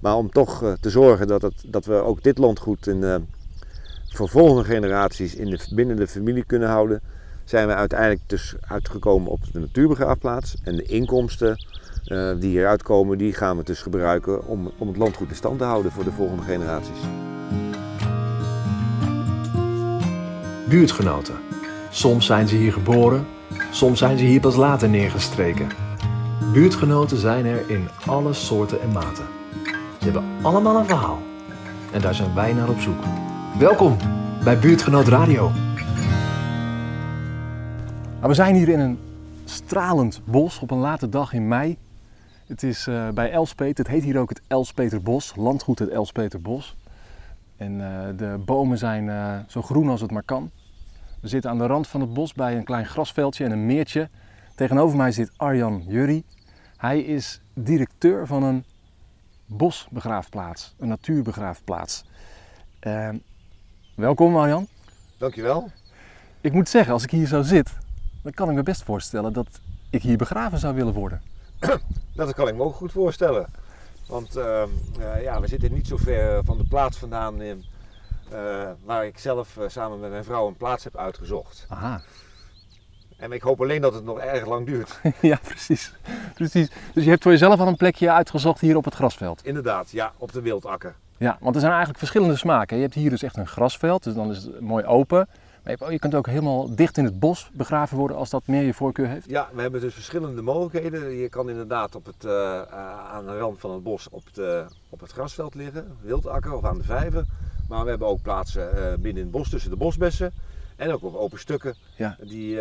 Maar 0.00 0.16
om 0.16 0.30
toch 0.30 0.62
eh, 0.62 0.72
te 0.80 0.90
zorgen 0.90 1.26
dat, 1.26 1.52
dat 1.66 1.84
we 1.84 1.94
ook 1.94 2.22
dit 2.22 2.38
landgoed 2.38 2.86
in, 2.86 3.02
uh, 3.02 3.16
voor 4.08 4.28
volgende 4.28 4.64
generaties 4.64 5.34
in 5.34 5.50
de, 5.50 5.66
binnen 5.74 5.96
de 5.96 6.06
familie 6.06 6.44
kunnen 6.44 6.68
houden, 6.68 7.00
zijn 7.44 7.66
we 7.66 7.74
uiteindelijk 7.74 8.20
dus 8.26 8.54
uitgekomen 8.60 9.30
op 9.30 9.40
de 9.52 9.58
natuurbegraafplaats. 9.58 10.56
En 10.62 10.76
de 10.76 10.82
inkomsten 10.82 11.64
uh, 12.06 12.30
die 12.38 12.50
hieruit 12.50 12.82
komen, 12.82 13.18
die 13.18 13.32
gaan 13.32 13.56
we 13.56 13.64
dus 13.64 13.82
gebruiken 13.82 14.46
om, 14.46 14.70
om 14.78 14.88
het 14.88 14.96
landgoed 14.96 15.28
in 15.28 15.34
stand 15.34 15.58
te 15.58 15.64
houden 15.64 15.92
voor 15.92 16.04
de 16.04 16.12
volgende 16.12 16.42
generaties. 16.42 16.98
Buurtgenoten. 20.68 21.34
Soms 21.90 22.26
zijn 22.26 22.48
ze 22.48 22.56
hier 22.56 22.72
geboren, 22.72 23.26
soms 23.70 23.98
zijn 23.98 24.18
ze 24.18 24.24
hier 24.24 24.40
pas 24.40 24.56
later 24.56 24.88
neergestreken. 24.88 25.68
Buurtgenoten 26.52 27.16
zijn 27.16 27.46
er 27.46 27.70
in 27.70 27.88
alle 28.06 28.32
soorten 28.32 28.80
en 28.80 28.92
maten. 28.92 29.39
Ze 30.00 30.06
hebben 30.06 30.24
allemaal 30.42 30.76
een 30.76 30.86
verhaal. 30.86 31.18
En 31.92 32.00
daar 32.00 32.14
zijn 32.14 32.34
wij 32.34 32.52
naar 32.52 32.68
op 32.68 32.78
zoek. 32.78 33.02
Welkom 33.58 33.96
bij 34.44 34.58
Buurtgenoot 34.58 35.08
Radio. 35.08 35.50
Nou, 38.14 38.26
we 38.26 38.34
zijn 38.34 38.54
hier 38.54 38.68
in 38.68 38.78
een 38.78 38.98
stralend 39.44 40.20
bos 40.24 40.58
op 40.58 40.70
een 40.70 40.78
late 40.78 41.08
dag 41.08 41.32
in 41.32 41.48
mei. 41.48 41.78
Het 42.46 42.62
is 42.62 42.86
uh, 42.86 43.08
bij 43.08 43.30
Elspeet. 43.30 43.78
Het 43.78 43.86
heet 43.86 44.02
hier 44.02 44.18
ook 44.18 44.28
het 44.28 44.40
Elspeterbos, 44.46 45.32
landgoed 45.36 45.78
het 45.78 45.88
Elspeterbos. 45.88 46.76
En 47.56 47.72
uh, 47.72 48.00
de 48.16 48.40
bomen 48.44 48.78
zijn 48.78 49.06
uh, 49.06 49.38
zo 49.46 49.62
groen 49.62 49.88
als 49.88 50.00
het 50.00 50.10
maar 50.10 50.22
kan. 50.22 50.50
We 51.20 51.28
zitten 51.28 51.50
aan 51.50 51.58
de 51.58 51.66
rand 51.66 51.88
van 51.88 52.00
het 52.00 52.12
bos 52.12 52.32
bij 52.32 52.56
een 52.56 52.64
klein 52.64 52.86
grasveldje 52.86 53.44
en 53.44 53.50
een 53.50 53.66
meertje. 53.66 54.08
Tegenover 54.54 54.96
mij 54.96 55.12
zit 55.12 55.32
Arjan 55.36 55.84
Jurri. 55.86 56.24
Hij 56.76 57.00
is 57.00 57.40
directeur 57.54 58.26
van 58.26 58.42
een 58.42 58.64
bosbegraafplaats, 59.50 60.74
een 60.78 60.88
natuurbegraafplaats. 60.88 62.04
Uh, 62.82 63.08
welkom 63.94 64.36
Arjan. 64.36 64.66
Dankjewel. 65.18 65.70
Ik 66.40 66.52
moet 66.52 66.68
zeggen, 66.68 66.92
als 66.92 67.02
ik 67.02 67.10
hier 67.10 67.26
zo 67.26 67.42
zit, 67.42 67.70
dan 68.22 68.32
kan 68.32 68.48
ik 68.48 68.54
me 68.54 68.62
best 68.62 68.82
voorstellen 68.82 69.32
dat 69.32 69.60
ik 69.90 70.02
hier 70.02 70.16
begraven 70.16 70.58
zou 70.58 70.74
willen 70.74 70.92
worden. 70.92 71.22
dat 72.14 72.34
kan 72.34 72.48
ik 72.48 72.54
me 72.54 72.62
ook 72.62 72.74
goed 72.74 72.92
voorstellen. 72.92 73.46
Want 74.08 74.36
uh, 74.36 74.62
uh, 74.98 75.22
ja, 75.22 75.40
we 75.40 75.46
zitten 75.46 75.72
niet 75.72 75.86
zo 75.86 75.96
ver 75.96 76.44
van 76.44 76.58
de 76.58 76.66
plaats 76.66 76.98
vandaan 76.98 77.42
in, 77.42 77.64
uh, 78.32 78.70
waar 78.84 79.06
ik 79.06 79.18
zelf 79.18 79.58
samen 79.66 80.00
met 80.00 80.10
mijn 80.10 80.24
vrouw 80.24 80.46
een 80.46 80.56
plaats 80.56 80.84
heb 80.84 80.96
uitgezocht. 80.96 81.66
Aha. 81.68 82.00
En 83.20 83.32
ik 83.32 83.42
hoop 83.42 83.60
alleen 83.60 83.80
dat 83.80 83.94
het 83.94 84.04
nog 84.04 84.18
erg 84.18 84.46
lang 84.46 84.66
duurt. 84.66 85.00
ja, 85.20 85.38
precies. 85.42 85.92
precies. 86.34 86.70
Dus 86.94 87.04
je 87.04 87.10
hebt 87.10 87.22
voor 87.22 87.32
jezelf 87.32 87.60
al 87.60 87.66
een 87.66 87.76
plekje 87.76 88.10
uitgezocht 88.10 88.60
hier 88.60 88.76
op 88.76 88.84
het 88.84 88.94
grasveld? 88.94 89.44
Inderdaad, 89.44 89.90
ja, 89.90 90.12
op 90.16 90.32
de 90.32 90.40
wildakker. 90.40 90.94
Ja, 91.16 91.36
want 91.40 91.54
er 91.54 91.60
zijn 91.60 91.72
eigenlijk 91.72 91.98
verschillende 91.98 92.36
smaken. 92.36 92.76
Je 92.76 92.82
hebt 92.82 92.94
hier 92.94 93.10
dus 93.10 93.22
echt 93.22 93.36
een 93.36 93.46
grasveld, 93.46 94.02
dus 94.02 94.14
dan 94.14 94.30
is 94.30 94.42
het 94.42 94.60
mooi 94.60 94.84
open. 94.84 95.28
Maar 95.64 95.92
je 95.92 95.98
kunt 95.98 96.14
ook 96.14 96.26
helemaal 96.26 96.74
dicht 96.74 96.96
in 96.96 97.04
het 97.04 97.18
bos 97.18 97.50
begraven 97.52 97.96
worden 97.96 98.16
als 98.16 98.30
dat 98.30 98.42
meer 98.46 98.62
je 98.62 98.74
voorkeur 98.74 99.08
heeft? 99.08 99.30
Ja, 99.30 99.48
we 99.52 99.60
hebben 99.60 99.80
dus 99.80 99.94
verschillende 99.94 100.42
mogelijkheden. 100.42 101.16
Je 101.16 101.28
kan 101.28 101.48
inderdaad 101.48 101.94
op 101.94 102.06
het, 102.06 102.24
uh, 102.24 102.62
aan 103.12 103.26
de 103.26 103.38
rand 103.38 103.60
van 103.60 103.70
het 103.70 103.82
bos 103.82 104.08
op 104.08 104.22
het, 104.32 104.66
op 104.88 105.00
het 105.00 105.12
grasveld 105.12 105.54
liggen, 105.54 105.96
wildakker 106.02 106.52
of 106.52 106.64
aan 106.64 106.78
de 106.78 106.84
vijver. 106.84 107.24
Maar 107.68 107.84
we 107.84 107.90
hebben 107.90 108.08
ook 108.08 108.22
plaatsen 108.22 108.70
uh, 108.74 108.82
binnen 108.82 109.16
in 109.16 109.28
het 109.28 109.30
bos 109.30 109.50
tussen 109.50 109.70
de 109.70 109.76
bosbessen. 109.76 110.32
En 110.80 110.92
ook 110.92 111.02
op 111.02 111.14
open 111.14 111.38
stukken, 111.38 111.74
ja. 111.96 112.16
die, 112.20 112.50
uh, 112.50 112.60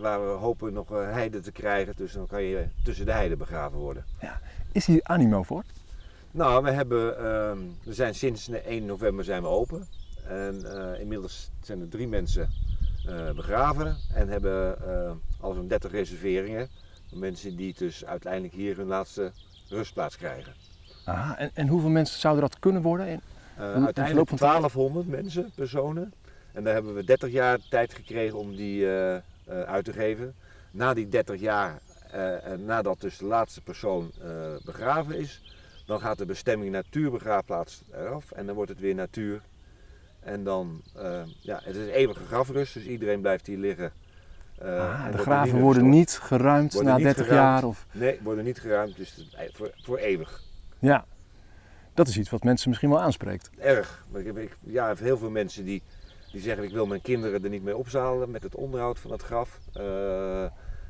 waar 0.00 0.20
we 0.20 0.30
hopen 0.40 0.72
nog 0.72 0.88
heide 0.88 1.40
te 1.40 1.52
krijgen. 1.52 1.94
Dus 1.96 2.12
dan 2.12 2.26
kan 2.26 2.42
je 2.42 2.66
tussen 2.84 3.06
de 3.06 3.12
heide 3.12 3.36
begraven 3.36 3.78
worden. 3.78 4.04
Ja. 4.20 4.40
Is 4.72 4.86
hier 4.86 5.00
animo 5.02 5.42
voor? 5.42 5.64
Nou, 6.30 6.62
we, 6.62 6.70
hebben, 6.70 7.10
uh, 7.10 7.24
we 7.84 7.94
zijn 7.94 8.14
sinds 8.14 8.48
1 8.48 8.84
november 8.86 9.24
zijn 9.24 9.42
we 9.42 9.48
open. 9.48 9.86
En 10.28 10.62
uh, 10.64 11.00
inmiddels 11.00 11.50
zijn 11.60 11.80
er 11.80 11.88
drie 11.88 12.08
mensen 12.08 12.50
uh, 13.06 13.30
begraven 13.30 13.96
en 14.14 14.28
hebben 14.28 14.78
al 15.40 15.52
zo'n 15.52 15.68
30 15.68 15.90
reserveringen. 15.90 16.68
Mensen 17.12 17.56
die 17.56 17.74
dus 17.78 18.04
uiteindelijk 18.04 18.54
hier 18.54 18.76
hun 18.76 18.86
laatste 18.86 19.32
rustplaats 19.68 20.16
krijgen. 20.16 20.52
Aha, 21.04 21.38
en, 21.38 21.50
en 21.54 21.68
hoeveel 21.68 21.90
mensen 21.90 22.20
zouden 22.20 22.42
dat 22.42 22.58
kunnen 22.58 22.82
worden? 22.82 23.06
In, 23.06 23.20
uiteindelijk 23.58 24.38
1200 24.38 25.08
mensen, 25.08 25.50
personen. 25.54 26.12
En 26.58 26.64
daar 26.64 26.74
hebben 26.74 26.94
we 26.94 27.04
30 27.04 27.30
jaar 27.30 27.58
tijd 27.70 27.94
gekregen 27.94 28.38
om 28.38 28.56
die 28.56 28.86
uit 29.46 29.84
te 29.84 29.92
geven. 29.92 30.34
Na 30.70 30.94
die 30.94 31.08
30 31.08 31.40
jaar, 31.40 31.80
nadat 32.56 33.00
dus 33.00 33.18
de 33.18 33.24
laatste 33.24 33.60
persoon 33.60 34.12
begraven 34.64 35.18
is, 35.18 35.54
dan 35.86 36.00
gaat 36.00 36.18
de 36.18 36.26
bestemming 36.26 36.70
natuurbegraafplaats 36.72 37.82
eraf 37.92 38.30
en 38.30 38.46
dan 38.46 38.54
wordt 38.54 38.70
het 38.70 38.80
weer 38.80 38.94
natuur 38.94 39.40
en 40.20 40.44
dan, 40.44 40.82
ja, 41.40 41.60
het 41.62 41.76
is 41.76 41.88
eeuwige 41.88 42.24
grafrust, 42.24 42.74
dus 42.74 42.86
iedereen 42.86 43.20
blijft 43.20 43.46
hier 43.46 43.58
liggen. 43.58 43.92
Ah, 44.62 45.12
de 45.12 45.18
graven 45.18 45.60
worden 45.60 45.88
niet 45.88 46.18
geruimd 46.22 46.72
worden 46.72 46.90
na 46.90 46.96
niet 46.96 47.06
30 47.06 47.26
geruimd. 47.26 47.60
jaar? 47.60 47.64
Of... 47.64 47.86
Nee, 47.92 48.18
worden 48.22 48.44
niet 48.44 48.60
geruimd, 48.60 48.96
dus 48.96 49.28
voor, 49.52 49.70
voor 49.76 49.98
eeuwig. 49.98 50.42
Ja, 50.78 51.04
dat 51.94 52.08
is 52.08 52.18
iets 52.18 52.30
wat 52.30 52.42
mensen 52.42 52.68
misschien 52.68 52.90
wel 52.90 53.00
aanspreekt. 53.00 53.50
Erg. 53.58 54.04
Ik, 54.14 54.56
ja, 54.60 54.94
heel 54.96 55.18
veel 55.18 55.30
mensen 55.30 55.64
die, 55.64 55.82
die 56.32 56.40
zeggen 56.40 56.64
ik 56.64 56.72
wil 56.72 56.86
mijn 56.86 57.02
kinderen 57.02 57.44
er 57.44 57.50
niet 57.50 57.62
mee 57.62 57.76
opzalen 57.76 58.30
met 58.30 58.42
het 58.42 58.54
onderhoud 58.54 58.98
van 58.98 59.10
het 59.10 59.22
graf. 59.22 59.58
Uh, 59.76 60.42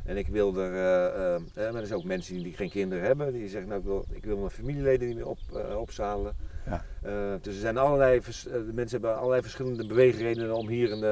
en 0.04 0.16
ik 0.16 0.26
wil 0.26 0.56
er, 0.56 0.71
uh, 0.71 1.72
maar 1.72 1.81
er 1.81 1.87
zijn 1.87 1.99
ook 1.99 2.04
mensen 2.04 2.43
die 2.43 2.53
geen 2.53 2.71
kinderen 2.71 3.04
hebben, 3.04 3.32
die 3.32 3.48
zeggen 3.48 3.69
nou 3.69 3.81
ik 3.81 3.87
wil, 3.87 4.04
ik 4.10 4.25
wil 4.25 4.37
mijn 4.37 4.50
familieleden 4.50 5.09
niet 5.09 5.16
meer 5.16 5.27
op, 5.27 5.38
opzalen. 5.77 6.37
Ja. 6.66 6.84
Dus 7.41 7.54
er 7.54 7.60
zijn 7.60 7.78
allerlei, 7.78 8.21
de 8.21 8.71
mensen 8.75 9.00
hebben 9.00 9.19
allerlei 9.19 9.43
verschillende 9.43 9.87
beweegredenen 9.87 10.54
om 10.54 10.69
hier 10.69 10.93
een, 10.93 11.03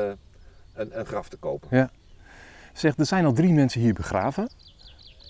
een, 0.75 0.99
een, 0.99 1.07
graf 1.07 1.29
te 1.29 1.37
kopen. 1.37 1.69
Ja. 1.71 1.91
Zeg, 2.73 2.97
er 2.97 3.07
zijn 3.07 3.25
al 3.25 3.33
drie 3.33 3.53
mensen 3.53 3.81
hier 3.81 3.95
begraven. 3.95 4.51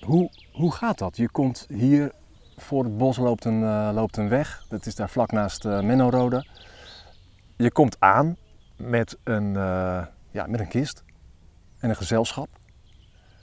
Hoe, 0.00 0.30
hoe 0.52 0.72
gaat 0.72 0.98
dat? 0.98 1.16
Je 1.16 1.28
komt 1.28 1.66
hier, 1.68 2.12
voor 2.56 2.84
het 2.84 2.98
bos 2.98 3.16
loopt 3.16 3.44
een, 3.44 3.92
loopt 3.92 4.16
een 4.16 4.28
weg. 4.28 4.64
Dat 4.68 4.86
is 4.86 4.94
daar 4.94 5.10
vlak 5.10 5.32
naast 5.32 5.64
uh, 5.64 5.80
Mennorode. 5.80 6.46
Je 7.56 7.70
komt 7.70 7.96
aan 7.98 8.36
met 8.76 9.16
een, 9.24 9.52
ja, 10.30 10.46
met 10.46 10.60
een 10.60 10.68
kist 10.68 11.04
en 11.78 11.88
een 11.88 11.96
gezelschap. 11.96 12.48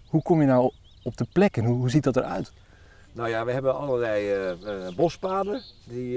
Hoe 0.08 0.22
kom 0.22 0.42
je 0.42 0.48
nou 0.48 0.74
op 1.04 1.18
de 1.18 1.28
plek 1.34 1.58
en 1.58 1.66
hoe, 1.66 1.76
hoe 1.76 1.90
ziet 1.90 2.04
dat 2.04 2.16
eruit? 2.16 2.54
Nou 3.12 3.30
ja, 3.30 3.46
we 3.46 3.52
hebben 3.52 3.76
allerlei 3.76 4.52
uh, 4.52 4.62
uh, 4.62 4.96
bospaden. 4.96 5.62
Die, 5.86 6.16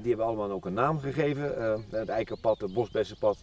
die 0.00 0.08
hebben 0.08 0.24
allemaal 0.24 0.50
ook 0.50 0.66
een 0.66 0.72
naam 0.72 1.00
gegeven. 1.00 1.84
het 1.90 2.08
eikenpad, 2.08 2.60
het 2.60 2.72
bosbessenpad. 2.72 3.38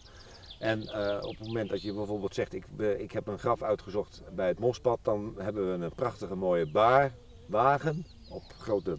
En 0.59 0.81
op 1.23 1.37
het 1.37 1.47
moment 1.47 1.69
dat 1.69 1.81
je 1.81 1.93
bijvoorbeeld 1.93 2.33
zegt, 2.33 2.53
ik, 2.53 2.65
ik 2.97 3.11
heb 3.11 3.27
een 3.27 3.39
graf 3.39 3.61
uitgezocht 3.61 4.21
bij 4.35 4.47
het 4.47 4.59
mospad, 4.59 4.99
dan 5.01 5.33
hebben 5.37 5.79
we 5.79 5.85
een 5.85 5.95
prachtige 5.95 6.35
mooie 6.35 6.71
baarwagen 6.71 8.05
op 8.29 8.43
grote 8.57 8.97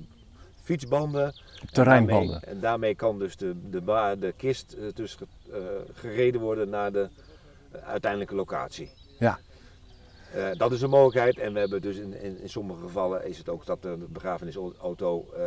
fietsbanden. 0.65 1.35
Terreinbanden. 1.73 2.35
En 2.35 2.41
daarmee, 2.41 2.55
en 2.55 2.61
daarmee 2.61 2.95
kan 2.95 3.19
dus 3.19 3.37
de, 3.37 3.71
de, 3.71 3.81
baar, 3.81 4.19
de 4.19 4.33
kist 4.37 4.77
dus 4.95 5.17
gereden 5.93 6.41
worden 6.41 6.69
naar 6.69 6.93
de 6.93 7.09
uiteindelijke 7.83 8.35
locatie. 8.35 8.91
Ja. 9.19 9.39
Uh, 10.37 10.49
dat 10.53 10.73
is 10.73 10.83
een 10.83 10.91
mogelijkheid 10.91 11.39
en 11.39 11.53
we 11.53 11.59
hebben 11.59 11.83
dus 11.83 11.97
in, 11.97 12.23
in, 12.23 12.41
in, 12.41 12.49
sommige 12.49 12.81
gevallen 12.81 13.27
is 13.27 13.39
het 13.39 13.49
ook 13.49 13.67
dat 13.67 13.83
de 13.83 14.07
begrafenisauto 14.09 15.27
uh, 15.37 15.41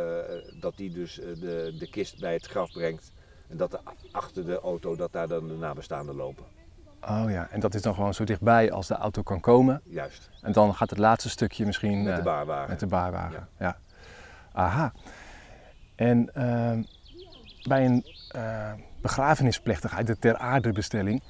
dat 0.60 0.76
die 0.76 0.90
dus 0.90 1.14
de, 1.14 1.74
de 1.78 1.90
kist 1.90 2.20
bij 2.20 2.32
het 2.32 2.46
graf 2.46 2.72
brengt 2.72 3.12
en 3.48 3.56
dat 3.56 3.72
er 3.72 3.80
achter 4.12 4.46
de 4.46 4.60
auto 4.60 4.96
dat 4.96 5.12
daar 5.12 5.28
dan 5.28 5.48
de 5.48 5.54
nabestaanden 5.54 6.14
lopen. 6.14 6.44
Oh 7.00 7.24
ja, 7.28 7.48
en 7.50 7.60
dat 7.60 7.74
is 7.74 7.82
dan 7.82 7.94
gewoon 7.94 8.14
zo 8.14 8.24
dichtbij 8.24 8.72
als 8.72 8.86
de 8.86 8.94
auto 8.94 9.22
kan 9.22 9.40
komen. 9.40 9.80
Juist. 9.84 10.30
En 10.42 10.52
dan 10.52 10.74
gaat 10.74 10.90
het 10.90 10.98
laatste 10.98 11.28
stukje 11.28 11.66
misschien 11.66 12.02
met 12.02 12.16
de 12.16 12.22
baarwagen. 12.22 12.70
Met 12.70 12.80
de 12.80 12.86
baarwagen, 12.86 13.46
ja. 13.58 13.66
ja. 13.66 13.78
Aha. 14.58 14.92
En 15.94 16.30
uh, 16.36 16.72
bij 17.62 17.84
een 17.84 18.04
begrafenisplechtigheid, 19.02 20.06
de 20.06 20.18
ter 20.18 20.36
aarde 20.36 20.72
bestelling, 20.72 21.22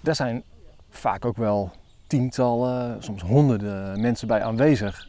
daar 0.00 0.14
zijn 0.14 0.42
vaak 0.90 1.24
ook 1.24 1.36
wel 1.36 1.72
tientallen, 2.06 3.02
soms 3.02 3.22
honderden 3.22 4.00
mensen 4.00 4.28
bij 4.28 4.42
aanwezig. 4.42 5.06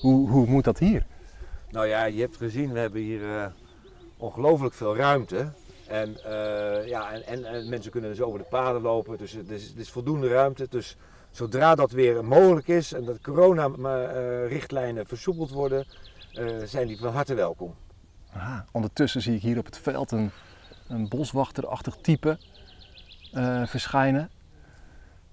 Hoe, 0.00 0.28
hoe 0.28 0.46
moet 0.46 0.64
dat 0.64 0.78
hier? 0.78 1.06
Nou 1.70 1.86
ja, 1.86 2.04
je 2.04 2.20
hebt 2.20 2.36
gezien, 2.36 2.72
we 2.72 2.78
hebben 2.78 3.00
hier 3.00 3.20
uh, 3.20 3.46
ongelooflijk 4.16 4.74
veel 4.74 4.96
ruimte. 4.96 5.52
En, 5.88 6.08
uh, 6.26 6.86
ja, 6.86 7.12
en, 7.12 7.26
en, 7.26 7.44
en, 7.44 7.68
mensen 7.68 7.90
kunnen 7.90 8.10
dus 8.10 8.20
over 8.20 8.38
de 8.38 8.46
paden 8.50 8.82
lopen, 8.82 9.18
dus 9.18 9.32
het 9.32 9.50
is, 9.50 9.74
is 9.74 9.90
voldoende 9.90 10.28
ruimte. 10.28 10.66
Dus 10.70 10.96
zodra 11.30 11.74
dat 11.74 11.90
weer 11.90 12.24
mogelijk 12.24 12.68
is 12.68 12.92
en 12.92 13.04
dat 13.04 13.20
corona-richtlijnen 13.20 15.06
versoepeld 15.06 15.50
worden, 15.50 15.86
uh, 15.88 16.17
zijn 16.64 16.86
die 16.86 16.98
van 16.98 17.12
harte 17.12 17.34
welkom. 17.34 17.74
Aha, 18.32 18.64
ondertussen 18.72 19.22
zie 19.22 19.34
ik 19.34 19.42
hier 19.42 19.58
op 19.58 19.64
het 19.64 19.78
veld 19.78 20.10
een, 20.10 20.30
een 20.88 21.08
boswachterachtig 21.08 21.96
type 22.00 22.38
verschijnen. 23.66 24.30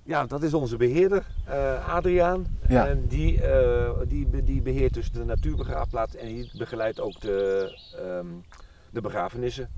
Ja, 0.03 0.25
dat 0.25 0.43
is 0.43 0.53
onze 0.53 0.77
beheerder, 0.77 1.25
eh, 1.45 1.89
Adriaan. 1.95 2.45
Ja. 2.67 2.87
En 2.87 3.07
die, 3.07 3.41
eh, 3.41 3.91
die, 4.07 4.43
die 4.43 4.61
beheert 4.61 4.93
dus 4.93 5.11
de 5.11 5.23
natuurbegraafplaats 5.25 6.15
en 6.15 6.27
die 6.27 6.51
begeleidt 6.57 6.99
ook 6.99 7.19
de, 7.21 7.69
ehm, 7.97 8.25
de 8.89 9.01
begrafenissen. 9.01 9.69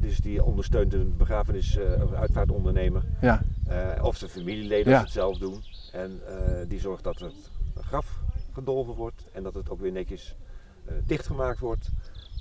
Dus 0.00 0.18
die 0.18 0.44
ondersteunt 0.44 0.90
de 0.90 0.98
begrafenis- 1.04 1.76
eh, 1.76 2.02
of 2.02 2.12
uitvaartondernemer 2.12 3.02
Ja, 3.20 3.42
eh, 3.68 4.04
of 4.04 4.16
zijn 4.16 4.30
familieleden 4.30 4.92
Ja. 4.92 5.00
het 5.00 5.10
zelf 5.10 5.38
doen. 5.38 5.62
En 5.92 6.20
eh, 6.26 6.34
die 6.68 6.80
zorgt 6.80 7.04
dat 7.04 7.18
het 7.18 7.34
graf 7.80 8.18
gedolven 8.52 8.94
wordt 8.94 9.24
en 9.32 9.42
dat 9.42 9.54
het 9.54 9.70
ook 9.70 9.80
weer 9.80 9.92
netjes 9.92 10.34
eh, 10.38 10.41
dichtgemaakt 11.06 11.58
wordt. 11.58 11.88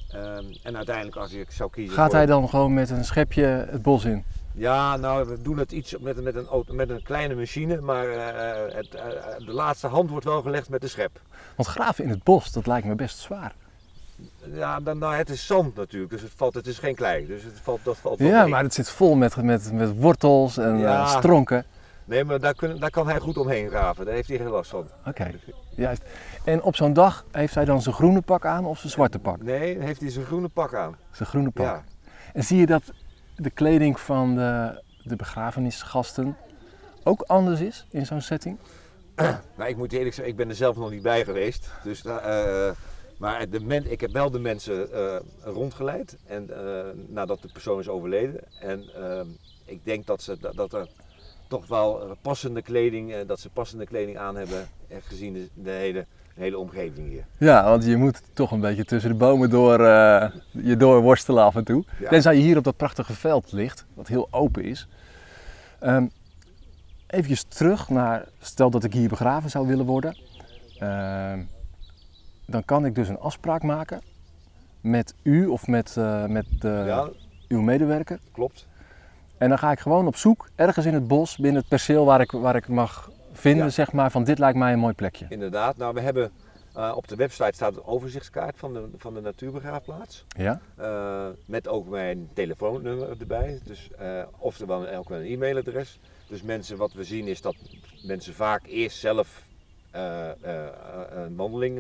Ehm, 0.09 0.45
en 0.63 0.75
uiteindelijk 0.75 1.15
als 1.15 1.31
ik 1.33 1.51
zou 1.51 1.69
kiezen 1.69 1.95
gaat 1.95 2.05
voor- 2.09 2.15
hij 2.15 2.25
dan 2.25 2.49
gewoon 2.49 2.73
met 2.73 2.89
een 2.89 3.05
schepje 3.05 3.43
het 3.45 3.81
bos 3.81 4.05
in? 4.05 4.23
ja, 4.53 4.97
nou, 4.97 5.27
we 5.27 5.41
doen 5.41 5.57
het 5.57 5.71
iets 5.71 5.97
met, 5.99 6.23
met, 6.23 6.35
een, 6.35 6.47
auto, 6.47 6.73
met 6.73 6.89
een 6.89 7.03
kleine 7.03 7.35
machine, 7.35 7.81
maar 7.81 8.07
eh, 8.09 8.75
het, 8.75 8.95
eh, 8.95 9.03
de 9.45 9.51
laatste 9.53 9.88
hand 9.88 10.09
wordt 10.09 10.25
wel 10.25 10.41
gelegd 10.41 10.69
met 10.69 10.81
de 10.81 10.88
schep. 10.88 11.19
Want 11.55 11.69
graven 11.69 12.03
in 12.03 12.09
het 12.09 12.23
bos, 12.23 12.51
dat 12.51 12.67
lijkt 12.67 12.88
me 12.88 12.95
best 12.95 13.17
zwaar. 13.17 13.53
Ja, 14.53 14.79
dan, 14.79 14.97
nou, 14.97 15.15
het 15.15 15.29
is 15.29 15.45
zand 15.45 15.75
natuurlijk, 15.75 16.11
dus 16.11 16.21
het, 16.21 16.31
valt, 16.35 16.53
het 16.53 16.67
is 16.67 16.79
geen 16.79 16.95
klei. 16.95 17.27
Dus 17.27 17.43
het 17.43 17.59
valt, 17.63 17.79
dat 17.83 17.97
valt 17.97 18.19
wel 18.19 18.27
Ja, 18.27 18.41
mee. 18.41 18.49
maar 18.51 18.63
het 18.63 18.73
zit 18.73 18.89
vol 18.89 19.15
met, 19.15 19.35
met, 19.35 19.71
met 19.73 19.95
wortels 19.99 20.57
en 20.57 20.77
Ja. 20.77 21.01
eh, 21.01 21.17
stronken. 21.17 21.65
Nee, 22.11 22.23
maar 22.23 22.39
daar, 22.39 22.79
daar 22.79 22.89
kan 22.89 23.07
hij 23.07 23.19
goed 23.19 23.37
omheen 23.37 23.69
graven, 23.69 24.05
daar 24.05 24.13
heeft 24.13 24.27
hij 24.27 24.37
geen 24.37 24.49
last 24.49 24.69
van. 24.69 24.87
Oké, 25.05 25.31
juist. 25.75 26.01
En 26.45 26.63
op 26.63 26.75
zo'n 26.75 26.93
dag 26.93 27.25
heeft 27.31 27.55
hij 27.55 27.65
dan 27.65 27.81
zijn 27.81 27.95
groene 27.95 28.21
pak 28.21 28.45
aan 28.45 28.65
of 28.65 28.79
zijn 28.79 28.91
zwarte 28.91 29.19
pak? 29.19 29.43
Nee, 29.43 29.79
heeft 29.79 30.01
hij 30.01 30.09
zijn 30.09 30.25
groene 30.25 30.47
pak 30.47 30.73
aan. 30.73 30.95
Zijn 31.11 31.29
groene 31.29 31.49
pak. 31.49 31.65
Ja. 31.65 31.83
En 32.33 32.43
zie 32.43 32.57
je 32.57 32.65
dat 32.65 32.83
de 33.35 33.49
kleding 33.49 33.99
van 33.99 34.35
de, 34.35 34.81
de 35.03 35.15
begrafenisgasten 35.15 36.37
ook 37.03 37.21
anders 37.21 37.59
is 37.59 37.87
in 37.89 38.05
zo'n 38.05 38.21
setting? 38.21 38.57
Nou, 39.55 39.69
ik 39.69 39.77
moet 39.77 39.93
eerlijk 39.93 40.15
zeggen, 40.15 40.33
ik 40.33 40.39
ben 40.39 40.49
er 40.49 40.55
zelf 40.55 40.75
nog 40.75 40.91
niet 40.91 41.01
bij 41.01 41.23
geweest. 41.23 41.71
Dus, 41.83 42.05
eh, 42.05 42.71
maar 43.17 43.49
de 43.49 43.59
men, 43.59 43.91
ik 43.91 44.01
heb 44.01 44.11
wel 44.11 44.31
de 44.31 44.39
mensen 44.39 44.91
eh, 44.93 45.19
rondgeleid 45.43 46.17
en, 46.25 46.65
eh, 46.65 46.85
nadat 47.07 47.41
de 47.41 47.49
persoon 47.51 47.79
is 47.79 47.89
overleden. 47.89 48.39
En 48.59 48.83
eh, 48.95 49.21
ik 49.65 49.85
denk 49.85 50.05
dat, 50.05 50.21
ze, 50.21 50.37
dat, 50.39 50.55
dat 50.55 50.73
er 50.73 50.87
toch 51.51 51.68
wel 51.68 52.01
eh, 52.01 52.12
passende 52.21 52.62
kleding, 52.62 53.13
eh, 53.13 53.27
dat 53.27 53.39
ze 53.39 53.50
passende 53.50 53.86
kleding 53.86 54.18
aan 54.18 54.36
hebben, 54.36 54.68
eh, 54.88 54.98
gezien 55.01 55.33
de, 55.33 55.50
de 55.53 55.69
hele, 55.69 56.06
de 56.36 56.42
hele 56.42 56.57
omgeving 56.57 57.09
hier. 57.09 57.25
Ja, 57.38 57.63
want 57.63 57.86
je 57.86 57.98
moet 57.98 58.21
toch 58.33 58.51
een 58.51 58.59
beetje 58.59 58.86
tussen 58.86 59.12
de 59.12 59.18
bomen 59.18 59.50
door 59.50 59.80
je 60.51 60.75
doorworstelen 60.77 61.44
af 61.44 61.56
en 61.56 61.63
toe. 61.63 61.83
Ja. 62.00 62.09
Tenzij 62.09 62.36
je 62.36 62.42
hier 62.42 62.57
op 62.57 62.63
dat 62.63 62.77
prachtige 62.77 63.13
veld 63.13 63.51
ligt, 63.51 63.86
wat 63.94 64.07
heel 64.07 64.27
open 64.31 64.63
is. 64.63 64.88
Ehm 65.80 66.06
even 67.07 67.50
terug 67.50 67.89
naar, 67.89 68.25
stel 68.39 68.69
dat 68.69 68.83
ik 68.83 68.94
hier 68.94 69.09
begraven 69.09 69.50
zou 69.50 69.68
willen 69.68 69.86
worden. 69.86 70.18
Ehm, 70.80 71.44
dan 72.45 72.65
kan 72.65 72.86
ik 72.86 72.95
dus 72.95 73.07
een 73.07 73.19
afspraak 73.19 73.63
maken 73.63 74.01
met 74.81 75.13
u 75.24 75.45
of 75.48 75.68
met, 75.68 75.95
met 76.27 76.48
ja, 76.62 77.09
uw 77.48 77.62
medewerker. 77.62 78.19
klopt. 78.31 78.68
En 79.41 79.49
dan 79.49 79.57
ga 79.59 79.71
ik 79.71 79.79
gewoon 79.79 80.07
op 80.07 80.15
zoek, 80.15 80.49
ergens 80.55 80.85
in 80.85 80.93
het 80.93 81.07
bos, 81.07 81.38
binnen 81.38 81.59
het 81.59 81.69
perceel 81.69 82.05
waar 82.05 82.21
ik, 82.21 82.31
waar 82.31 82.55
ik 82.55 82.67
mag 82.67 83.11
vinden, 83.33 83.65
Ja. 83.65 83.71
zeg 83.71 83.91
maar, 83.91 84.11
van 84.11 84.23
dit 84.23 84.39
lijkt 84.39 84.57
mij 84.57 84.73
een 84.73 84.79
mooi 84.79 84.93
plekje. 84.93 85.25
Inderdaad. 85.29 85.77
Nou, 85.77 85.93
we 85.93 86.01
hebben 86.01 86.31
eh, 86.73 86.93
op 86.95 87.07
de 87.07 87.15
website 87.15 87.51
staat 87.53 87.75
een 87.75 87.83
overzichtskaart 87.83 88.57
van 88.57 88.73
de, 88.73 88.89
van 88.97 89.13
de 89.13 89.21
natuurbegraafplaats. 89.21 90.25
Ja? 90.38 90.59
Eh, 90.75 91.27
met 91.45 91.67
ook 91.67 91.88
mijn 91.89 92.29
telefoonnummer 92.33 93.09
erbij. 93.19 93.59
Dus, 93.63 93.89
eh 93.97 94.23
oftewel 94.38 94.88
ook 94.88 95.09
een 95.09 95.25
e-mailadres. 95.25 95.99
Dus 96.27 96.41
mensen, 96.41 96.77
wat 96.77 96.93
we 96.93 97.03
zien 97.03 97.27
is 97.27 97.41
dat 97.41 97.55
mensen 98.03 98.33
vaak 98.33 98.65
eerst 98.67 98.97
zelf 98.99 99.43
een 99.91 101.35
wandeling 101.35 101.77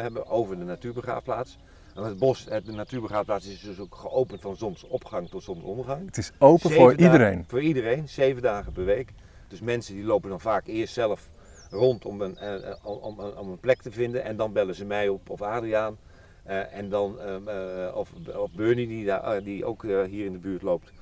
hebben 0.00 0.26
over 0.26 0.58
de 0.58 0.64
natuurbegraafplaats. 0.64 1.58
Het 2.04 2.18
bos, 2.18 2.44
de 2.44 2.72
natuurbegraafplaats 2.72 3.46
is 3.46 3.60
dus 3.60 3.78
ook 3.78 3.94
geopend 3.94 4.40
van 4.40 4.56
zonsopgang 4.56 5.28
tot 5.28 5.42
zonsondergang. 5.42 6.06
Het 6.06 6.16
is 6.16 6.32
open 6.38 6.60
Zeven 6.70 6.76
voor 6.76 6.96
dagen- 6.96 7.12
iedereen. 7.12 7.44
Voor 7.48 7.62
iedereen, 7.62 8.08
zeven 8.08 8.42
dagen 8.42 8.72
per 8.72 8.84
week. 8.84 9.12
Dus 9.48 9.60
mensen 9.60 9.94
die 9.94 10.04
lopen 10.04 10.30
dan 10.30 10.40
vaak 10.40 10.66
eerst 10.66 10.94
zelf 10.94 11.30
rond 11.70 12.04
om 12.04 12.20
een, 12.20 12.38
eh, 12.38 12.70
eh, 12.70 12.74
om, 12.82 13.20
om, 13.20 13.48
een 13.50 13.60
plek 13.60 13.82
te 13.82 13.90
vinden. 13.90 14.24
En 14.24 14.36
dan 14.36 14.52
bellen 14.52 14.74
ze 14.74 14.84
mij 14.84 15.08
op 15.08 15.30
of 15.30 15.42
Adriaan. 15.42 15.96
Eh, 16.42 16.78
en 16.78 16.88
dan, 16.88 17.20
ehm, 17.20 17.48
eh, 17.48 17.96
of, 17.96 18.12
of 18.36 18.50
Bernie 18.52 18.86
die, 18.86 19.04
daar, 19.04 19.42
die 19.42 19.64
ook 19.64 19.84
eh, 19.84 20.02
hier 20.02 20.24
in 20.24 20.32
de 20.32 20.38
buurt 20.38 20.62
loopt. 20.62 20.92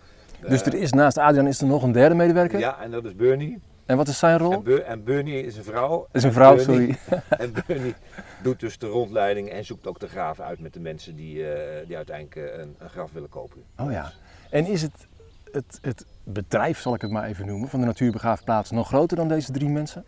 Dus 0.48 0.62
er 0.62 0.74
is 0.74 0.92
naast 0.92 1.18
Adrian 1.18 1.46
is 1.46 1.60
er 1.60 1.66
nog 1.66 1.82
een 1.82 1.92
derde 1.92 2.14
medewerker. 2.14 2.58
Ja, 2.58 2.80
en 2.80 2.90
dat 2.90 3.04
is 3.04 3.14
Bernie. 3.14 3.60
En 3.86 3.96
wat 3.96 4.08
is 4.08 4.18
zijn 4.18 4.38
rol? 4.38 4.52
En, 4.52 4.62
Ber- 4.62 4.82
en 4.82 5.04
Bernie 5.04 5.42
is 5.42 5.56
een 5.56 5.64
vrouw. 5.64 6.06
is 6.12 6.22
een 6.22 6.28
En 6.28 6.34
vrouw, 6.34 6.56
Bernie- 6.56 6.94
sorry. 7.06 7.20
En 7.44 7.52
Bernie 7.66 7.94
doet 8.42 8.60
dus 8.60 8.78
de 8.78 8.86
rondleiding 8.86 9.48
en 9.50 9.64
zoekt 9.64 9.86
ook 9.86 10.00
de 10.00 10.08
graven 10.08 10.44
uit 10.44 10.58
met 10.60 10.72
de 10.72 10.80
mensen 10.80 11.16
die, 11.16 11.52
eh, 11.52 11.86
die 11.86 11.96
uiteindelijk 11.96 12.36
eh, 12.36 12.58
een, 12.58 12.74
een 12.78 12.90
graf 12.90 13.12
willen 13.12 13.28
kopen. 13.28 13.62
Oh 13.78 13.90
ja. 13.92 14.12
En 14.50 14.66
is 14.66 14.82
het, 14.82 15.06
het, 15.52 15.78
het 15.82 16.06
bedrijf, 16.24 16.78
zal 16.80 16.94
ik 16.94 17.00
het 17.00 17.10
maar 17.10 17.24
even 17.24 17.46
noemen, 17.46 17.68
van 17.68 17.80
de 17.80 17.86
natuurbegraafplaats 17.86 18.70
nog 18.70 18.86
groter 18.88 19.16
dan 19.16 19.28
deze 19.28 19.52
drie 19.52 19.68
mensen? 19.68 20.04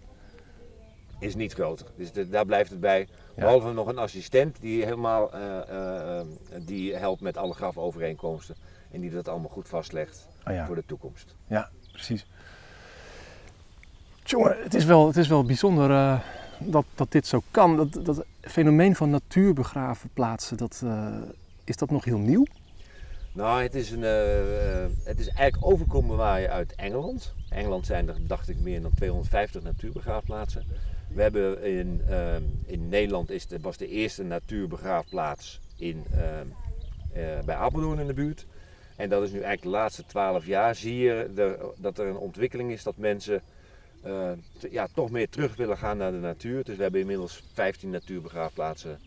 is 1.19 1.35
niet 1.35 1.53
groter. 1.53 1.87
Dus 1.97 2.13
de- 2.13 2.29
daar 2.29 2.45
blijft 2.47 2.71
het 2.71 2.81
bij. 2.81 3.09
Behalve 3.35 3.73
nog 3.73 3.87
een 3.87 3.99
assistent 3.99 4.61
die 4.61 4.85
helemaal 4.85 5.33
eh, 5.33 6.21
die 6.65 6.95
helpt 6.97 7.21
met 7.21 7.37
alle 7.37 7.55
grafovereenkomsten. 7.55 8.55
En 8.91 9.01
die 9.01 9.11
dat 9.11 9.29
allemaal 9.29 9.49
goed 9.51 9.69
vastlegt 9.69 10.29
Oh 10.47 10.53
ja, 10.53 10.67
voor 10.67 10.75
de 10.75 10.85
toekomst. 10.87 11.35
ja 11.47 11.71
precies. 11.93 12.27
Jongen, 14.27 14.57
het 14.63 14.75
is 14.75 14.85
wel, 14.85 15.07
het 15.07 15.17
is 15.17 15.29
wel 15.29 15.45
bijzonder 15.45 15.91
eh, 15.91 16.21
dat, 16.59 16.85
dat 16.95 17.13
dit 17.13 17.27
zo 17.27 17.43
kan. 17.51 17.77
Dat, 17.77 18.05
dat 18.05 18.25
fenomeen 18.41 18.97
van 18.97 19.11
natuurbegraafplaatsen, 19.11 20.57
dat, 20.57 20.81
eh, 20.85 21.17
is 21.65 21.77
dat 21.77 21.91
nog 21.91 22.05
heel 22.05 22.19
nieuw? 22.19 22.47
Nou, 23.33 23.63
het 23.63 23.75
is, 23.75 23.91
een, 23.91 24.05
eh, 24.05 25.05
het 25.05 25.19
is 25.19 25.29
eigenlijk 25.29 25.73
overkomen 25.73 26.17
waaien 26.17 26.51
uit 26.51 26.75
Engeland. 26.75 27.35
Engeland 27.49 27.87
zijn 27.87 28.09
er, 28.09 28.17
dacht 28.27 28.49
ik, 28.49 28.61
meer 28.61 28.83
dan 28.83 28.91
250 28.95 29.63
natuurbegraafplaatsen. 29.63 30.65
We 31.09 31.23
hebben 31.23 31.63
in, 31.63 32.01
in 32.67 32.89
Nederland 32.89 33.31
is 33.31 33.47
de, 33.47 33.61
was 33.61 33.77
de 33.77 33.89
eerste 33.89 34.23
natuurbegraafplaats 34.23 35.61
in, 35.77 36.05
bij 37.45 37.55
Apeldoorn 37.55 37.99
in 37.99 38.07
de 38.07 38.15
buurt. 38.15 38.47
En 38.97 39.09
dat 39.09 39.23
is 39.23 39.31
nu 39.31 39.41
eigenlijk 39.41 39.63
de 39.63 39.69
laatste 39.69 40.05
12 40.07 40.47
jaar 40.47 40.75
zie 40.75 40.97
je 40.97 41.31
dat 41.77 41.99
er 41.99 42.07
een 42.07 42.17
ontwikkeling 42.17 42.71
is 42.71 42.83
dat 42.83 42.97
mensen 42.97 43.43
eh, 44.07 44.71
ja, 44.71 44.89
toch 44.95 45.11
meer 45.11 45.29
terug 45.29 45.57
willen 45.57 45.79
gaan 45.79 45.97
naar 45.97 46.13
de 46.13 46.19
natuur. 46.19 46.65
Dus 46.65 46.77
we 46.77 46.83
hebben 46.83 47.01
inmiddels 47.01 47.43
15 47.53 47.91
natuurbegraafplaatsen 47.91 48.99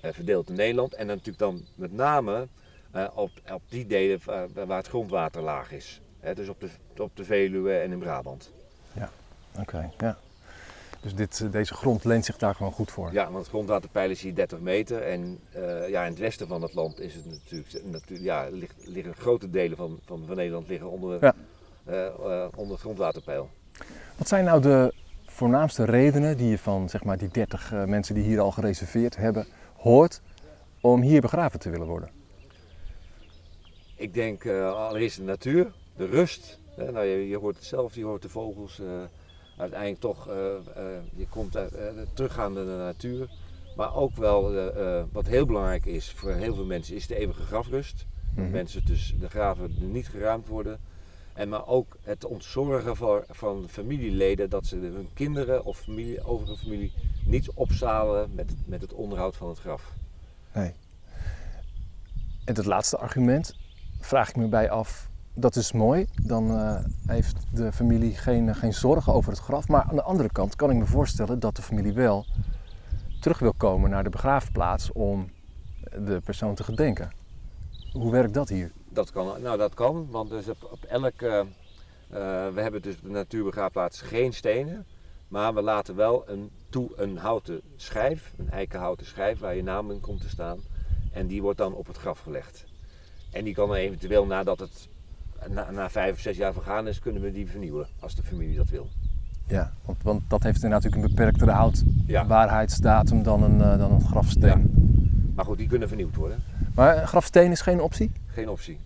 eh, 0.00 0.12
verdeeld 0.12 0.48
in 0.48 0.54
Nederland. 0.54 0.94
En 0.94 1.06
dan 1.06 1.16
natuurlijk 1.16 1.38
dan 1.38 1.64
met 1.74 1.92
name 1.92 2.46
eh, 2.90 3.06
op, 3.14 3.30
op 3.52 3.62
die 3.68 3.86
delen 3.86 4.20
waar, 4.66 4.76
het 4.76 4.88
grondwater 4.88 5.42
laag 5.42 5.72
is. 5.72 6.00
Hè, 6.20 6.34
dus 6.34 6.48
op 6.48 6.60
de, 6.60 6.68
op 6.96 7.16
de 7.16 7.24
Veluwe 7.24 7.78
en 7.78 7.92
in 7.92 7.98
Brabant. 7.98 8.52
Oké, 9.60 9.90
ja. 9.98 10.18
Dus 11.00 11.14
dit, 11.14 11.52
deze 11.52 11.74
grond 11.74 12.04
leent 12.04 12.24
zich 12.24 12.36
daar 12.36 12.54
gewoon 12.54 12.72
goed 12.72 12.90
voor. 12.90 13.12
Ja, 13.12 13.24
want 13.24 13.36
het 13.36 13.48
grondwaterpeil 13.48 14.10
is 14.10 14.22
hier 14.22 14.34
30 14.34 14.60
meter. 14.60 15.02
En 15.02 15.40
ja, 15.88 16.04
in 16.04 16.10
het 16.10 16.18
westen 16.18 16.48
van 16.48 16.62
het 16.62 16.74
land 16.74 17.00
is 17.00 17.14
het 17.14 17.26
natuurlijk, 17.26 17.84
natuurlijk 17.84 18.22
ja, 18.22 18.48
liggen 18.84 19.14
grote 19.14 19.50
delen 19.50 19.76
van, 19.76 19.98
van, 20.04 20.24
van 20.26 20.36
Nederland 20.36 20.68
liggen 20.68 20.90
onder, 20.90 21.18
Ja. 21.20 21.34
onder 22.54 22.72
het 22.72 22.80
grondwaterpeil. 22.80 23.50
Wat 24.16 24.28
zijn 24.28 24.44
nou 24.44 24.60
de 24.62 24.94
voornaamste 25.26 25.84
redenen 25.84 26.36
die 26.36 26.48
je 26.48 26.58
van 26.58 26.88
zeg 26.88 27.04
maar, 27.04 27.18
die 27.18 27.28
30 27.28 27.72
eh, 27.72 27.84
mensen 27.84 28.14
die 28.14 28.24
hier 28.24 28.40
al 28.40 28.50
gereserveerd 28.50 29.16
hebben 29.16 29.46
hoort 29.76 30.20
om 30.80 31.00
hier 31.00 31.20
begraven 31.20 31.60
te 31.60 31.70
willen 31.70 31.86
worden? 31.86 32.10
Ik 33.94 34.14
denk 34.14 34.44
eh, 34.44 34.72
allereerst 34.72 35.16
de 35.16 35.22
natuur, 35.22 35.72
de 35.96 36.06
rust. 36.06 36.58
Hè, 36.76 36.92
nou, 36.92 37.06
je, 37.06 37.28
je 37.28 37.38
hoort 37.38 37.56
het 37.56 37.64
zelf, 37.64 37.94
je 37.94 38.04
hoort 38.04 38.22
de 38.22 38.28
vogels. 38.28 38.80
eh, 38.80 38.86
uiteindelijk 39.56 40.00
toch, 40.00 40.24
je 41.14 41.26
komt 41.28 41.56
uit, 41.56 41.72
teruggaan 42.12 42.52
naar 42.52 42.64
de 42.64 42.70
natuur. 42.70 43.28
Maar 43.76 43.94
ook 43.94 44.16
wel, 44.16 44.52
wat 45.12 45.26
heel 45.26 45.46
belangrijk 45.46 45.86
is 45.86 46.10
voor 46.12 46.32
heel 46.32 46.54
veel 46.54 46.64
mensen, 46.64 46.94
is 46.94 47.06
de 47.06 47.16
eeuwige 47.16 47.42
grafrust. 47.42 48.06
Mhm. 48.34 48.50
mensen 48.50 48.84
dus 48.84 49.14
de 49.20 49.28
graven 49.28 49.74
niet 49.78 50.08
geruimd 50.08 50.48
worden. 50.48 50.80
En 51.38 51.48
maar 51.48 51.66
ook 51.66 51.96
het 52.02 52.24
ontzorgen 52.24 52.96
van, 52.96 53.22
van 53.28 53.64
familieleden 53.68 54.50
dat 54.50 54.66
ze 54.66 54.76
hun 54.76 55.08
kinderen 55.14 55.64
of 55.64 55.78
familie, 55.78 56.24
overige 56.24 56.56
familie 56.56 56.92
niet 57.24 57.50
opzalen 57.50 58.34
met, 58.34 58.54
met 58.66 58.80
het 58.80 58.92
onderhoud 58.92 59.36
van 59.36 59.48
het 59.48 59.58
graf. 59.58 59.92
Nee. 60.54 60.72
En 62.44 62.54
het 62.54 62.64
laatste 62.64 62.96
argument 62.96 63.56
vraag 64.00 64.28
ik 64.28 64.36
me 64.36 64.48
bij 64.48 64.70
af. 64.70 65.08
Dat 65.34 65.56
is 65.56 65.72
mooi, 65.72 66.06
dan 66.22 66.50
eh, 66.50 66.84
heeft 67.06 67.36
de 67.52 67.72
familie 67.72 68.16
geen, 68.16 68.54
geen 68.54 68.74
zorgen 68.74 69.12
over 69.12 69.30
het 69.30 69.40
graf. 69.40 69.68
Maar 69.68 69.82
aan 69.82 69.96
de 69.96 70.02
andere 70.02 70.32
kant 70.32 70.56
kan 70.56 70.70
ik 70.70 70.76
me 70.76 70.86
voorstellen 70.86 71.40
dat 71.40 71.56
de 71.56 71.62
familie 71.62 71.92
wel 71.92 72.26
terug 73.20 73.38
wil 73.38 73.54
komen 73.56 73.90
naar 73.90 74.04
de 74.04 74.10
begraafplaats 74.10 74.92
om 74.92 75.30
de 75.90 76.20
persoon 76.24 76.54
te 76.54 76.64
gedenken. 76.64 77.10
Hoe 77.92 78.10
werkt 78.10 78.34
dat 78.34 78.48
hier? 78.48 78.72
Dat 78.88 79.10
kan, 79.10 79.42
nou 79.42 79.58
dat 79.58 79.74
kan, 79.74 80.06
want 80.10 80.30
dus 80.30 80.48
op, 80.48 80.68
op 80.70 80.82
elk, 80.84 81.22
eh, 81.22 81.40
Eh, 82.10 82.18
we 82.54 82.60
hebben 82.60 82.82
dus 82.82 82.94
op 82.96 83.02
de 83.02 83.08
natuurbegraafplaats 83.08 84.00
geen 84.00 84.32
stenen, 84.32 84.84
maar 85.28 85.54
we 85.54 85.62
laten 85.62 85.96
wel 85.96 86.24
een, 86.28 86.50
toe 86.68 86.90
een 86.96 87.16
houten 87.16 87.60
schijf, 87.76 88.32
een 88.38 88.50
eikenhouten 88.50 89.06
schijf 89.06 89.38
waar 89.38 89.56
je 89.56 89.62
naam 89.62 89.90
in 89.90 90.00
komt 90.00 90.20
te 90.20 90.28
staan. 90.28 90.58
En 91.12 91.26
die 91.26 91.42
wordt 91.42 91.58
dan 91.58 91.74
op 91.74 91.86
het 91.86 91.96
graf 91.96 92.20
gelegd. 92.20 92.64
En 93.32 93.44
die 93.44 93.54
kan 93.54 93.74
eventueel 93.74 94.26
nadat 94.26 94.58
het 94.58 94.88
na, 95.48 95.70
na 95.70 95.90
vijf 95.90 96.12
of 96.12 96.20
zes 96.20 96.36
jaar 96.36 96.52
vergaan 96.52 96.88
is, 96.88 96.98
kunnen 96.98 97.22
we 97.22 97.32
die 97.32 97.50
vernieuwen 97.50 97.86
als 98.00 98.14
de 98.14 98.22
familie 98.22 98.56
dat 98.56 98.68
wil. 98.70 98.88
Ja, 99.46 99.72
want, 99.84 100.02
want 100.02 100.22
dat 100.28 100.42
heeft 100.42 100.62
inderdaad 100.62 100.82
natuurlijk 100.82 101.10
een 101.10 101.16
beperktere 101.16 101.70
Ja. 102.06 102.16
houdbaarheidsdatum 102.16 103.22
dan 103.22 103.42
een, 103.42 103.60
eh, 103.60 103.78
dan 103.78 103.92
een 103.92 104.06
grafsteen. 104.06 104.70
Maar 105.34 105.44
goed, 105.44 105.58
die 105.58 105.68
kunnen 105.68 105.88
vernieuwd 105.88 106.14
worden. 106.16 106.42
Maar 106.78 106.98
een 106.98 107.08
grafsteen 107.08 107.50
is 107.50 107.60
geen 107.60 107.80
optie? 107.80 108.12
Geen 108.26 108.48
optie. 108.48 108.78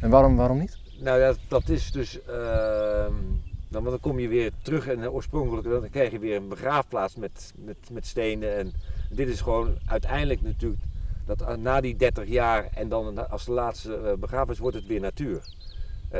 En 0.00 0.10
waarom, 0.10 0.36
waarom 0.36 0.58
niet? 0.58 0.78
Nou 0.98 1.20
ja, 1.20 1.34
dat 1.48 1.68
is 1.68 1.92
dus. 1.92 2.22
ehm, 2.22 3.14
dan, 3.68 3.82
want 3.82 3.90
dan 3.90 4.00
kom 4.00 4.18
je 4.18 4.28
weer 4.28 4.50
terug 4.62 4.86
en 4.86 5.02
eh, 5.02 5.14
oorspronkelijk 5.14 5.68
dan 5.68 5.90
krijg 5.90 6.10
je 6.10 6.18
weer 6.18 6.36
een 6.36 6.48
begraafplaats 6.48 7.16
met, 7.16 7.52
met, 7.56 7.76
met 7.90 8.06
stenen. 8.06 8.56
En 8.56 8.72
dit 9.10 9.28
is 9.28 9.40
gewoon 9.40 9.78
uiteindelijk 9.86 10.42
natuurlijk. 10.42 10.82
Dat 11.26 11.40
eh, 11.40 11.54
na 11.54 11.80
die 11.80 11.96
30 11.96 12.28
jaar 12.28 12.68
en 12.74 12.88
dan 12.88 13.30
als 13.30 13.44
de 13.44 13.52
laatste 13.52 13.96
eh, 13.96 14.14
begrafenis 14.14 14.58
wordt 14.58 14.76
het 14.76 14.86
weer 14.86 15.00
natuur. 15.00 15.42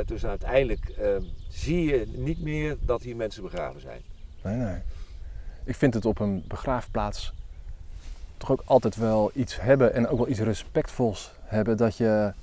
Dus 0.05 0.25
uiteindelijk 0.25 0.89
ehm, 0.89 1.21
zie 1.49 1.85
je 1.85 2.07
niet 2.15 2.41
meer 2.41 2.77
dat 2.79 3.01
hier 3.01 3.15
mensen 3.15 3.43
begraven 3.43 3.81
zijn. 3.81 4.01
Nee, 4.43 4.55
nee. 4.55 4.81
Ik 5.63 5.75
vind 5.75 5.93
het 5.93 6.05
op 6.05 6.19
een 6.19 6.43
begraafplaats 6.47 7.33
toch 8.41 8.51
ook 8.51 8.63
altijd 8.65 8.95
wel 8.95 9.31
iets 9.33 9.61
hebben 9.61 9.93
en 9.93 10.07
ook 10.07 10.17
wel 10.17 10.27
iets 10.27 10.39
respectvols 10.39 11.31
hebben. 11.41 11.77
Dat 11.77 11.97
je 11.97 12.33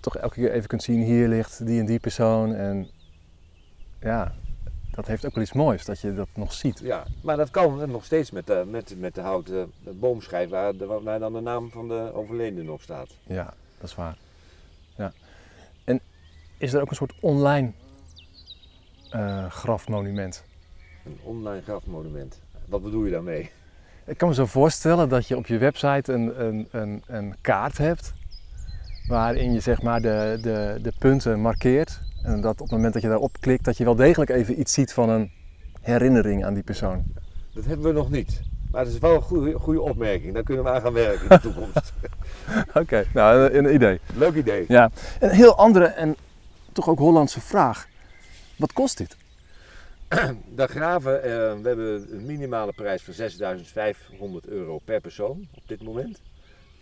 toch 0.00 0.16
elke 0.16 0.34
keer 0.34 0.52
even 0.52 0.68
kunt 0.68 0.82
zien, 0.82 1.02
hier 1.02 1.28
ligt 1.28 1.66
die 1.66 1.80
en 1.80 1.86
die 1.86 1.98
persoon. 2.00 2.54
En 2.54 2.88
ja, 4.00 4.34
dat 4.90 5.06
heeft 5.06 5.26
ook 5.26 5.34
wel 5.34 5.42
iets 5.42 5.52
moois, 5.52 5.84
dat 5.84 6.00
je 6.00 6.14
dat 6.14 6.28
nog 6.34 6.52
ziet. 6.52 6.78
Ja, 6.78 7.04
maar 7.22 7.36
dat 7.36 7.50
kan 7.50 7.90
nog 7.90 8.04
steeds 8.04 8.30
met 8.30 8.46
de, 8.46 8.64
met, 8.66 8.94
met 8.98 9.14
de 9.14 9.20
houten 9.20 9.72
boomschijf 9.84 10.48
waar, 10.50 10.76
de- 10.76 10.86
waar 11.02 11.18
dan 11.18 11.32
de 11.32 11.40
naam 11.40 11.70
van 11.70 11.88
de 11.88 12.10
overledene 12.14 12.72
op 12.72 12.82
staat. 12.82 13.08
Ja, 13.26 13.54
dat 13.78 13.88
is 13.88 13.94
waar. 13.94 14.16
Ja. 14.96 15.12
En 15.84 16.00
is 16.58 16.72
er 16.72 16.80
ook 16.80 16.90
een 16.90 16.96
soort 16.96 17.14
online 17.20 17.72
eh, 19.10 19.50
grafmonument? 19.50 20.44
Een 21.04 21.18
online 21.22 21.62
grafmonument. 21.62 22.40
Wat 22.66 22.82
bedoel 22.82 23.04
je 23.04 23.10
daarmee? 23.10 23.50
Ik 24.06 24.18
kan 24.18 24.28
me 24.28 24.34
zo 24.34 24.46
voorstellen 24.46 25.08
dat 25.08 25.28
je 25.28 25.36
op 25.36 25.46
je 25.46 25.58
website 25.58 26.12
een, 26.12 26.44
een, 26.44 26.68
een, 26.70 27.02
een 27.06 27.34
kaart 27.40 27.78
hebt 27.78 28.12
waarin 29.06 29.52
je 29.52 29.60
zeg 29.60 29.82
maar 29.82 30.00
de, 30.00 30.38
de, 30.42 30.78
de 30.82 30.92
punten 30.98 31.40
markeert. 31.40 32.00
En 32.22 32.40
dat 32.40 32.52
op 32.52 32.58
het 32.58 32.70
moment 32.70 32.92
dat 32.92 33.02
je 33.02 33.08
daarop 33.08 33.36
klikt, 33.40 33.64
dat 33.64 33.76
je 33.76 33.84
wel 33.84 33.94
degelijk 33.94 34.30
even 34.30 34.60
iets 34.60 34.72
ziet 34.72 34.92
van 34.92 35.08
een 35.08 35.30
herinnering 35.80 36.44
aan 36.44 36.54
die 36.54 36.62
persoon. 36.62 37.04
Dat 37.54 37.64
hebben 37.64 37.86
we 37.86 37.92
nog 37.92 38.10
niet. 38.10 38.40
Maar 38.70 38.84
het 38.84 38.92
is 38.92 38.98
wel 38.98 39.14
een 39.14 39.22
goede, 39.22 39.52
goede 39.52 39.80
opmerking. 39.80 40.34
Daar 40.34 40.42
kunnen 40.42 40.64
we 40.64 40.70
aan 40.70 40.80
gaan 40.80 40.92
werken 40.92 41.22
in 41.22 41.28
de 41.28 41.40
toekomst. 41.40 41.92
Oké, 42.80 43.04
nou 43.14 43.52
een 43.52 43.74
idee. 43.74 44.00
Leuk 44.14 44.34
idee. 44.34 44.64
Ja, 44.68 44.90
een 45.20 45.30
heel 45.30 45.56
andere 45.56 45.84
en 45.84 46.16
toch 46.72 46.88
ook 46.88 46.98
Hollandse 46.98 47.40
vraag. 47.40 47.86
Wat 48.56 48.72
kost 48.72 48.98
dit? 48.98 49.16
De 50.56 50.66
graven, 50.66 51.22
eh, 51.22 51.30
we 51.30 51.68
hebben 51.68 52.12
een 52.12 52.26
minimale 52.26 52.72
prijs 52.72 53.02
van 53.02 53.14
6.500 53.14 54.48
euro 54.48 54.78
per 54.84 55.00
persoon 55.00 55.48
op 55.54 55.68
dit 55.68 55.82
moment. 55.82 56.20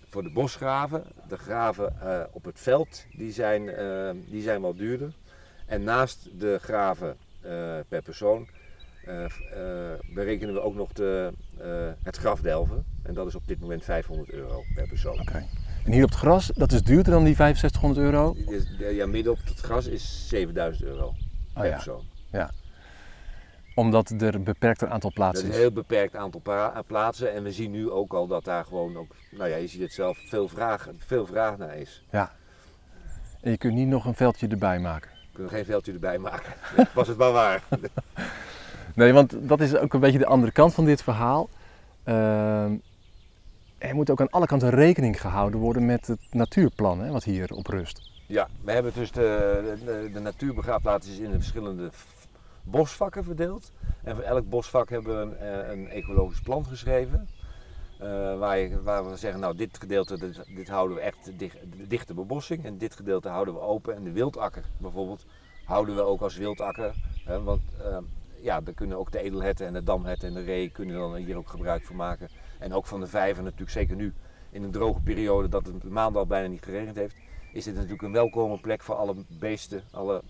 Voor 0.08 0.22
de 0.22 0.30
bosgraven, 0.30 1.04
de 1.28 1.37
graven 1.37 2.00
eh, 2.00 2.20
op 2.30 2.44
het 2.44 2.60
veld, 2.60 3.04
die 3.12 3.32
zijn, 3.32 3.68
eh, 3.68 4.10
die 4.26 4.42
zijn 4.42 4.60
wat 4.60 4.76
duurder. 4.78 5.12
En 5.66 5.82
naast 5.82 6.28
de 6.38 6.58
graven 6.60 7.16
per 7.88 8.02
persoon 8.02 8.49
berekenen 10.14 10.54
we 10.54 10.60
ook 10.60 10.75
nog 10.75 10.92
de, 10.92 11.32
het 12.02 12.16
grafdelven. 12.16 12.84
En 13.02 13.14
dat 13.14 13.26
is 13.26 13.34
op 13.34 13.46
dit 13.46 13.60
moment 13.60 13.84
500 13.84 14.30
euro 14.30 14.62
per 14.75 14.88
persoon. 14.88 15.20
Oké. 15.20 15.46
En 15.84 15.92
hier 15.92 16.02
op 16.02 16.10
het 16.10 16.18
gras, 16.18 16.50
dat 16.54 16.72
is 16.72 16.82
duurder 16.82 17.12
dan 17.12 17.25
die 17.25 17.34
6500 17.34 18.06
euro? 18.06 18.37
Ja, 18.94 19.06
midden 19.06 19.32
op 19.32 19.38
het 19.44 19.60
gras 19.60 19.87
is 19.87 20.28
7000 20.28 20.84
euro 20.84 21.14
per 21.52 21.62
Oh 21.62 21.68
ja, 21.68 21.75
persoon. 21.75 22.04
Omdat 23.80 24.14
er 24.18 24.34
een 24.34 24.44
beperkter 24.44 24.88
aantal 24.88 25.12
plaatsen 25.12 25.42
is 25.44 25.49
een 25.50 25.54
is. 25.56 25.60
heel 25.60 25.72
beperkt 25.72 26.16
aantal 26.16 26.40
pra- 26.40 26.82
plaatsen 26.87 27.32
en 27.32 27.42
we 27.42 27.52
zien 27.52 27.70
nu 27.70 27.90
ook 27.90 28.12
al 28.12 28.26
dat 28.26 28.44
daar 28.44 28.64
gewoon 28.64 28.96
ook, 28.96 29.14
nou 29.30 29.50
ja, 29.50 29.56
je 29.56 29.66
ziet 29.66 29.80
het 29.80 29.92
zelf, 29.92 30.18
veel 30.26 30.49
vraag, 30.49 30.88
veel 30.99 31.26
vraag 31.26 31.58
naar 31.58 31.76
is. 31.76 32.04
En 32.10 33.50
je 33.50 33.56
kunt 33.56 33.75
niet 33.75 33.88
nog 33.88 34.04
een 34.04 34.14
veldje 34.14 34.49
erbij 34.49 34.78
maken. 34.78 35.10
We 35.10 35.28
kunnen 35.32 35.52
geen 35.52 35.64
veldje 35.64 35.92
erbij 35.92 36.18
maken. 36.18 36.52
Was 36.94 37.08
het 37.08 37.18
maar 37.18 37.32
waar. 37.32 37.62
Nee, 38.94 39.12
want 39.12 39.34
dat 39.49 39.60
is 39.60 39.76
ook 39.76 39.94
een 39.94 40.00
beetje 40.00 40.18
de 40.18 40.26
andere 40.26 40.52
kant 40.52 40.75
van 40.75 40.84
dit 40.84 41.02
verhaal. 41.02 41.49
Ehm, 42.04 42.75
er 43.78 43.94
moet 43.94 44.10
ook 44.10 44.20
aan 44.20 44.30
alle 44.30 44.46
kanten 44.46 44.70
rekening 44.70 45.20
gehouden 45.20 45.60
worden 45.60 45.87
met 45.87 46.06
het 46.06 46.20
natuurplan 46.30 47.00
hè, 47.00 47.10
wat 47.10 47.25
hier 47.25 47.52
op 47.54 47.66
rust. 47.66 48.10
Ja, 48.26 48.49
we 48.64 48.72
hebben 48.72 48.92
dus 48.94 49.12
de, 49.12 49.78
de, 49.84 50.10
de 50.12 50.20
natuurbegraafplaats 50.20 51.08
is 51.08 51.18
in 51.18 51.30
de 51.30 51.37
verschillende 51.37 51.90
bosvakken 52.71 53.25
verdeeld. 53.25 53.73
En 54.03 54.15
voor 54.15 54.25
elk 54.25 54.49
bosvak 54.49 54.91
hebben 54.91 55.17
we 55.17 55.37
een, 55.37 55.37
eh, 55.37 55.71
een 55.71 55.89
ecologisch 55.89 56.41
plan 56.41 56.67
geschreven. 56.67 57.29
Eh, 57.99 58.39
waar, 58.39 58.83
waar 58.83 59.11
we 59.11 59.17
zeggen, 59.17 59.41
nou 59.41 59.57
dit 59.57 59.79
gedeelte 59.79 60.19
dit, 60.55 60.69
houden 60.69 60.97
we 60.97 61.03
echt 61.03 61.39
dicht, 61.39 61.57
dichte 61.89 62.15
bebossing 62.15 62.65
en 62.65 62.79
dit 62.79 62.95
gedeelte 62.95 63.29
houden 63.29 63.55
we 63.55 63.61
open. 63.61 63.95
En 63.95 64.05
de 64.05 64.12
wildakker 64.12 64.65
bijvoorbeeld 64.79 65.27
houden 65.65 65.95
we 65.95 66.03
ook 66.03 66.21
als 66.21 66.37
wildakker. 66.37 66.95
Hè, 67.25 67.43
want 67.43 67.62
eh, 67.79 67.99
ja, 68.41 68.61
kunnen 68.75 68.99
ook 68.99 69.12
de 69.12 69.23
edelherten 69.23 69.67
en 69.67 69.73
de 69.73 69.83
damherten 69.83 70.29
en 70.29 70.35
de 70.35 70.43
ree 70.43 70.71
kunnen 70.71 70.99
dan 70.99 71.15
hier 71.15 71.37
ook 71.37 71.49
gebruik 71.49 71.85
van 71.85 71.97
maken. 71.97 72.29
En 72.59 72.73
ook 72.73 72.87
van 72.87 73.00
de 73.00 73.07
vijver 73.07 73.43
natuurlijk, 73.43 73.71
zeker 73.71 73.97
nu 73.97 74.12
in 74.50 74.62
een 74.62 74.71
droge 74.71 75.00
periode 75.00 75.49
dat 75.49 75.67
het 75.67 75.85
een 75.85 75.93
maand 75.93 76.17
al 76.17 76.27
bijna 76.27 76.49
niet 76.49 76.65
geregend 76.65 76.97
heeft 76.97 77.17
is 77.53 77.65
dit 77.65 77.75
natuurlijk 77.75 78.03
een 78.03 78.12
welkome 78.12 78.61
plek 78.61 78.83
voor 78.83 78.95
alle 78.95 79.15
beesten, 79.29 79.83
alle 79.91 80.23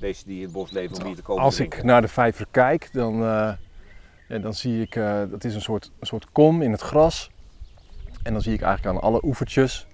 beesten 0.00 0.28
die 0.28 0.36
in 0.36 0.42
het 0.44 0.52
bos 0.52 0.70
leven 0.70 0.96
om 0.96 1.04
hier 1.06 1.16
te 1.16 1.22
komen 1.22 1.42
Als 1.42 1.60
ik 1.60 1.82
naar 1.82 2.00
de 2.00 2.08
vijver 2.08 2.46
kijk, 2.50 2.88
dan, 2.92 3.14
eh, 3.14 3.52
ja, 4.28 4.38
dan 4.38 4.54
zie 4.54 4.82
ik, 4.82 4.96
eh, 4.96 5.22
dat 5.30 5.44
is 5.44 5.54
een 5.54 5.60
soort, 5.60 5.90
een 6.00 6.06
soort 6.06 6.26
kom 6.32 6.62
in 6.62 6.70
het 6.72 6.80
gras. 6.80 7.30
En 8.22 8.32
dan 8.32 8.42
zie 8.42 8.52
ik 8.52 8.62
eigenlijk 8.62 8.96
aan 8.96 9.02
alle 9.02 9.24
oevertjes, 9.24 9.86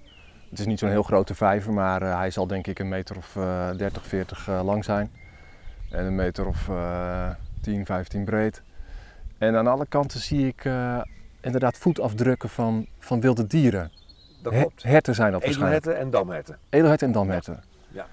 het 0.49 0.59
is 0.59 0.65
niet 0.65 0.79
zo'n 0.79 0.89
heel 0.89 1.03
grote 1.03 1.35
vijver, 1.35 1.73
maar 1.73 2.01
eh, 2.01 2.17
hij 2.17 2.31
zal 2.31 2.47
denk 2.47 2.67
ik 2.67 2.79
een 2.79 2.89
meter 2.89 3.17
of 3.17 3.35
eh 3.35 3.69
30, 3.77 4.07
40 4.07 4.47
eh, 4.47 4.63
lang 4.63 4.83
zijn. 4.85 5.11
En 5.91 6.05
een 6.05 6.15
meter 6.15 6.47
of 6.47 6.69
eh 6.69 7.29
10, 7.61 7.85
15 7.85 8.23
breed. 8.25 8.61
En 9.37 9.55
aan 9.55 9.67
alle 9.67 9.85
kanten 9.85 10.19
zie 10.19 10.47
ik 10.47 10.65
eh, 10.65 11.01
inderdaad 11.41 11.77
voetafdrukken 11.77 12.49
van, 12.49 12.87
van 12.99 13.21
wilde 13.21 13.47
dieren. 13.47 13.91
Dat 14.41 14.53
klopt. 14.53 14.83
herten 14.83 15.15
zijn 15.15 15.31
dat 15.31 15.43
waarschijnlijk. 15.43 15.75
Edelherten 15.85 16.05
en 16.05 16.11
damherten. 16.11 16.57
Edelherten 16.69 17.07
en 17.07 17.13
damherten. 17.13 17.63
Ja. 17.91 18.05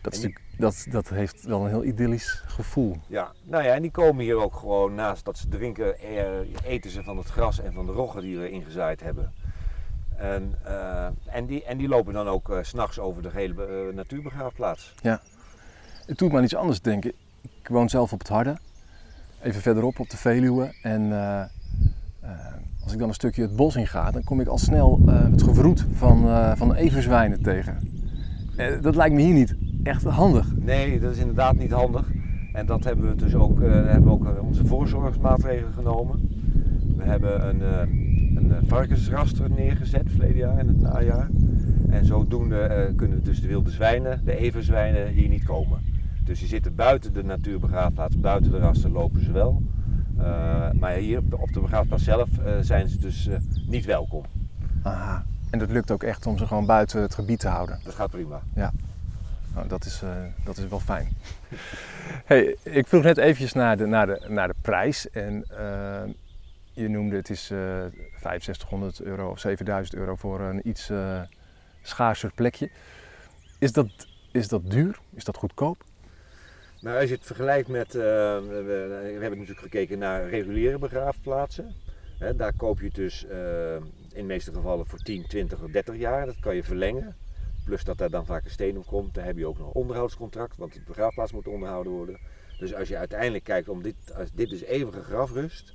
Dat, 0.00 0.12
is 0.12 0.20
die- 0.20 0.36
dat, 0.58 0.86
dat 0.90 1.08
heeft 1.08 1.42
wel 1.42 1.60
een 1.60 1.68
heel 1.68 1.84
idyllisch 1.84 2.42
gevoel. 2.46 2.96
Ja, 3.06 3.32
nou 3.44 3.64
ja, 3.64 3.74
en 3.74 3.82
die 3.82 3.90
komen 3.90 4.24
hier 4.24 4.36
ook 4.36 4.56
gewoon 4.56 4.94
naast 4.94 5.24
dat 5.24 5.38
ze 5.38 5.48
drinken, 5.48 5.98
eh, 5.98 6.24
eten 6.64 6.90
ze 6.90 7.02
van 7.02 7.16
het 7.16 7.28
gras 7.28 7.60
en 7.60 7.72
van 7.72 7.86
de 7.86 7.92
roggen 7.92 8.22
die 8.22 8.38
we 8.38 8.50
ingezaaid 8.50 9.00
hebben. 9.00 9.32
En, 10.16 10.54
eh, 10.64 11.06
en, 11.26 11.46
die, 11.46 11.64
en 11.64 11.78
die 11.78 11.88
lopen 11.88 12.12
dan 12.12 12.28
ook 12.28 12.58
s 12.62 12.68
s'nachts 12.68 12.98
over 12.98 13.22
de 13.22 13.30
hele 13.32 13.66
eh, 13.66 13.94
natuurbegraafplaats. 13.94 14.94
Het 16.06 16.18
doet 16.18 16.32
me 16.32 16.38
aan 16.38 16.44
iets 16.44 16.54
anders 16.54 16.80
denken. 16.80 17.12
Ik 17.42 17.68
woon 17.68 17.88
zelf 17.88 18.12
op 18.12 18.18
het 18.18 18.28
Harde, 18.28 18.58
even 19.42 19.60
verderop 19.60 19.98
op 19.98 20.10
de 20.10 20.16
Veluwe. 20.16 20.74
En 20.82 21.12
eh, 21.12 21.40
eh, 21.40 22.54
als 22.82 22.92
ik 22.92 22.98
dan 22.98 23.08
een 23.08 23.14
stukje 23.14 23.42
het 23.42 23.56
bos 23.56 23.76
in 23.76 23.86
ga, 23.86 24.10
dan 24.10 24.24
kom 24.24 24.40
ik 24.40 24.46
al 24.46 24.58
snel 24.58 25.00
eh, 25.06 25.30
het 25.30 25.42
gevroet 25.42 25.84
van, 25.92 26.28
eh, 26.28 26.52
van 26.56 26.74
everzwijnen 26.74 27.42
tegen. 27.42 27.78
Eh, 28.56 28.80
dat 28.80 28.96
lijkt 28.96 29.14
me 29.14 29.22
hier 29.22 29.34
niet 29.34 29.54
echt 29.86 30.04
handig. 30.04 30.46
Nee, 30.56 31.00
dat 31.00 31.12
is 31.12 31.18
inderdaad 31.18 31.56
niet 31.56 31.70
handig. 31.70 32.10
En 32.52 32.66
dat 32.66 32.84
hebben 32.84 33.08
we 33.08 33.14
dus 33.14 33.34
ook, 33.34 33.60
eh, 33.60 33.70
hebben 33.70 34.04
we 34.04 34.10
ook 34.10 34.24
eh, 34.26 34.42
onze 34.42 34.66
voorzorgsmaatregelen 34.66 35.72
genomen. 35.72 36.28
We 36.96 37.02
hebben 37.04 37.48
een, 37.48 37.62
eh, 37.62 37.78
een 38.34 38.66
varkensraster 38.66 39.50
neergezet 39.50 40.10
verleden 40.10 40.36
jaar 40.36 40.58
in 40.58 40.68
het 40.68 40.80
najaar. 40.80 41.28
En 41.88 42.04
zodoende 42.04 42.58
eh, 42.58 42.94
kunnen 42.96 43.22
dus 43.22 43.40
de 43.40 43.48
wilde 43.48 43.70
zwijnen, 43.70 44.20
de 44.24 44.36
everzwijnen, 44.36 45.08
hier 45.08 45.28
niet 45.28 45.44
komen. 45.44 45.78
Dus 46.24 46.38
die 46.38 46.48
zitten 46.48 46.74
buiten 46.74 47.12
de 47.12 47.24
natuurbegraafplaats, 47.24 48.20
buiten 48.20 48.50
de 48.50 48.58
raster 48.58 48.90
lopen 48.90 49.24
ze 49.24 49.32
wel. 49.32 49.62
Eh, 50.18 50.24
maar 50.72 50.92
hier 50.92 51.18
op 51.18 51.52
de- 51.52 51.60
begraafplaats 51.60 52.04
zelf 52.04 52.38
eh, 52.38 52.52
zijn 52.60 52.88
ze 52.88 52.98
dus 52.98 53.28
niet 53.66 53.84
welkom. 53.84 54.22
Aha. 54.82 55.24
En 55.50 55.58
dat 55.58 55.70
lukt 55.70 55.90
ook 55.90 56.02
echt 56.02 56.26
om 56.26 56.38
ze 56.38 56.46
gewoon 56.46 56.66
buiten 56.66 57.00
het 57.02 57.14
gebied 57.14 57.38
te 57.40 57.48
houden. 57.48 57.78
Dat 57.84 57.94
gaat 57.94 58.10
prima. 58.10 58.40
Nou, 59.56 59.68
dat, 59.68 59.84
is, 59.84 60.02
eh, 60.02 60.24
dat 60.44 60.56
is 60.56 60.68
wel 60.68 60.80
fijn. 60.80 61.08
hey, 62.24 62.56
ik 62.62 62.86
vroeg 62.86 63.02
net 63.02 63.18
eventjes 63.18 63.52
naar 63.52 63.76
de, 63.76 63.86
naar 63.86 64.06
de, 64.06 64.24
naar 64.28 64.48
de 64.48 64.54
prijs. 64.60 65.10
En 65.10 65.44
eh, 65.48 66.02
je 66.72 66.88
noemde 66.88 67.16
het 67.16 67.30
is 67.30 67.50
eh 67.50 67.84
6500 68.22 69.00
euro 69.00 69.30
of 69.30 69.38
7000 69.38 69.96
euro 69.96 70.16
voor 70.16 70.40
een 70.40 70.68
iets 70.68 70.90
eh, 70.90 71.20
schaarser 71.82 72.32
plekje. 72.34 72.70
Is 73.58 73.72
dat, 73.72 73.88
is 74.32 74.48
dat 74.48 74.70
duur? 74.70 74.98
Is 75.14 75.24
dat 75.24 75.36
goedkoop? 75.36 75.84
Maar 76.80 76.98
als 76.98 77.08
je 77.08 77.14
het 77.14 77.26
vergelijkt 77.26 77.68
met, 77.68 77.94
eh, 77.94 78.02
we, 78.02 78.62
we 79.02 79.18
hebben 79.20 79.30
natuurlijk 79.30 79.60
gekeken 79.60 79.98
naar 79.98 80.28
reguliere 80.28 80.78
begraafplaatsen. 80.78 81.74
Daar 82.36 82.52
koop 82.56 82.80
je 82.80 82.90
dus 82.90 83.26
eh, 83.26 83.74
in 83.74 83.82
de 84.12 84.22
meeste 84.22 84.52
gevallen 84.52 84.86
voor 84.86 84.98
10, 84.98 85.26
20 85.28 85.62
of 85.62 85.70
30 85.70 85.96
jaar. 85.96 86.26
Dat 86.26 86.40
kan 86.40 86.54
je 86.54 86.64
verlengen. 86.64 87.16
Plus 87.66 87.84
dat 87.84 87.98
daar 87.98 88.10
dan 88.10 88.26
vaak 88.26 88.44
een 88.44 88.50
steen 88.50 88.78
op 88.78 88.86
komt. 88.86 89.14
Dan 89.14 89.24
heb 89.24 89.36
je 89.36 89.46
ook 89.46 89.58
nog 89.58 89.66
een 89.66 89.72
onderhoudscontract, 89.80 90.56
want 90.56 90.72
de 90.74 90.80
begraafplaats 90.86 91.32
moet 91.32 91.48
onderhouden 91.48 91.92
worden. 91.92 92.18
Dus 92.58 92.74
als 92.74 92.88
je 92.88 92.96
uiteindelijk 92.96 93.44
kijkt 93.44 93.68
om 93.68 93.82
dit, 93.82 93.94
als 94.18 94.28
dit 94.32 94.52
is 94.52 94.62
eeuwige 94.64 95.02
grafrust, 95.02 95.74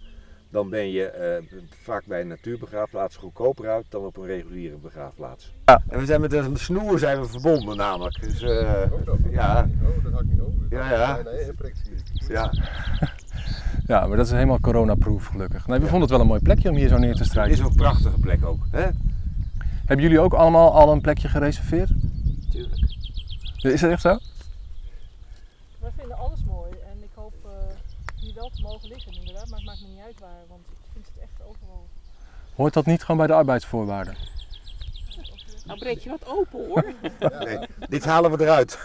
dan 0.49 0.69
ben 0.69 0.91
je 0.91 1.05
eh, 1.05 1.43
vaak 1.83 2.05
bij 2.05 2.21
een 2.21 2.27
natuurbegraafplaats 2.27 3.15
goedkoper 3.15 3.69
uit 3.69 3.85
dan 3.89 4.05
op 4.05 4.17
een 4.17 4.25
reguliere 4.25 4.77
begraafplaats. 4.77 5.53
Ja. 5.65 5.81
En 5.87 5.99
we 5.99 6.05
zijn 6.05 6.21
met 6.21 6.33
een 6.33 6.57
snoer 6.57 6.99
zijn 6.99 7.19
we 7.21 7.27
verbonden 7.27 7.77
namelijk. 7.77 8.21
Dus, 8.21 8.43
Oh, 8.43 9.05
dat, 9.05 9.17
ja, 9.29 9.67
oh, 9.83 10.03
dat 10.03 10.11
had 10.11 10.21
ik 10.21 10.27
niet 10.29 10.39
over. 10.41 10.57
Ja, 10.69 10.91
ja. 10.91 11.21
Nee, 11.23 11.51
ja. 12.27 12.51
Ja, 13.87 14.07
maar 14.07 14.17
dat 14.17 14.25
is 14.25 14.31
helemaal 14.31 14.59
coronaproof 14.59 15.25
gelukkig. 15.25 15.67
Nee, 15.67 15.77
we 15.79 15.83
vonden 15.83 16.01
het 16.01 16.09
wel 16.09 16.19
een 16.19 16.27
mooi 16.27 16.41
plekje 16.41 16.69
om 16.69 16.75
hier 16.75 16.87
zo 16.87 16.97
neer 16.97 17.11
te 17.13 17.17
Het 17.17 17.27
strijken. 17.27 17.53
is 17.53 17.59
een 17.59 17.75
prachtige 17.75 18.19
plek 18.19 18.45
ook. 18.45 18.59
Hè? 18.71 18.87
Hebben 19.91 20.09
jullie 20.09 20.23
ook 20.25 20.33
allemaal 20.33 20.73
al 20.73 20.91
een 20.91 21.01
plekje 21.01 21.27
gereserveerd? 21.27 21.89
Tuurlijk. 22.51 22.81
Is 23.61 23.81
dat 23.81 23.91
echt 23.91 24.01
zo? 24.01 24.17
Wij 25.79 25.91
vinden 25.97 26.17
alles 26.17 26.39
mooi 26.47 26.71
en 26.71 26.97
ik 27.03 27.09
hoop 27.13 27.33
eh, 27.45 27.51
hier 28.21 28.33
wel 28.33 28.49
te 28.55 28.61
mogen 28.61 28.87
liggen 28.87 29.13
inderdaad, 29.13 29.47
maar 29.49 29.57
het 29.59 29.67
maakt 29.67 29.81
me 29.81 29.87
niet 29.87 30.03
uit 30.05 30.19
waar, 30.19 30.43
want 30.47 30.61
ik 30.69 30.77
vind 30.93 31.05
het 31.05 31.23
echt 31.23 31.47
overal. 31.49 31.87
Hoort 32.55 32.73
dat 32.73 32.85
niet 32.85 33.01
gewoon 33.01 33.17
bij 33.17 33.27
de 33.27 33.33
arbeidsvoorwaarden? 33.33 34.15
Nou 35.65 35.79
breek 35.79 35.99
je 35.99 36.09
wat 36.09 36.27
open 36.27 36.67
hoor. 36.67 36.93
Nee, 37.45 37.59
dit 37.89 38.05
halen 38.05 38.31
we 38.37 38.43
eruit. 38.43 38.79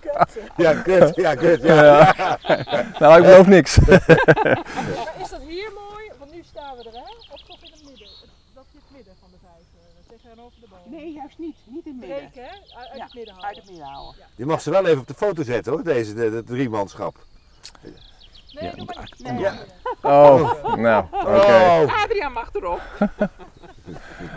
Kut. 0.00 0.38
ja, 0.56 0.74
kut. 0.82 1.16
Ja, 1.16 1.34
kut. 1.34 1.62
Ja. 1.62 2.14
Nou, 2.98 3.16
ik 3.20 3.22
beloof 3.26 3.46
niks. 3.46 3.78
Maar 3.78 5.14
is 5.20 5.30
dat 5.30 5.40
hier 5.48 5.70
mooi? 5.74 6.10
Want 6.18 6.32
nu 6.32 6.42
staan 6.44 6.76
we 6.76 6.82
er 6.84 6.92
hè? 6.92 7.32
Of 7.32 7.40
toch 7.46 7.62
in 7.62 7.70
het 7.72 7.82
midden? 7.88 8.06
Het- 8.06 8.28
Dat 8.54 8.64
is 8.72 8.80
het 8.80 8.90
midden 8.96 9.14
van 9.20 9.28
de 9.30 9.36
vijf, 9.42 9.66
uh, 9.74 10.18
tegenover 10.22 10.60
de 10.60 10.66
boom. 10.70 10.89
Nee, 11.00 11.12
juist 11.12 11.38
niet. 11.38 11.56
Niet 11.66 11.86
in 11.86 11.92
het 11.92 12.00
midden. 12.08 12.30
Breken 12.30 12.42
hè? 12.42 12.78
Uit, 12.78 12.90
Ja, 12.96 13.04
het 13.04 13.14
midden 13.14 13.34
Uit 13.34 13.42
halen. 13.42 13.56
het 13.60 13.68
midden 13.70 13.86
houden. 13.86 14.24
Je 14.36 14.46
mag 14.46 14.60
ze 14.60 14.70
wel 14.70 14.86
even 14.86 15.00
op 15.00 15.06
de 15.06 15.14
foto 15.14 15.42
zetten 15.42 15.72
hoor, 15.72 15.82
deze 15.82 16.14
de, 16.14 16.30
de 16.30 16.42
driemanschap. 16.44 17.16
Nee, 17.82 17.92
Ja, 18.64 18.70
doe 18.70 18.84
maar 18.84 19.08
niet. 19.16 19.32
nee. 19.32 19.38
Ja. 19.38 19.54
Oh, 20.02 20.74
nou, 20.74 21.04
oké. 21.10 21.26
Oh. 21.26 22.02
Adriaan 22.02 22.32
mag 22.32 22.54
erop. 22.54 22.80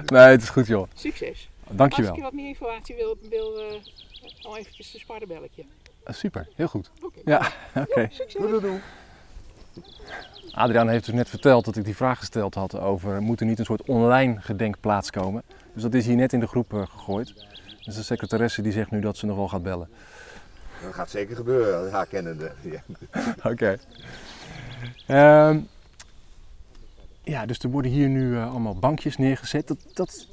Nee, 0.06 0.22
het 0.22 0.42
is 0.42 0.50
goed 0.50 0.68
joh. 0.68 0.88
Succes. 0.94 1.50
Als 1.64 1.72
ik 1.72 1.78
Dankjewel. 1.78 2.16
je 2.16 2.22
wat 2.22 2.34
meer 2.34 2.48
informatie 2.48 2.96
wil, 2.96 3.18
wil 3.30 3.60
uh, 3.60 4.46
al 4.46 4.58
eventjes 4.58 4.94
een 4.94 5.00
sparrenbelletje. 5.00 5.64
Eh, 6.04 6.14
Super, 6.14 6.48
heel 6.56 6.68
goed. 6.68 6.92
Oké. 7.02 7.20
Ja, 7.26 7.52
oké. 7.76 8.08
Succes. 8.12 8.42
Doe, 8.42 8.50
doe, 8.52 8.62
doe. 8.62 8.80
Adriaan 10.52 10.90
heeft 10.90 11.06
dus 11.06 11.14
net 11.16 11.30
verteld 11.30 11.66
dat 11.66 11.76
ik 11.76 11.86
die 11.86 11.96
vraag 11.96 12.18
gesteld 12.20 12.56
had 12.56 12.80
over 12.80 13.22
moet 13.22 13.40
er 13.40 13.46
niet 13.46 13.60
een 13.60 13.66
soort 13.66 13.82
online 13.84 14.42
gedenkplaats 14.42 15.10
komen. 15.10 15.44
Dus 15.74 15.82
dat 15.82 15.94
is 15.94 16.06
hier 16.06 16.16
net 16.16 16.34
in 16.34 16.40
de 16.40 16.48
groep 16.48 16.74
eh, 16.74 16.82
gegooid. 16.88 17.34
Dus 17.84 17.96
de 17.96 18.04
secretaresse 18.04 18.62
die 18.62 18.72
zegt 18.72 18.92
nu 18.92 19.00
dat 19.00 19.18
ze 19.18 19.26
nog 19.26 19.36
wel 19.36 19.48
gaat 19.48 19.64
bellen. 19.64 19.90
Dat 20.84 20.94
gaat 20.94 21.10
zeker 21.10 21.36
gebeuren, 21.36 21.92
haar 21.92 22.06
kennende. 22.06 22.52
Oké. 23.52 23.78
Ehm, 25.08 25.60
ja, 27.24 27.46
dus 27.46 27.60
er 27.60 27.70
worden 27.70 27.92
hier 27.92 28.10
nu 28.10 28.36
eh, 28.36 28.50
allemaal 28.50 28.76
bankjes 28.76 29.18
neergezet. 29.18 29.68
Dat, 29.68 29.78
dat 29.94 30.28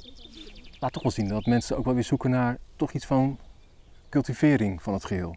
laat 0.79 0.93
toch 0.93 1.03
wel 1.03 1.11
zien 1.11 1.27
dat 1.27 1.45
mensen 1.45 1.77
ook 1.77 1.85
wel 1.85 1.93
weer 1.93 2.03
zoeken 2.03 2.29
naar 2.29 2.57
toch 2.75 2.91
iets 2.91 3.05
van 3.05 3.39
cultivering 4.09 4.83
van 4.83 4.93
het 4.93 5.05
geheel. 5.05 5.35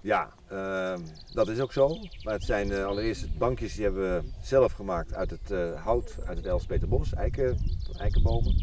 Ja, 0.00 0.32
ehm, 0.48 1.00
dat 1.32 1.48
is 1.48 1.60
ook 1.60 1.72
zo. 1.72 1.98
Maar 2.22 2.34
het 2.34 2.44
zijn 2.44 2.72
eh, 2.72 2.84
allereerst 2.84 3.38
bankjes 3.38 3.74
die 3.74 3.84
hebben 3.84 4.02
we 4.02 4.28
zelf 4.42 4.72
gemaakt 4.72 5.14
uit 5.14 5.30
het 5.30 5.76
hout, 5.76 6.16
uit 6.26 6.36
het 6.36 6.46
Elspeterbos, 6.46 7.14
eiken, 7.14 7.58
eikenbomen. 7.98 8.54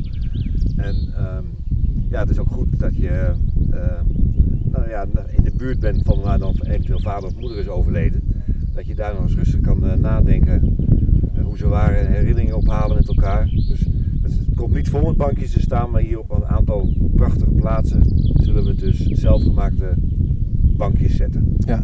En 0.80 0.96
ehm, 1.16 1.44
ja, 2.10 2.20
het 2.20 2.30
is 2.30 2.40
ook 2.40 2.52
goed 2.52 2.80
dat 2.80 2.96
je 2.96 3.34
eh, 3.72 4.02
nou 4.72 4.90
ja, 4.90 5.06
in 5.30 5.44
de 5.44 5.52
buurt 5.58 5.80
bent 5.80 6.02
van 6.04 6.22
waar 6.22 6.40
dan 6.40 6.56
eventueel 6.62 7.00
vader 7.00 7.30
of 7.30 7.40
moeder 7.40 7.58
is 7.58 7.68
overleden. 7.68 8.22
Dat 8.74 8.86
je 8.86 8.96
daar 8.96 9.14
nog 9.14 9.24
eens 9.24 9.36
rustig 9.36 9.62
kan 9.62 9.86
eh, 9.86 9.98
nadenken 9.98 10.76
eh, 11.36 11.44
hoe 11.44 11.58
ze 11.58 11.68
waren 11.68 12.00
en 12.00 12.12
herinneringen 12.12 12.58
ophalen 12.58 12.96
met 12.96 13.08
elkaar. 13.08 13.46
Dus 13.68 13.86
het 14.22 14.56
komt 14.56 14.74
niet 14.74 14.90
vol 14.90 15.08
met 15.08 15.18
bankjes 15.18 15.52
te 15.52 15.60
staan, 15.60 15.92
maar 15.92 16.02
hier 16.02 16.20
op 16.20 16.32
een 16.32 16.46
aantal 16.46 16.94
prachtige 17.16 17.52
plaatsen 17.52 18.02
zullen 18.34 18.66
we 18.66 18.76
dus 18.76 19.06
zelfgemaakte 19.06 19.94
bankjes 20.78 21.16
zetten. 21.16 21.56
Ja. 21.58 21.84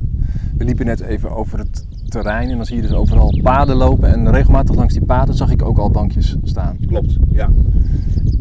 We 0.58 0.65
liepen 0.65 0.86
net 0.86 1.01
even 1.01 1.36
over 1.36 1.60
het 1.60 1.88
terrein 2.08 2.49
en 2.49 2.55
dan 2.55 2.65
zie 2.65 2.75
je 2.75 2.81
dus 2.81 2.91
overal 2.91 3.39
paden 3.41 3.75
lopen. 3.75 4.10
En 4.10 4.31
regelmatig 4.31 4.75
langs 4.75 4.93
die 4.93 5.05
paden 5.05 5.36
zag 5.36 5.51
ik 5.51 5.62
ook 5.62 5.77
al 5.77 5.89
bankjes 5.91 6.38
staan. 6.43 6.77
Klopt, 6.88 7.17
ja. 7.29 7.49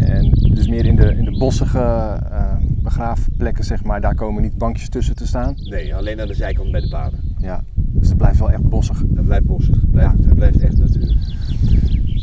En 0.05 0.31
dus 0.55 0.69
meer 0.69 0.87
in 0.87 0.97
de, 0.97 1.15
in 1.17 1.25
de 1.25 1.39
bossige 1.39 1.79
eh, 1.79 2.57
begraafplekken, 2.83 3.65
zeg 3.65 3.85
maar, 3.85 4.01
daar 4.01 4.15
komen 4.15 4.43
niet 4.43 4.59
bankjes 4.59 4.89
tussen 4.89 5.15
te 5.17 5.27
staan. 5.27 5.55
Nee, 5.65 5.95
alleen 5.95 6.21
aan 6.21 6.27
de 6.27 6.35
zijkant 6.35 6.71
bij 6.71 6.81
de 6.81 6.89
paden. 6.89 7.19
Ja. 7.39 7.65
Dus 7.75 8.09
het 8.09 8.17
blijft 8.19 8.39
wel 8.39 8.51
echt 8.51 8.63
bossig. 8.69 8.99
Het 9.15 9.25
blijft 9.25 9.45
bossig, 9.45 9.75
het 9.81 9.91
blijft, 9.91 10.25
het 10.25 10.35
blijft 10.35 10.61
echt 10.61 10.77
natuur. 10.79 11.17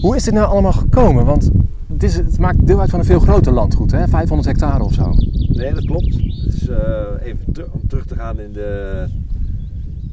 Hoe 0.01 0.15
is 0.15 0.23
dit 0.23 0.33
nou 0.33 0.47
allemaal 0.47 0.73
gekomen? 0.73 1.25
Want 1.25 1.51
het, 1.93 2.03
is, 2.03 2.15
het 2.15 2.37
maakt 2.39 2.67
deel 2.67 2.79
uit 2.79 2.89
van 2.89 2.99
een 2.99 3.05
veel 3.05 3.19
groter 3.19 3.51
landgoed, 3.53 3.91
hè? 3.91 4.07
500 4.07 4.47
hectare 4.49 4.83
of 4.83 4.93
zo. 4.93 5.13
Nee, 5.47 5.73
dat 5.73 5.85
klopt. 5.85 6.17
Dus 6.45 6.67
eh, 6.69 6.77
even 7.23 7.53
ter- 7.53 7.71
om 7.71 7.87
terug 7.87 8.05
te 8.05 8.15
gaan 8.15 8.39
in 8.39 8.51
de, 8.53 9.05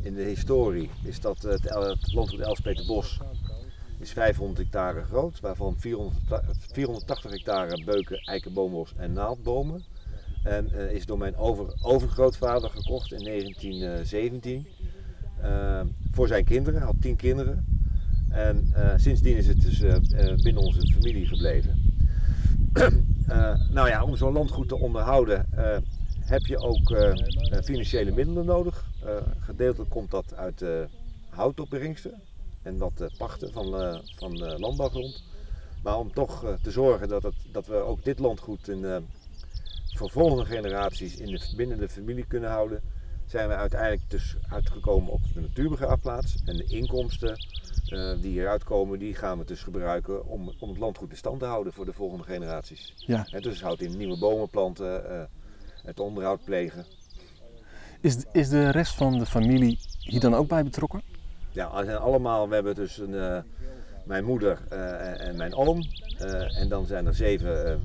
in 0.02 0.14
de 0.14 0.22
historie, 0.22 0.90
is 1.02 1.20
dat 1.20 1.42
het, 1.42 1.66
El- 1.66 1.88
het 1.88 2.12
landgoed 2.14 2.40
Elspeterbos 2.40 3.20
is 3.98 4.12
500 4.12 4.58
hectare 4.58 5.02
groot, 5.02 5.40
waarvan 5.40 5.74
400, 5.78 6.16
480 6.72 7.30
hectare 7.30 7.84
beuken, 7.84 8.18
eikenboombos 8.18 8.94
en 8.96 9.12
naaldbomen. 9.12 9.84
En 10.42 10.72
eh, 10.72 10.92
is 10.92 11.06
door 11.06 11.18
mijn 11.18 11.36
over, 11.36 11.74
overgrootvader 11.82 12.70
gekocht 12.70 13.12
in 13.12 13.24
1917 13.24 14.66
eh, 15.40 15.80
voor 16.10 16.28
zijn 16.28 16.44
kinderen, 16.44 16.78
hij 16.78 16.88
had 16.88 17.00
10 17.00 17.16
kinderen. 17.16 17.66
En 18.30 18.70
eh, 18.74 18.92
sindsdien 18.96 19.36
is 19.36 19.46
het 19.46 19.60
dus 19.60 19.78
binnen 20.42 20.62
onze 20.62 20.92
familie 20.92 21.26
gebleven. 21.26 21.82
Nou 23.70 23.88
ja, 23.88 24.04
om 24.04 24.16
zo'n 24.16 24.32
landgoed 24.32 24.68
te 24.68 24.78
onderhouden 24.78 25.46
heb 26.20 26.46
je 26.46 26.58
ook 26.58 26.96
financiële 27.64 28.12
middelen 28.12 28.44
nodig. 28.44 28.84
Gedeeltelijk 29.38 29.90
komt 29.90 30.10
dat 30.10 30.34
uit 30.34 30.62
eh 30.62 30.68
houtopbrengsten 31.28 32.20
en 32.68 32.78
dat 32.78 33.00
eh, 33.00 33.08
pachten 33.18 33.52
van, 33.52 33.80
eh, 33.80 33.98
van 34.16 34.38
landbouwgrond. 34.38 35.24
Maar 35.82 35.98
om 35.98 36.12
toch 36.12 36.44
eh, 36.44 36.52
te 36.62 36.70
zorgen 36.70 37.08
dat, 37.08 37.22
het, 37.22 37.34
dat 37.52 37.66
we 37.66 37.74
ook 37.74 38.04
dit 38.04 38.18
landgoed 38.18 38.68
in, 38.68 39.06
voor 39.94 40.10
volgende 40.10 40.44
generaties 40.44 41.16
in 41.16 41.30
de, 41.30 41.52
binnen 41.56 41.78
de 41.78 41.88
familie 41.88 42.26
kunnen 42.26 42.50
houden, 42.50 42.82
zijn 43.26 43.48
we 43.48 43.54
uiteindelijk 43.54 44.10
dus 44.10 44.36
uitgekomen 44.48 45.12
op 45.12 45.20
de 45.34 45.40
natuurbegraafplaats. 45.40 46.42
En 46.44 46.56
de 46.56 46.64
inkomsten 46.64 47.46
die 48.20 48.30
hieruit 48.30 48.64
komen, 48.64 48.98
die 48.98 49.14
gaan 49.14 49.38
we 49.38 49.44
dus 49.44 49.62
gebruiken 49.62 50.26
om, 50.26 50.52
om 50.58 50.68
het 50.68 50.78
landgoed 50.78 51.10
in 51.10 51.16
stand 51.16 51.38
te 51.38 51.44
houden 51.44 51.72
voor 51.72 51.84
de 51.84 51.92
volgende 51.92 52.24
generaties. 52.24 52.94
Ja. 52.96 53.26
En 53.30 53.42
dus 53.42 53.62
houdt 53.62 53.82
in 53.82 53.96
nieuwe 53.96 54.18
bomen 54.18 54.48
planten, 54.48 55.28
het 55.82 56.00
onderhoud 56.00 56.44
plegen. 56.44 56.84
Is, 58.00 58.24
is 58.32 58.48
de 58.48 58.70
rest 58.70 58.94
van 58.94 59.18
de 59.18 59.26
familie 59.26 59.78
hier 59.98 60.20
dan 60.20 60.34
ook 60.34 60.48
bij 60.48 60.64
betrokken? 60.64 61.02
Ja, 61.58 61.66
allemaal, 61.66 62.48
we 62.48 62.54
hebben 62.54 62.74
dus 62.74 62.98
een, 62.98 63.14
eh, 63.14 63.38
mijn 64.04 64.24
moeder 64.24 64.58
eh, 64.68 65.26
en 65.26 65.36
mijn 65.36 65.54
oom. 65.54 65.82
eh, 66.18 66.60
en 66.60 66.68
dan 66.68 66.86
zijn 66.86 67.06
er 67.06 67.14
zeven 67.14 67.80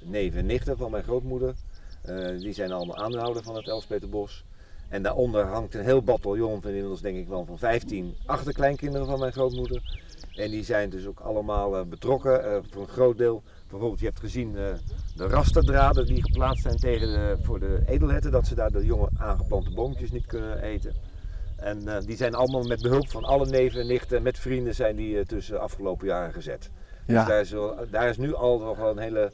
neven 0.00 0.38
en 0.38 0.46
nichten 0.46 0.76
van 0.76 0.90
mijn 0.90 1.02
grootmoeder. 1.02 1.54
Die 2.38 2.52
zijn 2.52 2.72
allemaal 2.72 2.96
aandeelhouder 2.96 3.42
van 3.42 3.56
het 3.56 3.68
Elspeterbos. 3.68 4.44
En 4.88 5.02
daaronder 5.02 5.44
hangt 5.44 5.74
een 5.74 5.84
heel 5.84 6.02
bataljon 6.02 6.62
van 6.62 6.70
inmiddels 6.70 7.00
denk 7.00 7.16
ik 7.16 7.28
wel 7.28 7.44
van 7.44 7.58
15 7.58 8.16
achterkleinkinderen 8.26 9.06
van 9.06 9.18
mijn 9.18 9.32
grootmoeder. 9.32 9.82
En 10.34 10.50
die 10.50 10.64
zijn 10.64 10.90
dus 10.90 11.06
ook 11.06 11.20
allemaal 11.20 11.84
betrokken 11.84 12.64
voor 12.70 12.82
een 12.82 12.88
groot 12.88 13.18
deel. 13.18 13.42
Bijvoorbeeld, 13.68 14.00
je 14.00 14.06
hebt 14.06 14.20
gezien 14.20 14.52
de 15.16 15.26
rasterdraden 15.26 16.06
die 16.06 16.22
geplaatst 16.22 16.62
zijn 16.62 16.76
tegen 16.76 17.42
voor 17.42 17.60
de 17.60 17.82
edelherten, 17.86 18.30
dat 18.30 18.46
ze 18.46 18.54
daar 18.54 18.72
de 18.72 18.84
jonge 18.84 19.08
aangeplante 19.16 19.70
boompjes 19.70 20.10
niet 20.10 20.26
kunnen 20.26 20.62
eten. 20.62 20.94
En 21.56 21.88
eh, 21.88 21.96
die 22.06 22.16
zijn 22.16 22.34
allemaal 22.34 22.62
met 22.62 22.82
behulp 22.82 23.10
van 23.10 23.24
alle 23.24 23.46
neven 23.46 23.80
en 23.80 23.86
nichten, 23.86 24.22
met 24.22 24.38
vrienden 24.38 24.74
zijn 24.74 24.96
die 24.96 25.18
eh, 25.18 25.24
tussen 25.24 25.60
afgelopen 25.60 26.06
jaren 26.06 26.32
gezet. 26.32 26.70
Dus 27.06 27.14
Ja. 27.16 27.24
daar 27.24 27.40
is, 27.40 27.50
wel- 27.50 27.76
daar 27.90 28.08
is 28.08 28.16
nu 28.16 28.34
al 28.34 28.58
nog 28.58 28.76
wel 28.78 28.90
een 28.90 28.98
hele 28.98 29.32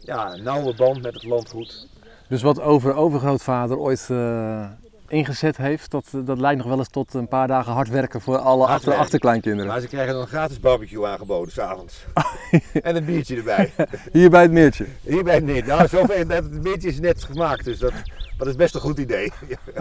ja, 0.00 0.36
nauwe 0.36 0.74
band 0.74 1.02
met 1.02 1.14
het 1.14 1.24
landgoed. 1.24 1.88
Dus 2.28 2.42
wat 2.42 2.60
over 2.60 2.94
overgrootvader 2.94 3.78
ooit 3.78 4.06
eh, 4.10 4.68
ingezet 5.08 5.56
heeft, 5.56 5.90
dat, 5.90 6.06
dat 6.24 6.38
leidt 6.38 6.58
nog 6.58 6.66
wel 6.68 6.78
eens 6.78 6.88
tot 6.88 7.14
een 7.14 7.28
paar 7.28 7.48
dagen 7.48 7.72
hard 7.72 7.88
werken 7.88 8.20
voor 8.20 8.38
alle 8.38 8.58
Hard 8.58 8.70
achter, 8.70 8.86
werken. 8.86 9.04
achterkleinkinderen. 9.04 9.66
Maar 9.66 9.80
ze 9.80 9.86
krijgen 9.88 10.12
dan 10.12 10.22
een 10.22 10.28
gratis 10.28 10.60
barbecue 10.60 11.06
aangeboden 11.06 11.52
s'avonds. 11.52 12.04
en 12.82 12.96
een 12.96 13.04
biertje 13.04 13.36
erbij. 13.36 13.72
Hier 14.12 14.30
bij 14.30 14.42
het 14.42 14.50
meertje. 14.52 14.86
Hier 15.02 15.24
bij 15.24 15.34
het 15.34 15.44
niet. 15.44 15.66
Nou, 15.66 15.88
zover, 15.88 16.28
het 16.28 16.62
biertje 16.62 16.88
is 16.88 17.00
net 17.00 17.24
gemaakt, 17.24 17.64
dus 17.64 17.78
dat, 17.78 17.92
dat 18.38 18.46
is 18.46 18.56
best 18.56 18.74
een 18.74 18.80
goed 18.80 18.98
idee. 18.98 19.32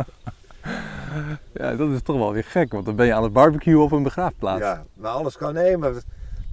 Ja, 1.54 1.76
dat 1.76 1.92
is 1.92 2.02
toch 2.02 2.18
wel 2.18 2.34
weer 2.34 2.44
gek, 2.44 2.72
want 2.72 2.86
dan 2.86 2.96
ben 2.96 3.06
je 3.06 3.14
aan 3.14 3.24
het 3.24 3.34
barbecuen 3.34 3.82
op 3.82 3.92
een 3.92 4.04
begraafplaats. 4.04 4.62
Ja, 4.62 4.86
maar 4.94 5.12
alles 5.12 5.38
kan. 5.38 5.54
Nee, 5.54 5.78
maar 5.78 5.94
we 5.94 6.02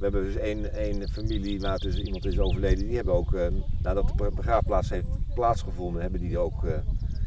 we 0.02 0.08
hebben 0.08 0.32
dus 0.32 0.42
één, 0.42 0.74
één 0.74 1.08
familie 1.08 1.60
waar 1.60 1.78
dus 1.78 1.96
iemand 1.96 2.24
is 2.24 2.38
overleden. 2.38 2.86
Die 2.86 2.96
hebben 2.96 3.14
ook, 3.14 3.34
eh, 3.34 3.46
nadat 3.82 4.12
de 4.16 4.30
begraafplaats 4.34 4.90
heeft 4.90 5.06
plaatsgevonden, 5.34 6.02
hebben 6.02 6.20
die 6.20 6.38
ook 6.38 6.64
eh, 6.64 6.72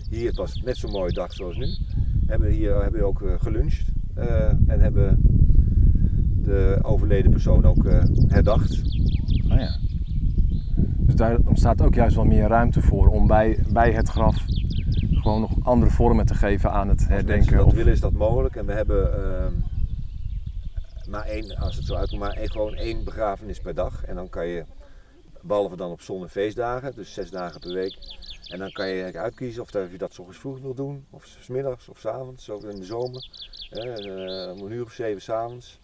hier, 0.09 0.27
het 0.27 0.35
was 0.35 0.61
net 0.65 0.77
zo'n 0.77 0.91
mooie 0.91 1.11
dag 1.11 1.33
zoals 1.33 1.57
nu, 1.57 1.67
hebben 2.27 2.49
hier 2.49 2.81
hebben 2.81 2.99
we 2.99 3.05
ook 3.05 3.21
eh, 3.21 3.33
geluncht. 3.37 3.93
en 4.67 4.79
hebben 4.79 5.19
de 6.43 6.79
overleden 6.81 7.31
persoon 7.31 7.65
ook 7.65 7.85
herdacht. 8.27 8.81
Oh 9.51 9.59
ja. 9.59 9.77
Dus 10.97 11.15
daar 11.15 11.37
ontstaat 11.45 11.81
ook 11.81 11.95
juist 11.95 12.15
wel 12.15 12.25
meer 12.25 12.47
ruimte 12.47 12.81
voor 12.81 13.07
om 13.07 13.27
bij, 13.27 13.59
bij 13.71 13.91
het 13.91 14.09
graf 14.09 14.45
gewoon 15.21 15.41
nog 15.41 15.51
andere 15.63 15.91
vormen 15.91 16.25
te 16.25 16.35
geven 16.35 16.71
aan 16.71 16.89
het 16.89 16.99
Als 16.99 17.07
herdenken. 17.07 17.57
dat 17.57 17.65
Of, 17.65 17.73
willen 17.73 17.93
is 17.93 17.99
dat 17.99 18.11
mogelijk. 18.13 18.55
En 18.55 18.65
we 18.65 18.73
hebben 18.73 19.13
ehm, 19.13 19.53
maar 21.09 21.25
één, 21.25 21.57
als 21.57 21.75
het 21.75 21.85
zo 21.85 21.95
uitkomt, 21.95 22.21
maar 22.21 22.33
één, 22.33 22.51
gewoon 22.51 22.73
één 22.75 23.03
begrafenis 23.03 23.59
per 23.59 23.75
dag. 23.75 24.05
En 24.05 24.15
dan 24.15 24.29
kan 24.29 24.47
je, 24.47 24.63
behalve 25.41 25.75
dan 25.75 25.91
op 25.91 26.01
zon- 26.01 26.21
en 26.23 26.29
feestdagen, 26.29 26.95
dus 26.95 27.13
zes 27.13 27.29
dagen 27.29 27.59
per 27.59 27.73
week. 27.73 27.97
En 28.51 28.59
dan 28.59 28.71
kan 28.71 28.87
je 28.87 29.17
uitkiezen 29.17 29.61
of, 29.61 29.71
dat- 29.71 29.91
je 29.91 29.97
dat 29.97 30.13
's 30.13 30.17
ochtends 30.19 30.39
vroeg 30.39 30.59
wil 30.59 30.73
doen, 30.73 31.05
of 31.09 31.25
's 31.41 31.47
middags 31.47 31.89
of 31.89 31.99
's 31.99 32.05
avonds, 32.05 32.49
ook 32.49 32.63
in 32.63 32.79
de 32.79 32.85
zomer. 32.85 33.29
Eh, 33.69 34.51
om 34.53 34.65
een 34.65 34.71
uur 34.71 34.83
of 34.83 34.91
zeven 34.91 35.21
s'avonds. 35.21 35.79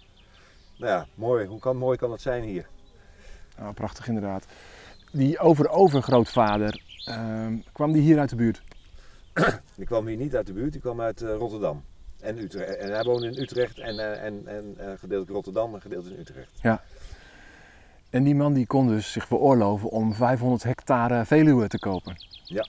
Nou 0.77 0.91
ja, 0.91 1.05
mooi. 1.15 1.45
Hoe 1.47 1.59
kan, 1.59 1.77
mooi 1.77 1.97
kan 1.97 2.09
dat 2.09 2.21
zijn 2.21 2.43
hier? 2.43 2.67
Oh, 3.59 3.69
prachtig 3.73 4.07
inderdaad. 4.07 4.45
Die 5.11 5.39
over-overgrootvader, 5.39 6.81
ehm, 7.05 7.57
kwam 7.71 7.91
die 7.91 8.01
hier 8.01 8.19
uit 8.19 8.29
de 8.29 8.35
buurt? 8.35 8.61
Die 9.75 9.85
kwam 9.85 10.07
hier 10.07 10.17
niet 10.17 10.35
uit 10.35 10.45
de 10.47 10.53
buurt, 10.53 10.71
die 10.71 10.81
kwam 10.81 11.01
uit 11.01 11.21
eh, 11.21 11.35
Rotterdam. 11.35 11.83
En, 12.19 12.37
Utrecht. 12.37 12.75
en 12.77 12.91
hij 12.93 13.03
woonde 13.03 13.27
in 13.27 13.41
Utrecht 13.41 13.79
en, 13.79 13.99
eh, 13.99 14.23
en, 14.23 14.41
en 14.47 14.73
eh, 14.77 14.85
gedeeltelijk 14.85 15.29
Rotterdam 15.29 15.73
en 15.73 15.81
gedeeltelijk 15.81 16.15
in 16.15 16.21
Utrecht. 16.21 16.79
En 18.09 18.23
die 18.23 18.35
man 18.35 18.53
die 18.53 18.65
kon 18.67 18.87
dus 18.87 19.11
zich 19.11 19.27
veroorloven 19.27 19.89
om 19.89 20.13
500 20.13 20.63
hectare 20.63 21.25
Veluwe 21.25 21.67
te 21.67 21.79
kopen. 21.79 22.15
Ja. 22.43 22.65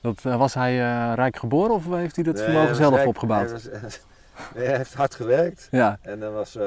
Dat, 0.00 0.22
was 0.22 0.54
hij 0.54 0.76
rijk 1.14 1.36
geboren 1.36 1.74
of 1.74 1.86
heeft 1.86 2.14
hij 2.14 2.24
dat 2.24 2.34
Nee, 2.34 2.44
vermogen 2.44 2.74
zelf 2.76 2.94
rijk. 2.94 3.08
opgebouwd? 3.08 3.50
Hij, 3.50 3.80
was- 3.80 4.00
nee, 4.54 4.66
hij 4.66 4.76
heeft 4.76 4.94
hard 4.94 5.14
gewerkt 5.14 5.68
Ja. 5.70 5.98
en 6.02 6.20
hij 6.20 6.30
was 6.30 6.58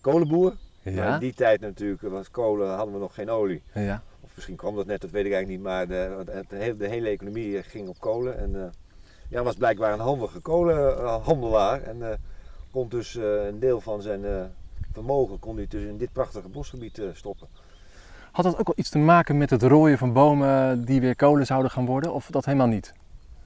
kolenboer. 0.00 0.56
Maar 0.82 0.94
Ja. 0.94 1.14
in 1.14 1.20
die 1.20 1.34
tijd 1.34 1.60
natuurlijk 1.60 2.02
was 2.02 2.30
kolen, 2.30 2.74
hadden 2.74 2.94
we 2.94 3.00
nog 3.00 3.14
geen 3.14 3.30
olie. 3.30 3.62
ja. 3.74 4.02
Misschien 4.38 4.56
kwam 4.56 4.76
dat 4.76 4.86
net, 4.86 5.00
dat 5.00 5.10
weet 5.10 5.26
ik 5.26 5.32
eigenlijk 5.32 5.62
niet. 5.62 5.72
Maar 5.72 5.86
de, 5.86 6.44
de, 6.48 6.56
hele, 6.56 6.76
de 6.76 6.88
hele 6.88 7.08
economie 7.08 7.58
eh, 7.58 7.64
ging 7.66 7.88
op 7.88 8.00
kolen. 8.00 8.38
En 8.38 8.62
eh, 8.62 8.68
ja, 9.28 9.42
was 9.42 9.54
blijkbaar 9.54 9.92
een 9.92 9.98
handige 9.98 10.40
kolenhandelaar. 10.40 11.82
En 11.82 12.10
eh, 12.10 12.18
kon 12.70 12.88
dus 12.88 13.14
een 13.14 13.58
deel 13.58 13.80
van 13.80 14.02
zijn 14.02 14.50
vermogen 14.92 15.38
kon 15.38 15.56
hij 15.56 15.66
dus 15.68 15.82
in 15.82 15.96
dit 15.96 16.12
prachtige 16.12 16.48
bosgebied 16.48 17.02
stoppen. 17.12 17.48
Had 18.32 18.44
dat 18.44 18.58
ook 18.58 18.66
wel 18.66 18.76
iets 18.78 18.90
te 18.90 18.98
maken 18.98 19.38
met 19.38 19.50
het 19.50 19.62
rooien 19.62 19.98
van 19.98 20.12
bomen 20.12 20.84
die 20.84 21.00
weer 21.00 21.16
kolen 21.16 21.46
zouden 21.46 21.70
gaan 21.70 21.86
worden? 21.86 22.12
Of 22.12 22.26
dat 22.30 22.44
helemaal 22.44 22.66
niet? 22.66 22.92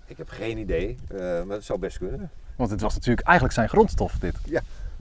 Ik 0.07 0.16
heb 0.16 0.28
geen 0.28 0.59
idee, 0.59 0.98
maar 1.46 1.57
het 1.57 1.64
zou 1.64 1.78
best 1.78 1.98
kunnen. 1.98 2.31
Want 2.57 2.70
het 2.70 2.81
was 2.81 2.94
natuurlijk 2.94 3.26
eigenlijk 3.26 3.57
zijn 3.57 3.68
grondstof 3.68 4.18
dit. 4.18 4.37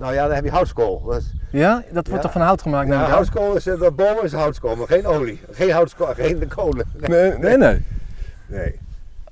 Nou 0.01 0.13
ja, 0.13 0.25
dan 0.25 0.35
heb 0.35 0.43
je 0.43 0.51
houtskool. 0.51 1.01
Dat 1.03 1.21
is- 1.21 1.33
Ja, 1.51 1.75
dat 1.91 2.07
wordt 2.07 2.09
Ja. 2.09 2.19
toch 2.19 2.31
van 2.31 2.41
hout 2.41 2.61
gemaakt? 2.61 2.91
aan? 2.91 3.09
houtskool 3.09 3.55
is, 3.55 3.67
eh, 3.67 3.79
bomen 3.95 4.23
is 4.23 4.31
houtskool, 4.33 4.75
maar 4.75 4.87
geen 4.87 5.05
olie. 5.05 5.39
Geen 5.51 5.71
houtskool, 5.71 6.13
geen 6.23 6.47
kolen. 6.47 6.85
Nee, 6.97 7.37
nee. 7.37 7.57
nee. 7.57 7.85
Nee. 8.47 8.79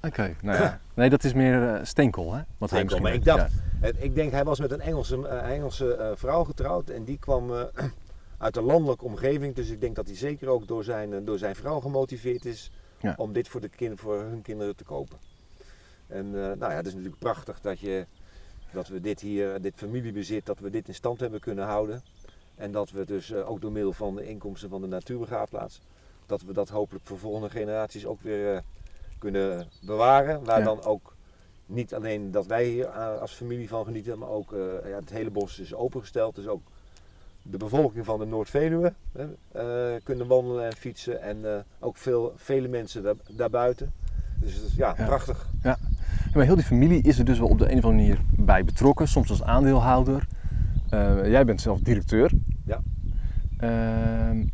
Oké, 0.01 0.35
nou 0.41 0.61
ja. 0.61 0.79
Nee, 0.93 1.09
dat 1.09 1.23
is 1.23 1.33
meer 1.33 1.67
eh, 1.75 1.79
steenkool, 1.83 2.33
hè? 2.33 2.41
Wat 2.57 2.69
hij 2.69 2.79
Steenkool, 2.79 2.99
misschien 2.99 3.01
maar 3.01 3.13
ik 3.13 3.23
dacht- 3.49 3.53
Het- 3.81 4.03
ik 4.03 4.15
denk, 4.15 4.31
hij 4.31 4.43
was 4.43 4.59
met 4.59 4.71
een 4.71 4.81
Engelse, 4.81 5.27
eh, 5.27 5.51
Engelse 5.55 6.13
vrouw 6.15 6.43
getrouwd 6.43 6.89
en 6.89 7.03
die 7.03 7.17
kwam 7.19 7.51
uit 8.37 8.57
een 8.57 8.63
landelijke 8.63 9.05
omgeving. 9.05 9.55
Dus 9.55 9.69
ik 9.69 9.81
denk 9.81 9.95
dat 9.95 10.07
hij 10.07 10.15
zeker 10.15 10.47
ook 10.49 10.67
door 10.67 10.83
zijn, 10.83 11.25
door 11.25 11.37
zijn 11.37 11.55
vrouw 11.55 11.79
gemotiveerd 11.79 12.45
is 12.45 12.71
Ja. 12.99 13.13
om 13.17 13.33
dit 13.33 13.47
voor, 13.47 13.61
de 13.61 13.69
kind, 13.69 13.99
voor 13.99 14.17
hun 14.19 14.41
kinderen 14.41 14.75
te 14.75 14.83
kopen. 14.83 15.17
En 16.07 16.31
nou 16.31 16.59
ja, 16.59 16.69
het 16.71 16.85
is 16.87 16.93
natuurlijk 16.93 17.19
prachtig 17.19 17.59
dat, 17.61 17.79
je, 17.79 18.05
dat 18.71 18.87
we 18.87 19.01
dit 19.01 19.19
hier, 19.19 19.61
dit 19.61 19.73
familiebezit, 19.75 20.45
dat 20.45 20.59
we 20.59 20.69
dit 20.69 20.87
in 20.87 20.93
stand 20.95 21.19
hebben 21.19 21.39
kunnen 21.39 21.65
houden. 21.65 22.01
En 22.55 22.71
dat 22.71 22.91
we 22.91 23.05
dus 23.05 23.31
eh, 23.31 23.49
ook 23.49 23.61
door 23.61 23.71
middel 23.71 23.93
van 23.93 24.15
de 24.15 24.27
inkomsten 24.27 24.69
van 24.69 24.81
de 24.81 24.87
natuurbegraafplaats, 24.87 25.81
dat 26.25 26.41
we 26.41 26.53
dat 26.53 26.69
hopelijk 26.69 27.05
voor 27.05 27.17
volgende 27.17 27.49
generaties 27.49 28.05
ook 28.05 28.21
weer 28.21 28.55
eh, 28.55 28.61
kunnen 29.17 29.67
bewaren. 29.81 30.43
Waar 30.43 30.59
Ja. 30.59 30.65
dan 30.65 30.83
ook 30.83 31.15
niet 31.65 31.93
alleen 31.93 32.31
dat 32.31 32.45
wij 32.45 32.65
hier 32.65 32.85
eh, 32.85 33.19
als 33.19 33.31
familie 33.33 33.67
van 33.67 33.85
genieten, 33.85 34.19
maar 34.19 34.29
ook 34.29 34.51
ja, 34.85 34.95
het 34.95 35.09
hele 35.09 35.29
bos 35.29 35.59
is 35.59 35.73
opengesteld. 35.73 36.35
Dus 36.35 36.47
ook 36.47 36.61
de 37.41 37.57
bevolking 37.57 38.05
van 38.05 38.19
de 38.19 38.25
Noord-Veluwe 38.25 38.93
kunnen 40.03 40.27
wandelen 40.27 40.65
en 40.65 40.73
fietsen. 40.75 41.21
En 41.21 41.65
ook 41.79 41.97
veel, 41.97 42.33
vele 42.35 42.67
mensen 42.67 43.03
daar, 43.03 43.15
daarbuiten. 43.29 43.93
Dus 44.39 44.53
het 44.55 44.63
is 44.63 44.75
ja, 44.75 44.93
Ja. 44.97 45.05
prachtig. 45.05 45.47
Ja, 45.63 45.77
maar 46.33 46.45
heel 46.45 46.55
die 46.55 46.63
familie 46.65 47.01
is 47.01 47.19
er 47.19 47.25
dus 47.25 47.39
wel 47.39 47.47
op 47.47 47.57
de 47.57 47.71
een 47.71 47.77
of 47.77 47.83
andere 47.85 48.03
manier 48.03 48.19
bij 48.45 48.63
betrokken, 48.65 49.07
soms 49.07 49.29
als 49.29 49.43
aandeelhouder. 49.43 50.27
Eh, 50.89 51.29
jij 51.29 51.45
bent 51.45 51.61
zelf 51.61 51.79
directeur. 51.79 52.31
Ja. 52.65 52.81
Ehm, 53.57 54.45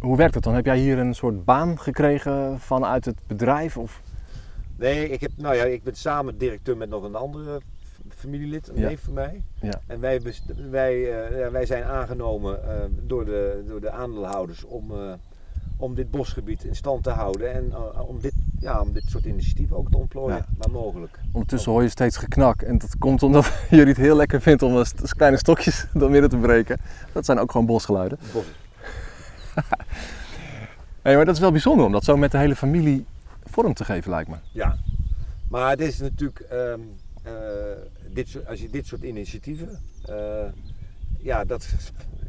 hoe 0.00 0.16
werkt 0.16 0.34
het 0.34 0.42
dan? 0.44 0.54
Heb 0.54 0.64
jij 0.64 0.78
hier 0.78 0.98
een 0.98 1.14
soort 1.14 1.44
baan 1.44 1.78
gekregen 1.78 2.60
vanuit 2.60 3.04
het 3.04 3.16
bedrijf? 3.26 3.76
Of? 3.76 4.02
Nee, 4.76 5.08
ik, 5.08 5.20
heb, 5.20 5.30
nou 5.36 5.54
ja, 5.54 5.64
ik 5.64 5.82
ben 5.82 5.94
samen 5.96 6.38
directeur 6.38 6.76
met 6.76 6.88
nog 6.88 7.02
een 7.02 7.14
andere 7.14 7.60
familielid, 8.08 8.68
een 8.68 8.80
Ja. 8.80 8.88
neef 8.88 9.02
van 9.02 9.12
mij. 9.12 9.42
Ja. 9.60 9.80
En 9.86 10.00
wij, 10.00 10.20
wij, 10.70 11.22
eh, 11.26 11.48
wij 11.50 11.66
zijn 11.66 11.84
aangenomen 11.84 12.62
eh, 12.68 12.84
door, 13.06 13.24
de, 13.24 13.64
door 13.66 13.80
de 13.80 13.90
aandeelhouders 13.90 14.64
om, 14.64 14.92
om 15.76 15.94
dit 15.94 16.10
bosgebied 16.10 16.64
in 16.64 16.76
stand 16.76 17.02
te 17.02 17.10
houden. 17.10 17.52
En 17.52 17.72
om, 18.06 18.20
dit, 18.20 18.32
ja, 18.58 18.80
om 18.80 18.92
dit 18.92 19.04
soort 19.06 19.24
initiatieven 19.24 19.76
ook 19.76 19.90
te 19.90 19.96
ontplooien, 19.96 20.36
Ja. 20.36 20.46
waar 20.58 20.70
mogelijk. 20.70 21.18
Ondertussen 21.32 21.72
hoor 21.72 21.82
je 21.82 21.88
steeds 21.88 22.16
geknak 22.16 22.62
en 22.62 22.78
dat 22.78 22.98
komt 22.98 23.22
omdat 23.22 23.52
jullie 23.70 23.86
het 23.86 23.96
heel 23.96 24.16
lekker 24.16 24.40
vindt 24.40 24.62
om 24.62 24.76
als 24.76 24.94
kleine 25.16 25.38
stokjes 25.38 25.86
door 25.94 26.10
midden 26.10 26.30
te 26.30 26.36
breken. 26.36 26.78
Dat 27.12 27.24
zijn 27.24 27.38
ook 27.38 27.50
gewoon 27.50 27.66
bosgeluiden. 27.66 28.18
Bos. 28.32 28.44
Hey, 31.02 31.16
maar 31.16 31.24
dat 31.24 31.34
is 31.34 31.40
wel 31.40 31.50
bijzonder 31.52 31.86
om 31.86 31.92
dat 31.92 32.04
zo 32.04 32.16
met 32.16 32.30
de 32.30 32.38
hele 32.38 32.56
familie 32.56 33.06
vorm 33.44 33.74
te 33.74 33.84
geven 33.84 34.10
lijkt 34.10 34.28
me. 34.28 34.36
Ja, 34.52 34.76
maar 35.48 35.70
het 35.70 35.80
is 35.80 35.98
natuurlijk, 35.98 36.40
ehm, 36.40 36.80
eh, 37.22 37.32
dit 38.10 38.28
soort, 38.28 38.46
als 38.46 38.60
je 38.60 38.70
dit 38.70 38.86
soort 38.86 39.02
initiatieven, 39.02 39.80
eh, 40.06 40.44
ja, 41.18 41.44
dat 41.44 41.68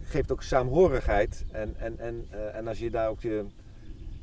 geeft 0.03 0.31
ook 0.31 0.43
saamhorigheid. 0.43 1.45
En, 1.51 1.73
en, 1.77 1.99
en, 1.99 2.25
eh, 2.29 2.55
en 2.55 2.67
als 2.67 2.79
je 2.79 2.89
daar 2.89 3.09
ook 3.09 3.21
de, 3.21 3.45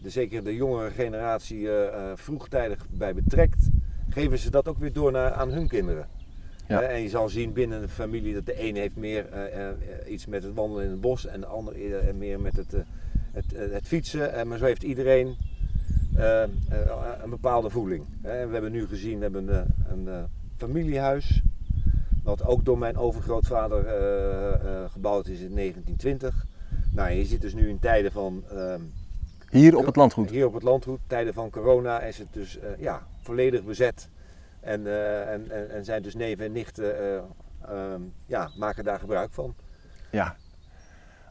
de, 0.07 0.13
zeker 0.13 0.45
de 0.45 0.55
jongere 0.55 0.91
generatie 0.91 1.71
eh, 1.71 2.13
vroegtijdig 2.15 2.87
bij 2.91 3.15
betrekt, 3.15 3.69
geven 4.09 4.39
ze 4.39 4.51
dat 4.51 4.69
ook 4.69 4.79
weer 4.79 4.93
door 4.93 5.13
naar, 5.13 5.33
aan 5.33 5.51
hun 5.51 5.69
kinderen. 5.69 6.09
Ja. 6.69 6.81
Eh, 6.81 6.95
en 6.95 7.03
je 7.03 7.09
zal 7.09 7.29
zien 7.29 7.53
binnen 7.53 7.83
een 7.83 7.89
familie 7.89 8.35
dat 8.35 8.47
de 8.47 8.63
een 8.63 8.77
heeft 8.77 8.97
meer 8.97 9.27
iets 10.09 10.27
met 10.27 10.43
het 10.43 10.55
wandelen 10.55 10.85
in 10.85 10.91
het 10.91 11.01
bos 11.01 11.27
en 11.27 11.41
de 11.41 11.47
ander 11.47 11.75
meer 12.15 12.41
met 12.41 12.57
het, 12.57 12.73
het, 13.33 13.45
het 13.73 13.87
fietsen. 13.87 14.49
Maar 14.49 14.59
zo 14.59 14.65
heeft 14.65 14.83
iedereen 14.83 15.37
een 17.23 17.31
bepaalde 17.31 17.71
voeling. 17.71 18.05
we 18.23 18.29
hebben 18.29 18.73
nu 18.73 18.87
gezien, 18.87 19.17
we 19.17 19.23
hebben 19.23 19.49
een, 19.49 19.67
een 19.89 20.09
eh, 20.09 20.23
familiehuis. 20.57 21.43
Wat 22.23 22.45
ook 22.45 22.65
door 22.65 22.79
mijn 22.79 22.97
overgrootvader 22.97 23.85
gebouwd 24.91 25.27
is 25.27 25.41
in 25.41 25.55
1920. 25.55 26.47
Nou, 26.93 27.11
je 27.11 27.25
zit 27.25 27.41
dus 27.41 27.55
nu 27.55 27.69
in 27.69 27.79
tijden 27.79 28.13
van 28.13 28.45
ehm, 28.51 28.81
Hier 29.57 29.77
op 29.77 29.87
het 29.87 29.97
landgoed. 29.97 30.31
hier 30.31 30.47
op 30.47 30.55
het 30.55 30.63
landgoed, 30.63 31.01
tijden 31.07 31.35
van 31.35 31.51
corona, 31.51 32.01
is 32.01 32.19
het 32.19 32.29
dus 32.31 32.59
eh, 32.59 32.69
ja, 32.79 33.03
volledig 33.23 33.65
bezet. 33.65 34.09
En, 34.61 34.87
eh, 34.87 35.33
en, 35.33 35.51
en, 35.51 35.71
en 35.71 35.85
zijn 35.85 36.03
dus 36.03 36.15
neven 36.15 36.45
en 36.45 36.53
nichten 36.53 36.99
eh, 36.99 37.17
ehm, 37.69 38.01
ja, 38.27 38.51
maken 38.59 38.85
daar 38.85 38.99
gebruik 38.99 39.33
van. 39.33 39.55
Ja. 40.11 40.37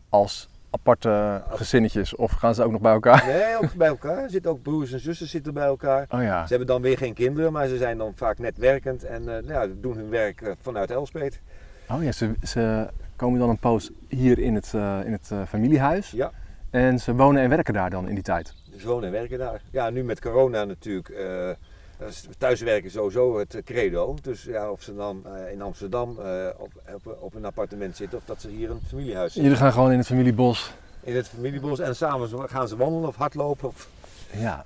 Als 0.09 0.49
aparte 0.69 1.43
gezinnetjes 1.49 2.15
of 2.15 2.31
gaan 2.31 2.55
ze 2.55 2.63
ook 2.63 2.71
nog 2.71 2.81
bij 2.81 2.93
elkaar? 2.93 3.25
Nee, 3.25 3.57
ook 3.57 3.73
bij 3.73 3.87
elkaar. 3.87 4.29
Zitten 4.29 4.51
ook 4.51 4.61
broers 4.61 4.91
en 4.91 4.99
zussen 4.99 5.27
zitten 5.27 5.53
bij 5.53 5.65
elkaar. 5.65 6.05
Oh 6.09 6.21
ja. 6.21 6.41
Ze 6.41 6.49
hebben 6.49 6.67
dan 6.67 6.81
weer 6.81 6.97
geen 6.97 7.13
kinderen, 7.13 7.51
maar 7.51 7.67
ze 7.67 7.77
zijn 7.77 7.97
dan 7.97 8.13
vaak 8.15 8.39
net 8.39 8.57
werkend 8.57 9.03
en 9.03 9.37
eh, 9.37 9.47
ja, 9.47 9.67
doen 9.67 9.95
hun 9.95 10.09
werk 10.09 10.55
vanuit 10.61 10.91
Elspet. 10.91 11.41
Oh 11.89 12.03
ja, 12.03 12.11
ze, 12.11 12.33
ze 12.43 12.87
komen 13.15 13.39
dan 13.39 13.49
een 13.49 13.59
poos 13.59 13.91
hier 14.07 14.39
in 14.39 14.55
het, 14.55 14.73
in 15.05 15.11
het 15.11 15.29
eh, 15.31 15.41
familiehuis. 15.47 16.11
Ja. 16.11 16.31
En 16.75 16.99
ze 16.99 17.15
wonen 17.15 17.41
en 17.41 17.49
werken 17.49 17.73
daar 17.73 17.89
dan 17.89 18.07
in 18.07 18.13
die 18.13 18.23
tijd. 18.23 18.53
Ze 18.77 18.87
wonen 18.87 19.05
en 19.05 19.11
werken 19.11 19.37
daar. 19.37 19.61
Ja, 19.71 19.89
nu 19.89 20.03
met 20.03 20.21
corona 20.21 20.63
natuurlijk. 20.63 21.09
eh, 21.09 21.49
dat 21.97 22.09
is 22.09 22.27
thuiswerken 22.37 22.91
sowieso 22.91 23.39
het 23.39 23.61
credo. 23.65 24.15
Dus 24.21 24.43
ja, 24.43 24.71
of 24.71 24.81
ze 24.81 24.95
dan 24.95 25.23
eh, 25.25 25.51
in 25.51 25.61
Amsterdam 25.61 26.19
eh, 26.19 26.47
op, 26.57 26.71
op, 26.93 27.17
op 27.19 27.35
een 27.35 27.45
appartement 27.45 27.95
zitten 27.95 28.17
of 28.17 28.25
dat 28.25 28.41
ze 28.41 28.49
hier 28.49 28.69
in 28.69 28.75
het 28.75 28.87
familiehuis 28.87 29.33
zitten. 29.33 29.43
Jullie 29.43 29.57
gaan 29.57 29.71
gewoon 29.71 29.91
in 29.91 29.97
het 29.97 30.07
familiebos. 30.07 30.73
In 31.01 31.15
het 31.15 31.27
familiebos 31.27 31.79
en 31.79 31.95
samen 31.95 32.49
gaan 32.49 32.67
ze 32.67 32.77
wandelen 32.77 33.07
of 33.07 33.15
hardlopen. 33.15 33.67
Of... 33.67 33.89
Ja. 34.37 34.65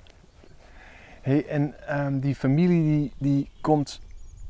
Hey, 1.22 1.46
en 1.48 1.76
ehm, 1.88 2.20
die 2.20 2.36
familie 2.36 2.84
die, 2.84 3.14
die 3.18 3.50
komt 3.62 4.00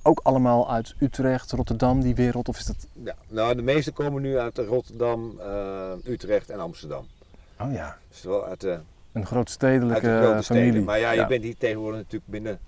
ook 0.04 0.20
allemaal 0.24 0.72
uit 0.72 0.96
Utrecht, 1.00 1.52
Rotterdam, 1.52 2.02
die 2.02 2.16
wereld? 2.16 2.48
Of 2.48 2.58
is 2.58 2.66
dat... 2.66 2.88
Ja, 3.04 3.16
nou, 3.28 3.56
de 3.56 3.62
meeste 3.62 3.92
komen 3.92 4.22
nu 4.22 4.38
uit 4.38 4.58
Rotterdam, 4.58 5.40
eh, 5.40 5.92
Utrecht 6.06 6.50
en 6.50 6.60
Amsterdam. 6.60 7.08
Oh 7.62 7.72
ja, 7.74 7.98
Dus 8.10 8.24
wel 8.24 8.46
uit 8.46 8.62
de, 8.62 8.68
een 8.70 8.76
uit 9.14 9.24
de 9.24 9.26
grootstedelijke 9.26 10.08
steden. 10.08 10.44
familie. 10.44 10.82
Maar 10.82 11.00
ja, 11.00 11.12
je 11.12 11.26
bent 11.28 11.44
hier 11.44 11.58
tegenwoordig 11.58 11.98
natuurlijk 12.00 12.32
binnen, 12.32 12.60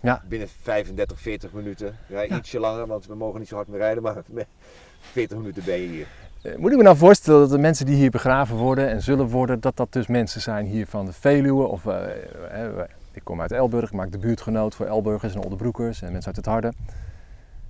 Ja. 0.00 0.22
binnen 0.28 0.48
35, 0.62 1.20
40 1.20 1.52
minuten. 1.52 1.96
Ja, 2.06 2.24
ietsje 2.26 2.58
langer, 2.60 2.86
want 2.86 3.06
we 3.06 3.14
mogen 3.14 3.38
niet 3.38 3.48
zo 3.48 3.54
hard 3.54 3.68
meer 3.68 3.78
rijden, 3.78 4.02
maar 4.02 4.16
40 5.12 5.36
minuten 5.38 5.62
ben 5.64 5.80
je 5.80 5.88
hier. 5.88 6.06
Eh, 6.42 6.56
Moet 6.56 6.70
ik 6.70 6.76
me 6.76 6.82
nou 6.82 6.96
voorstellen 6.96 7.40
dat 7.40 7.50
de 7.50 7.58
mensen 7.58 7.86
die 7.86 7.94
hier 7.96 8.10
begraven 8.10 8.56
worden 8.56 8.88
en 8.88 9.02
zullen 9.02 9.26
worden, 9.26 9.60
dat 9.60 9.76
dat 9.76 9.92
dus 9.92 10.06
mensen 10.06 10.40
zijn 10.40 10.66
hier 10.66 10.86
van 10.86 11.06
de 11.06 11.12
Veluwe 11.12 11.66
of 11.66 11.86
eh, 11.86 12.64
eh, 12.64 12.84
ik 13.12 13.24
kom 13.24 13.40
uit 13.40 13.52
Elburg, 13.52 13.84
ik 13.88 13.92
maak 13.96 14.12
de 14.12 14.18
buurtgenoot 14.18 14.74
voor 14.74 14.86
Elburgers 14.86 15.34
en 15.34 15.42
Oldenbroekers 15.42 16.02
en 16.02 16.12
mensen 16.12 16.26
uit 16.26 16.36
het 16.36 16.46
Harde. 16.46 16.72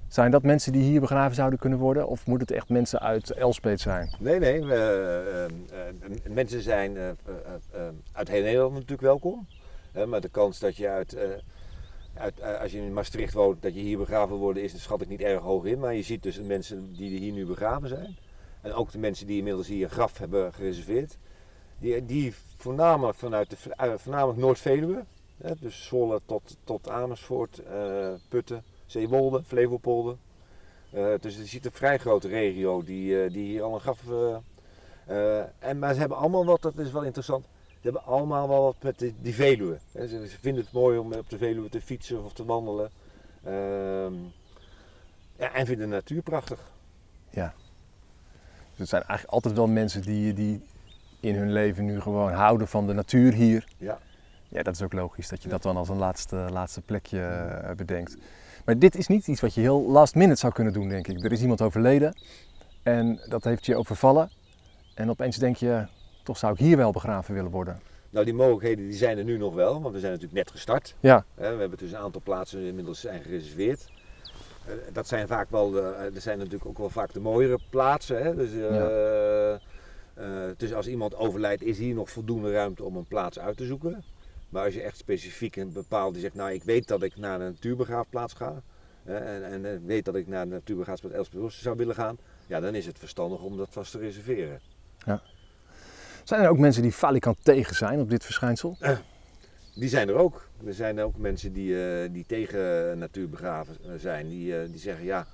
Zijn 0.08 0.30
dat 0.30 0.42
mensen 0.42 0.72
die 0.72 0.82
hier 0.82 1.00
begraven 1.00 1.34
zouden 1.34 1.58
kunnen 1.58 1.78
worden 1.78 2.08
of 2.08 2.26
moet 2.26 2.40
het 2.40 2.50
echt 2.50 2.68
mensen 2.68 3.00
uit 3.00 3.30
Elspet 3.30 3.80
zijn? 3.80 4.10
Nee, 4.18 4.38
nee. 4.38 4.60
eh, 4.60 5.44
eh, 5.44 5.50
mensen 6.28 6.62
zijn 6.62 6.96
eh, 6.96 7.08
uit 8.12 8.28
heel 8.28 8.42
Nederland 8.42 8.72
natuurlijk 8.72 9.00
welkom. 9.00 9.46
Maar 10.06 10.20
de 10.20 10.28
kans 10.28 10.58
dat 10.58 10.76
je 10.76 10.88
uit, 10.88 11.16
uit, 12.14 12.42
als 12.60 12.72
je 12.72 12.78
in 12.78 12.92
Maastricht 12.92 13.34
woont, 13.34 13.62
dat 13.62 13.74
je 13.74 13.80
hier 13.80 13.98
begraven 13.98 14.36
wordt, 14.36 14.58
is 14.58 14.82
schat 14.82 15.00
ik 15.00 15.08
niet 15.08 15.20
erg 15.20 15.40
hoog 15.40 15.64
in. 15.64 15.78
Maar 15.78 15.94
je 15.94 16.02
ziet 16.02 16.22
dus 16.22 16.36
de 16.36 16.42
mensen 16.42 16.92
die 16.92 17.18
hier 17.18 17.32
nu 17.32 17.46
begraven 17.46 17.88
zijn. 17.88 18.16
En 18.60 18.72
ook 18.72 18.90
de 18.90 18.98
mensen 18.98 19.26
die 19.26 19.38
inmiddels 19.38 19.66
hier 19.66 19.84
een 19.84 19.90
graf 19.90 20.18
hebben 20.18 20.52
gereserveerd. 20.52 21.16
Die, 21.78 22.04
die 22.04 22.34
voornamelijk 22.56 23.18
vanuit 23.18 23.50
de, 23.50 23.56
voornamelijk 23.98 24.38
Noord-Veluwe. 24.38 25.04
Dus 25.60 25.84
Zwolle 25.84 26.20
tot, 26.26 26.56
tot 26.64 26.88
Amersfoort, 26.88 27.62
Putten, 28.28 28.64
Zeewolde, 28.92 29.42
Flevopolder. 29.46 30.16
Eh, 30.90 31.06
dus 31.20 31.36
je 31.36 31.46
ziet 31.46 31.64
een 31.64 31.72
vrij 31.72 31.98
grote 31.98 32.28
regio 32.28 32.82
die, 32.84 33.22
eh, 33.22 33.32
die 33.32 33.44
hier 33.44 33.62
al 33.62 33.74
een 33.74 33.80
graf. 33.80 34.00
eh, 35.06 35.40
en, 35.58 35.78
maar 35.78 35.94
ze 35.94 36.00
hebben 36.00 36.18
allemaal 36.18 36.44
wat, 36.44 36.62
dat 36.62 36.78
is 36.78 36.90
wel 36.92 37.02
interessant. 37.02 37.44
Ze 37.66 37.78
hebben 37.82 38.04
allemaal 38.04 38.48
wel 38.48 38.62
wat 38.62 38.76
met 38.82 38.98
die, 38.98 39.14
die 39.20 39.34
Veluwe. 39.34 39.78
Ze, 39.92 40.08
ze 40.08 40.38
vinden 40.40 40.62
het 40.64 40.72
mooi 40.72 40.98
om 40.98 41.12
op 41.12 41.30
de 41.30 41.38
Veluwe 41.38 41.68
te 41.68 41.80
fietsen 41.80 42.24
of 42.24 42.32
te 42.32 42.44
wandelen. 42.44 42.90
Ehm, 43.44 44.12
ja, 45.38 45.52
en 45.54 45.66
vinden 45.66 45.88
de 45.88 45.94
natuur 45.94 46.22
prachtig. 46.22 46.60
Dus 48.70 48.88
het 48.88 48.88
zijn 48.88 49.08
eigenlijk 49.08 49.32
altijd 49.32 49.54
wel 49.54 49.66
mensen 49.66 50.02
die, 50.02 50.32
die 50.32 50.62
in 51.20 51.34
hun 51.34 51.52
leven 51.52 51.84
nu 51.84 52.00
gewoon 52.00 52.32
houden 52.32 52.68
van 52.68 52.86
de 52.86 52.92
natuur 52.92 53.32
hier. 53.32 53.66
Ja. 53.76 53.98
Ja, 54.48 54.62
dat 54.62 54.74
is 54.74 54.82
ook 54.82 54.92
logisch 54.92 55.28
dat 55.28 55.38
je 55.42 55.48
Ja. 55.48 55.54
dat 55.54 55.62
dan 55.62 55.76
als 55.76 55.88
een 55.88 55.96
laatste, 55.96 56.36
laatste 56.36 56.80
plekje 56.80 57.74
bedenkt. 57.76 58.16
Maar 58.68 58.78
dit 58.78 58.96
is 58.96 59.06
niet 59.06 59.26
iets 59.26 59.40
wat 59.40 59.54
je 59.54 59.60
heel 59.60 59.82
last 59.82 60.14
minute 60.14 60.38
zou 60.38 60.52
kunnen 60.52 60.72
doen, 60.72 60.88
denk 60.88 61.08
ik. 61.08 61.24
Er 61.24 61.32
is 61.32 61.40
iemand 61.40 61.62
overleden 61.62 62.14
en 62.82 63.20
dat 63.28 63.44
heeft 63.44 63.66
je 63.66 63.76
overvallen. 63.76 64.30
En 64.94 65.10
opeens 65.10 65.36
denk 65.36 65.56
je, 65.56 65.86
toch 66.22 66.38
zou 66.38 66.52
ik 66.52 66.58
hier 66.58 66.76
wel 66.76 66.92
begraven 66.92 67.34
willen 67.34 67.50
worden. 67.50 67.80
Nou, 68.10 68.24
die 68.24 68.34
mogelijkheden 68.34 68.84
die 68.84 68.96
zijn 68.96 69.18
er 69.18 69.24
nu 69.24 69.38
nog 69.38 69.54
wel, 69.54 69.82
want 69.82 69.94
we 69.94 70.00
zijn 70.00 70.12
natuurlijk 70.12 70.38
net 70.38 70.50
gestart. 70.50 70.94
Ja, 71.00 71.24
We 71.34 71.44
hebben 71.44 71.78
dus 71.78 71.92
een 71.92 71.98
aantal 71.98 72.20
plaatsen 72.24 72.60
inmiddels 72.60 73.00
zijn 73.00 73.22
gereserveerd. 73.22 73.90
Eh, 74.64 74.72
dat 74.92 75.08
zijn 75.08 75.26
vaak 75.26 75.50
wel, 75.50 75.70
de, 75.70 75.80
eh, 75.80 76.14
er 76.14 76.20
zijn 76.20 76.38
natuurlijk 76.38 76.66
ook 76.66 76.78
wel 76.78 76.90
vaak 76.90 77.12
de 77.12 77.20
mooiere 77.20 77.58
plaatsen. 77.70 78.22
Hè? 78.22 78.34
Dus, 78.34 78.50
eh, 78.52 80.50
dus 80.56 80.74
als 80.74 80.86
iemand 80.86 81.16
overlijdt, 81.16 81.62
is 81.62 81.78
hier 81.78 81.94
nog 81.94 82.10
voldoende 82.10 82.52
ruimte 82.52 82.84
om 82.84 82.96
een 82.96 83.06
plaats 83.06 83.38
uit 83.38 83.56
te 83.56 83.66
zoeken. 83.66 84.04
Maar 84.48 84.64
als 84.64 84.74
je 84.74 84.82
echt 84.82 84.96
specifiek 84.96 85.56
een 85.56 85.72
bepaalde 85.72 86.20
zegt, 86.20 86.34
nou 86.34 86.52
ik 86.52 86.62
weet 86.62 86.88
dat 86.88 87.02
ik 87.02 87.16
naar 87.16 87.40
een 87.40 87.52
natuurbegraafplaats 87.52 88.34
ga. 88.34 88.62
hè, 89.04 89.16
en, 89.16 89.44
en 89.44 89.64
eh, 89.64 89.78
weet 89.86 90.04
dat 90.04 90.14
ik 90.14 90.26
naar 90.26 90.44
de 90.44 90.50
natuurbegraafplaats 90.50 91.14
Elspeth 91.14 91.52
zou 91.52 91.76
willen 91.76 91.94
gaan. 91.94 92.18
Ja, 92.46 92.60
dan 92.60 92.74
is 92.74 92.86
het 92.86 92.98
verstandig 92.98 93.40
om 93.40 93.56
dat 93.56 93.68
vast 93.70 93.90
te 93.92 93.98
reserveren. 93.98 94.60
zijn 96.24 96.42
er 96.42 96.48
ook 96.48 96.58
mensen 96.58 96.82
die 96.82 96.92
falikant 96.92 97.44
tegen 97.44 97.74
zijn 97.74 98.00
op 98.00 98.10
dit 98.10 98.24
verschijnsel? 98.24 98.76
Die 99.74 99.88
zijn 99.88 100.08
er 100.08 100.14
ook. 100.14 100.48
Er 100.66 100.74
zijn 100.74 101.00
ook 101.00 101.16
mensen 101.16 101.52
die, 101.52 101.82
eh, 101.82 102.08
die 102.12 102.24
tegen 102.26 102.98
natuurbegraven 102.98 103.76
eh, 103.84 103.90
zijn. 103.96 104.28
Die, 104.28 104.60
eh, 104.60 104.68
die 104.68 104.78
zeggen 104.78 105.04
ja, 105.04 105.26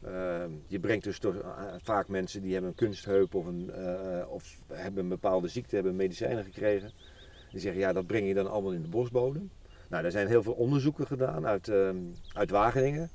eh, 0.00 0.44
je 0.66 0.80
brengt 0.80 1.04
dus 1.04 1.18
toch, 1.18 1.34
eh, 1.34 1.74
vaak 1.82 2.08
mensen 2.08 2.40
die 2.42 2.52
hebben 2.52 2.70
een 2.70 2.76
kunstheup 2.76 3.34
of, 3.34 3.46
een, 3.46 3.70
eh, 3.70 4.30
of 4.30 4.58
hebben 4.66 5.02
een 5.02 5.08
bepaalde 5.08 5.48
ziekte, 5.48 5.74
hebben 5.74 5.96
medicijnen 5.96 6.44
gekregen. 6.44 6.90
Die 7.50 7.60
zeggen 7.60 7.80
ja, 7.80 7.92
dat 7.92 8.06
breng 8.06 8.26
je 8.26 8.34
dan 8.34 8.50
allemaal 8.50 8.72
in 8.72 8.82
de 8.82 8.88
bosbodem. 8.88 9.50
Nou, 9.88 10.04
er 10.04 10.10
zijn 10.10 10.26
heel 10.26 10.42
veel 10.42 10.52
onderzoeken 10.52 11.06
gedaan 11.06 11.46
uit, 11.46 11.68
ehm, 11.68 11.96
uit 12.32 12.50
Wageningen. 12.50 13.10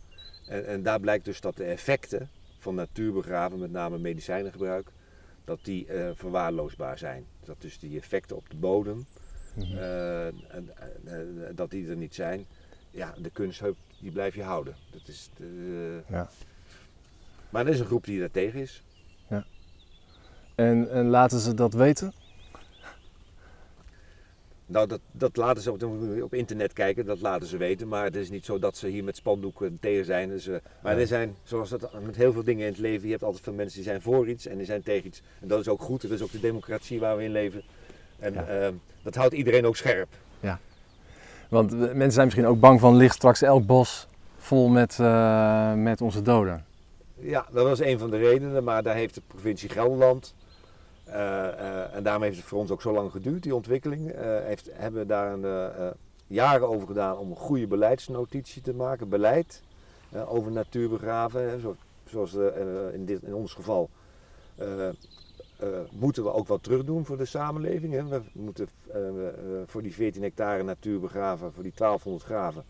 En, 0.47 0.65
en 0.67 0.83
daar 0.83 0.99
blijkt 0.99 1.25
dus 1.25 1.41
dat 1.41 1.57
de 1.57 1.63
effecten 1.63 2.29
van 2.59 2.75
natuurbegraven, 2.75 3.59
met 3.59 3.71
name 3.71 3.97
medicijnengebruik, 3.97 4.87
dat 5.45 5.59
die 5.63 5.87
eh, 5.87 6.09
verwaarloosbaar 6.13 6.97
zijn. 6.97 7.25
Dat 7.43 7.55
dus 7.61 7.79
die 7.79 7.97
effecten 7.99 8.35
op 8.35 8.49
de 8.49 8.55
bodem, 8.55 9.05
Mhm. 9.53 9.77
eh, 9.77 10.25
en- 10.25 10.69
en- 11.05 11.51
dat 11.55 11.69
die 11.71 11.87
er 11.89 11.95
niet 11.95 12.15
zijn. 12.15 12.45
Ja, 12.91 13.13
de 13.21 13.29
kunstheup 13.29 13.75
die 14.01 14.11
blijf 14.11 14.35
je 14.35 14.43
houden. 14.43 14.75
Dat 14.91 15.07
is 15.07 15.29
de- 15.37 16.01
Ja. 16.07 16.29
Maar 17.49 17.65
er 17.65 17.73
is 17.73 17.79
een 17.79 17.85
groep 17.85 18.03
die 18.05 18.19
daar 18.19 18.31
tegen 18.31 18.59
is. 18.59 18.83
En, 20.55 20.89
en 20.89 21.05
laten 21.07 21.39
ze 21.39 21.53
dat 21.53 21.73
weten? 21.73 22.13
Nou, 24.67 24.87
dat, 24.87 24.99
dat 25.11 25.37
laten 25.37 25.63
ze 25.63 25.71
op, 25.71 25.83
op 26.23 26.33
internet 26.33 26.73
kijken, 26.73 27.05
dat 27.05 27.21
laten 27.21 27.47
ze 27.47 27.57
weten. 27.57 27.87
Maar 27.87 28.03
het 28.03 28.15
is 28.15 28.29
niet 28.29 28.45
zo 28.45 28.59
dat 28.59 28.77
ze 28.77 28.87
hier 28.87 29.03
met 29.03 29.15
spandoeken 29.15 29.77
tegen 29.79 30.05
zijn. 30.05 30.29
Dus, 30.29 30.47
eh, 30.47 30.55
maar 30.81 30.93
Ja. 30.93 30.99
er 30.99 31.07
zijn, 31.07 31.35
zoals 31.43 31.69
dat 31.69 31.89
met 32.05 32.15
heel 32.15 32.33
veel 32.33 32.43
dingen 32.43 32.65
in 32.65 32.71
het 32.71 32.81
leven, 32.81 33.05
je 33.05 33.11
hebt 33.11 33.23
altijd 33.23 33.43
veel 33.43 33.53
mensen 33.53 33.75
die 33.81 33.89
zijn 33.89 34.01
voor 34.01 34.27
iets 34.27 34.45
en 34.45 34.57
die 34.57 34.65
zijn 34.65 34.83
tegen 34.83 35.07
iets. 35.07 35.21
En 35.41 35.47
dat 35.47 35.59
is 35.59 35.67
ook 35.67 35.81
goed, 35.81 36.01
dat 36.01 36.11
is 36.11 36.21
ook 36.21 36.31
de 36.31 36.39
democratie 36.39 36.99
waar 36.99 37.17
we 37.17 37.23
in 37.23 37.31
leven. 37.31 37.61
En 38.19 38.33
Ja. 38.33 38.45
ehm, 38.47 38.73
dat 39.03 39.15
houdt 39.15 39.33
iedereen 39.33 39.65
ook 39.65 39.75
scherp. 39.75 40.07
Want 41.49 41.71
eh, 41.73 41.79
mensen 41.79 42.11
zijn 42.11 42.25
misschien 42.25 42.45
ook 42.47 42.59
bang 42.59 42.79
van 42.79 42.95
ligt 42.95 43.15
straks 43.15 43.41
elk 43.41 43.65
bos 43.65 44.07
vol 44.37 44.67
met, 44.67 44.99
eh, 44.99 45.73
met 45.73 46.01
onze 46.01 46.21
doden. 46.21 46.65
Ja, 47.19 47.45
dat 47.51 47.63
was 47.67 47.79
een 47.79 47.99
van 47.99 48.09
de 48.09 48.17
redenen, 48.17 48.63
maar 48.63 48.83
daar 48.83 48.95
heeft 48.95 49.15
de 49.15 49.21
provincie 49.27 49.69
Gelderland, 49.69 50.34
en 51.93 52.03
daarom 52.03 52.23
heeft 52.23 52.37
het 52.37 52.45
voor 52.45 52.59
ons 52.59 52.71
ook 52.71 52.81
zo 52.81 52.93
lang 52.93 53.11
geduurd, 53.11 53.43
die 53.43 53.55
ontwikkeling, 53.55 54.09
eh, 54.11 54.39
heeft, 54.43 54.69
hebben 54.73 55.01
we 55.01 55.07
daar 55.07 55.33
een, 55.33 55.43
eh, 55.45 55.87
eh, 55.87 55.93
jaren 56.27 56.67
over 56.69 56.87
gedaan 56.87 57.17
om 57.17 57.29
een 57.29 57.35
goede 57.37 57.67
beleidsnotitie 57.67 58.61
te 58.61 58.73
maken, 58.73 59.09
beleid 59.09 59.63
eh, 60.11 60.33
over 60.33 60.51
natuurbegraven, 60.51 61.59
zo, 61.61 61.75
zoals 62.09 62.35
eh, 62.35 62.47
eh, 62.87 62.93
in, 62.93 63.05
dit, 63.05 63.21
in 63.23 63.33
ons 63.33 63.53
geval. 63.53 63.89
eh, 64.55 64.87
eh, 64.87 64.93
moeten 65.91 66.23
we 66.23 66.33
ook 66.33 66.47
wat 66.47 66.63
terug 66.63 66.83
doen 66.83 67.05
voor 67.05 67.17
de 67.17 67.25
samenleving. 67.25 67.93
Hè? 67.93 68.07
We 68.07 68.21
moeten 68.33 68.67
eh, 68.93 69.07
eh, 69.27 69.33
voor 69.65 69.81
die 69.81 69.93
14 69.93 70.21
hectare 70.23 70.63
natuurbegraven, 70.63 71.53
voor 71.53 71.63
die 71.63 71.73
1200 71.75 72.25
graven, 72.25 72.63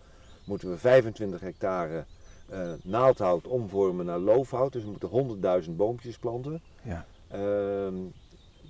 moeten 0.45 0.69
we 0.69 0.77
25 0.77 1.39
hectare 1.39 2.05
eh, 2.49 2.71
naaldhout 2.84 3.47
omvormen 3.47 4.05
naar 4.05 4.19
loofhout. 4.19 4.73
Dus 4.73 4.84
we 4.84 4.89
moeten 4.89 5.63
100.000 5.65 5.71
boompjes 5.75 6.17
planten. 6.17 6.62
Ja. 6.81 7.05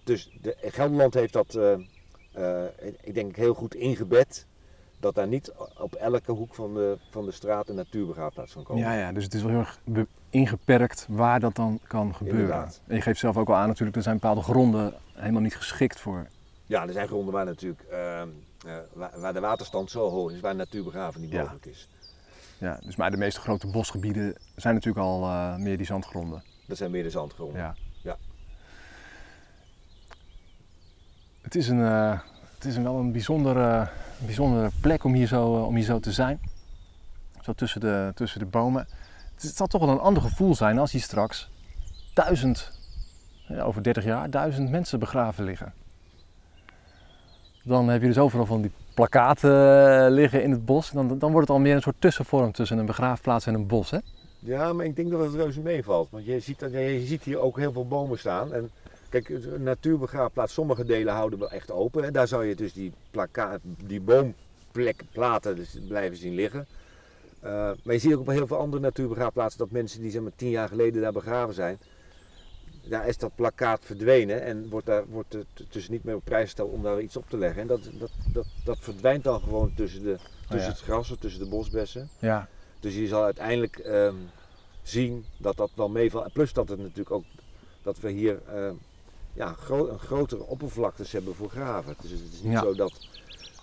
Dus 0.05 0.29
de, 0.41 0.55
Gelderland 0.61 1.13
heeft 1.13 1.33
dat, 1.33 1.55
eh, 1.55 1.73
eh, 2.33 2.71
ik 3.01 3.13
denk, 3.13 3.35
heel 3.35 3.53
goed 3.53 3.75
ingebed. 3.75 4.45
Dat 4.99 5.15
daar 5.15 5.27
niet 5.27 5.53
op 5.77 5.93
elke 5.93 6.31
hoek 6.31 6.55
van 6.55 6.73
de, 6.73 6.97
van 7.09 7.25
de 7.25 7.31
straat 7.31 7.69
een 7.69 7.75
natuurbegraafplaats 7.75 8.53
kan 8.53 8.63
komen. 8.63 8.83
Ja, 8.83 8.93
ja, 8.93 9.11
dus 9.11 9.23
het 9.23 9.33
is 9.33 9.41
wel 9.41 9.51
heel 9.51 9.59
erg 9.59 9.79
ingeperkt 10.29 11.05
waar 11.09 11.39
dat 11.39 11.55
dan 11.55 11.79
kan 11.87 12.15
gebeuren. 12.15 12.41
Inderdaad. 12.41 12.81
En 12.87 12.95
je 12.95 13.01
geeft 13.01 13.19
zelf 13.19 13.37
ook 13.37 13.49
al 13.49 13.55
aan 13.55 13.67
natuurlijk, 13.67 13.97
er 13.97 14.03
zijn 14.03 14.15
bepaalde 14.15 14.41
gronden 14.41 14.93
helemaal 15.13 15.41
niet 15.41 15.55
geschikt 15.55 15.99
voor. 15.99 16.27
Ja, 16.65 16.87
er 16.87 16.93
zijn 16.93 17.07
gronden 17.07 17.33
waar 17.33 17.45
natuurlijk 17.45 17.81
ehm, 17.81 18.29
eh, 18.65 18.77
waar, 18.93 19.19
waar 19.19 19.33
de 19.33 19.39
waterstand 19.39 19.91
zo 19.91 20.09
hoog 20.09 20.31
is, 20.31 20.39
waar 20.39 20.55
natuurbegraven 20.55 21.21
niet 21.21 21.31
Ja. 21.31 21.41
mogelijk 21.41 21.65
is. 21.65 21.87
Ja, 22.57 22.79
dus 22.81 22.95
maar 22.95 23.11
de 23.11 23.17
meeste 23.17 23.39
grote 23.39 23.67
bosgebieden 23.67 24.35
zijn 24.55 24.73
natuurlijk 24.73 25.05
al 25.05 25.19
meer 25.57 25.77
die 25.77 25.85
zandgronden. 25.85 26.43
Dat 26.67 26.77
zijn 26.77 26.91
meer 26.91 27.03
de 27.03 27.09
zandgronden. 27.09 27.61
Ja. 27.61 27.75
Ja. 28.03 28.17
Het 31.45 31.55
is, 31.55 31.67
een, 31.67 31.83
eh, 31.83 32.19
het 32.55 32.65
is 32.65 32.75
een 32.75 32.83
wel 32.83 32.99
een 32.99 33.11
bijzondere, 33.11 33.87
bijzondere 34.25 34.69
plek 34.81 35.03
om 35.03 35.13
hier, 35.13 35.27
zo, 35.27 35.55
eh, 35.55 35.67
om 35.67 35.75
hier 35.75 35.83
zo 35.83 35.99
te 35.99 36.11
zijn. 36.11 36.39
Zo 37.41 37.53
tussen 37.53 37.81
de, 37.81 38.11
tussen 38.15 38.39
de 38.39 38.45
bomen. 38.45 38.87
Het, 39.35 39.55
zal 39.55 39.67
toch 39.67 39.81
wel 39.81 39.89
een 39.89 39.99
ander 39.99 40.23
gevoel 40.23 40.55
zijn 40.55 40.77
als 40.77 40.91
hier 40.91 41.01
straks 41.01 41.49
duizend, 42.13 42.71
ja, 43.47 43.61
over 43.61 43.83
30 43.83 44.03
jaar, 44.03 44.29
duizend 44.29 44.69
mensen 44.69 44.99
begraven 44.99 45.43
liggen. 45.43 45.73
Dan 47.63 47.87
heb 47.87 48.01
je 48.01 48.07
dus 48.07 48.17
overal 48.17 48.45
van 48.45 48.61
die 48.61 48.71
plakaten 48.93 49.51
eh, 49.51 50.11
liggen 50.11 50.43
in 50.43 50.51
het 50.51 50.65
bos. 50.65 50.91
Dan, 50.91 51.19
dan 51.19 51.31
wordt 51.31 51.47
het 51.47 51.57
al 51.57 51.63
meer 51.63 51.75
een 51.75 51.81
soort 51.81 52.01
tussenvorm 52.01 52.51
tussen 52.51 52.77
een 52.77 52.85
begraafplaats 52.85 53.45
en 53.45 53.53
een 53.53 53.67
bos. 53.67 53.91
Hè? 53.91 53.99
Ja, 54.39 54.73
maar 54.73 54.85
ik 54.85 54.95
denk 54.95 55.11
dat 55.11 55.19
het 55.19 55.33
reuze 55.33 55.61
meevalt. 55.61 56.07
Want 56.11 56.25
je 56.25 56.39
ziet, 56.39 56.59
je 56.59 57.03
ziet 57.05 57.23
hier 57.23 57.39
ook 57.39 57.57
heel 57.57 57.71
veel 57.71 57.87
bomen 57.87 58.19
staan. 58.19 58.53
En 58.53 58.71
kijk, 59.21 59.45
een 59.45 59.63
natuurbegraafplaats, 59.63 60.53
sommige 60.53 60.85
delen 60.85 61.13
houden 61.13 61.39
wel 61.39 61.51
echt 61.51 61.71
open. 61.71 62.03
En 62.03 62.13
daar 62.13 62.27
zou 62.27 62.45
je 62.45 62.55
dus 62.55 62.73
die, 62.73 62.93
plakkaat, 63.11 63.59
die 63.63 64.01
boom 64.01 64.35
plekken, 64.71 65.07
platen 65.11 65.55
dus 65.55 65.77
blijven 65.87 66.17
zien 66.17 66.33
liggen. 66.33 66.67
Eh, 67.39 67.51
maar 67.83 67.93
je 67.93 67.99
ziet 67.99 68.13
ook 68.13 68.19
op 68.19 68.27
heel 68.27 68.47
veel 68.47 68.57
andere 68.57 68.81
natuurbegraafplaatsen 68.81 69.59
dat 69.59 69.71
mensen 69.71 70.01
die 70.01 70.11
zeg 70.11 70.21
maar 70.21 70.31
tien 70.35 70.49
jaar 70.49 70.67
geleden 70.67 71.01
daar 71.01 71.11
begraven 71.11 71.53
zijn, 71.53 71.79
daar 72.83 73.07
is 73.07 73.17
dat 73.17 73.35
plakkaat 73.35 73.85
verdwenen 73.85 74.43
en 74.43 74.69
wordt, 74.69 74.85
daar, 74.85 75.05
wordt 75.07 75.33
het 75.33 75.47
dus 75.69 75.89
niet 75.89 76.03
meer 76.03 76.15
op 76.15 76.23
prijs 76.23 76.43
gesteld 76.43 76.71
om 76.71 76.83
daar 76.83 77.01
iets 77.01 77.17
op 77.17 77.29
te 77.29 77.37
leggen. 77.37 77.61
En 77.61 77.67
dat, 77.67 77.89
dat, 77.99 78.11
dat, 78.33 78.45
dat 78.63 78.77
verdwijnt 78.79 79.23
dan 79.23 79.41
gewoon 79.41 79.73
tussen, 79.75 80.03
de, 80.03 80.17
tussen 80.49 80.69
ja. 80.69 80.75
het 80.75 80.79
gras 80.79 81.11
of 81.11 81.17
tussen 81.17 81.43
de 81.43 81.49
bosbessen. 81.49 82.09
Ja, 82.19 82.47
Dus 82.79 82.95
je 82.95 83.07
zal 83.07 83.23
uiteindelijk 83.23 83.77
ehm, 83.77 84.15
zien 84.81 85.25
dat 85.37 85.57
dat 85.57 85.71
wel 85.75 85.89
meevalt. 85.89 86.25
En 86.25 86.31
plus 86.31 86.53
dat 86.53 86.69
het 86.69 86.79
natuurlijk 86.79 87.11
ook 87.11 87.23
dat 87.83 87.99
we 87.99 88.09
hier 88.09 88.41
ehm, 88.47 88.73
ja, 89.35 89.53
gro- 89.53 89.87
een 89.89 89.99
grotere 89.99 90.43
oppervlaktes 90.43 91.11
hebben 91.11 91.35
voor 91.35 91.49
graven. 91.49 91.95
Dus 92.01 92.11
het 92.11 92.19
is 92.33 92.41
niet 92.41 92.51
Ja. 92.51 92.61
zo 92.61 92.73
dat, 92.75 93.07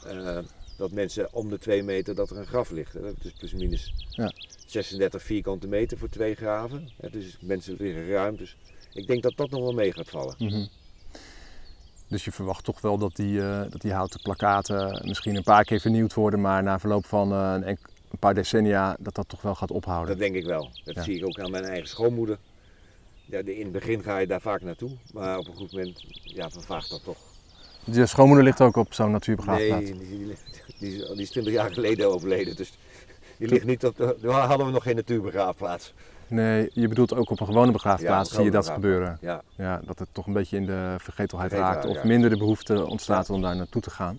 eh, 0.07 0.39
dat 0.77 0.91
mensen 0.91 1.29
om 1.33 1.49
de 1.51 1.59
twee 1.59 1.83
meter 1.83 2.15
dat 2.15 2.31
er 2.31 2.37
een 2.37 2.47
graf 2.47 2.71
ligt. 2.71 2.93
hè. 2.93 3.01
Het 3.05 3.25
is 3.25 3.33
plus 3.33 3.53
minus 3.53 3.93
Ja. 4.11 4.33
36 4.67 5.23
vierkante 5.23 5.67
meter 5.69 5.99
voor 5.99 6.09
twee 6.09 6.35
graven. 6.35 6.89
Hè. 7.01 7.11
Dus 7.11 7.37
mensen 7.41 7.77
liggen 7.79 8.09
ruim. 8.09 8.37
Dus 8.37 8.57
ik 8.93 9.07
denk 9.07 9.23
dat 9.23 9.37
dat 9.37 9.51
nog 9.51 9.61
wel 9.61 9.73
mee 9.73 9.93
gaat 9.93 10.09
vallen. 10.09 10.35
Mhm. 10.39 10.67
Dus 12.09 12.25
je 12.25 12.33
verwacht 12.33 12.65
toch 12.65 12.81
wel 12.81 12.99
dat 12.99 13.17
die, 13.17 13.41
eh, 13.43 13.61
dat 13.71 13.81
die 13.81 13.93
houten 13.93 14.21
plakkaten 14.23 15.03
misschien 15.05 15.37
een 15.37 15.43
paar 15.43 15.65
keer 15.65 15.81
vernieuwd 15.81 16.15
worden, 16.15 16.41
maar 16.41 16.63
na 16.63 16.79
verloop 16.79 17.07
van 17.07 17.33
eh, 17.33 17.57
een, 17.61 17.79
paar 18.19 18.35
decennia 18.35 18.97
dat 19.01 19.15
dat 19.15 19.29
toch 19.29 19.43
wel 19.43 19.55
gaat 19.55 19.71
ophouden. 19.71 20.09
Dat 20.09 20.19
denk 20.19 20.35
ik 20.35 20.45
wel. 20.45 20.71
Dat 20.85 20.95
Ja. 20.95 21.03
zie 21.03 21.17
ik 21.17 21.25
ook 21.27 21.39
aan 21.41 21.51
mijn 21.51 21.65
eigen 21.65 21.89
schoonmoeder. 21.89 22.39
Ja, 23.33 23.38
in 23.38 23.62
het 23.62 23.73
begin 23.73 24.03
ga 24.03 24.18
je 24.18 24.27
daar 24.27 24.40
vaak 24.40 24.62
naartoe, 24.62 24.90
maar 25.12 25.38
op 25.38 25.47
een 25.47 25.55
goed 25.55 25.73
moment 25.73 26.05
ja, 26.23 26.51
vervaagt 26.51 26.90
dat 26.90 27.05
toch. 27.05 27.16
Je 27.85 28.07
schoonmoeder 28.07 28.45
ligt 28.45 28.61
ook 28.61 28.77
op 28.77 28.95
zo'n 28.95 29.11
natuurbegraafplaats. 29.11 29.90
Nee, 29.90 29.99
die, 29.99 30.37
die, 30.79 30.97
is, 30.99 31.07
die 31.09 31.23
is 31.23 31.31
20 31.31 31.53
jaar 31.53 31.73
geleden 31.73 32.12
overleden. 32.12 32.57
Dus 32.57 32.79
die 33.37 33.49
ligt 33.49 33.64
niet 33.64 33.85
op 33.85 33.97
de. 33.97 34.16
Daar 34.21 34.47
hadden 34.47 34.66
we 34.66 34.73
nog 34.73 34.83
geen 34.83 34.97
natuurbegraafplaats. 34.97 35.95
Nee, 36.27 36.71
je 36.73 36.88
bedoelt 36.88 37.14
ook 37.14 37.31
op 37.31 37.40
een 37.40 37.47
gewone 37.47 37.73
begraafplaats 37.73 38.31
Ja, 38.31 38.37
zie 38.37 38.45
je 38.45 38.51
dat 38.51 38.68
gebeuren. 38.68 39.18
Ja, 39.21 39.42
Ja, 39.57 39.81
dat 39.85 39.99
het 39.99 40.09
toch 40.12 40.27
een 40.27 40.33
beetje 40.33 40.57
in 40.57 40.66
de 40.66 40.95
vergetelheid 40.99 41.53
raakt 41.53 41.85
of 41.85 41.97
ja. 41.97 42.07
minder 42.07 42.31
de 42.31 42.38
behoefte 42.38 42.87
ontstaat 42.87 43.31
om 43.31 43.42
daar 43.42 43.57
naartoe 43.57 43.83
te 43.83 43.90
gaan. 43.90 44.18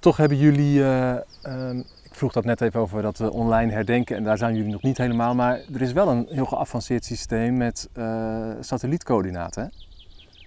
Toch 0.00 0.16
hebben 0.16 0.38
jullie, 0.38 0.82
eh, 0.82 1.16
ehm, 1.42 1.82
vroeg 2.18 2.32
dat 2.32 2.44
net 2.44 2.60
even 2.60 2.80
over 2.80 3.02
dat 3.02 3.20
eh, 3.20 3.30
online 3.30 3.72
herdenken 3.72 4.16
en 4.16 4.24
daar 4.24 4.38
zijn 4.38 4.54
jullie 4.54 4.72
nog 4.72 4.82
niet 4.82 4.98
helemaal, 4.98 5.34
maar 5.34 5.60
er 5.74 5.82
is 5.82 5.92
wel 5.92 6.08
een 6.08 6.26
heel 6.30 6.44
geavanceerd 6.44 7.04
systeem 7.04 7.56
met 7.56 7.88
eh, 7.92 8.52
satellietcoördinaten. 8.60 9.62
Hè? 9.62 9.68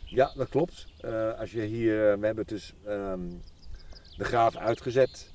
ja 0.05 0.31
dat 0.35 0.49
klopt. 0.49 0.87
Eh, 0.99 1.39
als 1.39 1.51
je 1.51 1.61
hier, 1.61 2.19
we 2.19 2.25
hebben 2.25 2.47
dus 2.47 2.73
ehm, 2.85 3.19
de 4.17 4.23
graaf 4.23 4.55
uitgezet 4.55 5.29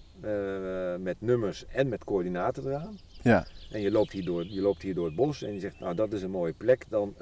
met 0.98 1.16
nummers 1.18 1.66
en 1.66 1.88
met 1.88 2.04
coördinaten 2.04 2.66
eraan. 2.66 2.98
Ja. 3.22 3.46
En 3.70 3.80
je 3.80 3.90
loopt, 3.90 4.12
hier 4.12 4.24
door, 4.24 4.46
je 4.46 4.60
loopt 4.60 4.82
hier 4.82 4.94
door 4.94 5.04
het 5.04 5.14
bos 5.14 5.42
en 5.42 5.52
je 5.52 5.60
zegt, 5.60 5.80
nou 5.80 5.94
dat 5.94 6.12
is 6.12 6.22
een 6.22 6.30
mooie 6.30 6.52
plek. 6.52 6.84
Dan, 6.88 7.14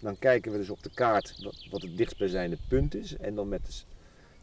dan 0.00 0.18
kijken 0.18 0.52
we 0.52 0.58
dus 0.58 0.70
op 0.70 0.82
de 0.82 0.90
kaart 0.94 1.42
wat, 1.44 1.66
wat 1.70 1.82
het 1.82 1.96
dichtstbijzijnde 1.96 2.58
punt 2.68 2.94
is. 2.94 3.16
En 3.16 3.34
dan 3.34 3.48
met, 3.48 3.66
de 3.66 3.72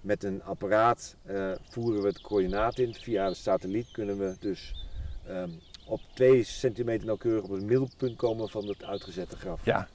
met 0.04 0.24
een 0.24 0.44
apparaat 0.44 1.16
eh, 1.26 1.52
voeren 1.70 2.02
we 2.02 2.08
het 2.08 2.22
coördinaat 2.22 2.80
in. 2.80 2.94
Via 2.94 3.30
de 3.30 3.36
satelliet 3.36 3.92
kunnen 3.92 4.18
we 4.18 4.36
dus 4.39 4.88
ehm, 5.28 5.50
op 5.86 6.02
2 6.13 6.44
centimeter 6.44 7.06
nauwkeurig 7.06 7.44
op 7.44 7.50
het 7.50 7.63
middelpunt 7.63 8.16
komen 8.16 8.50
van 8.50 8.68
het 8.68 8.84
uitgezette 8.84 9.38
graf. 9.38 9.60
Ja. 9.66 9.88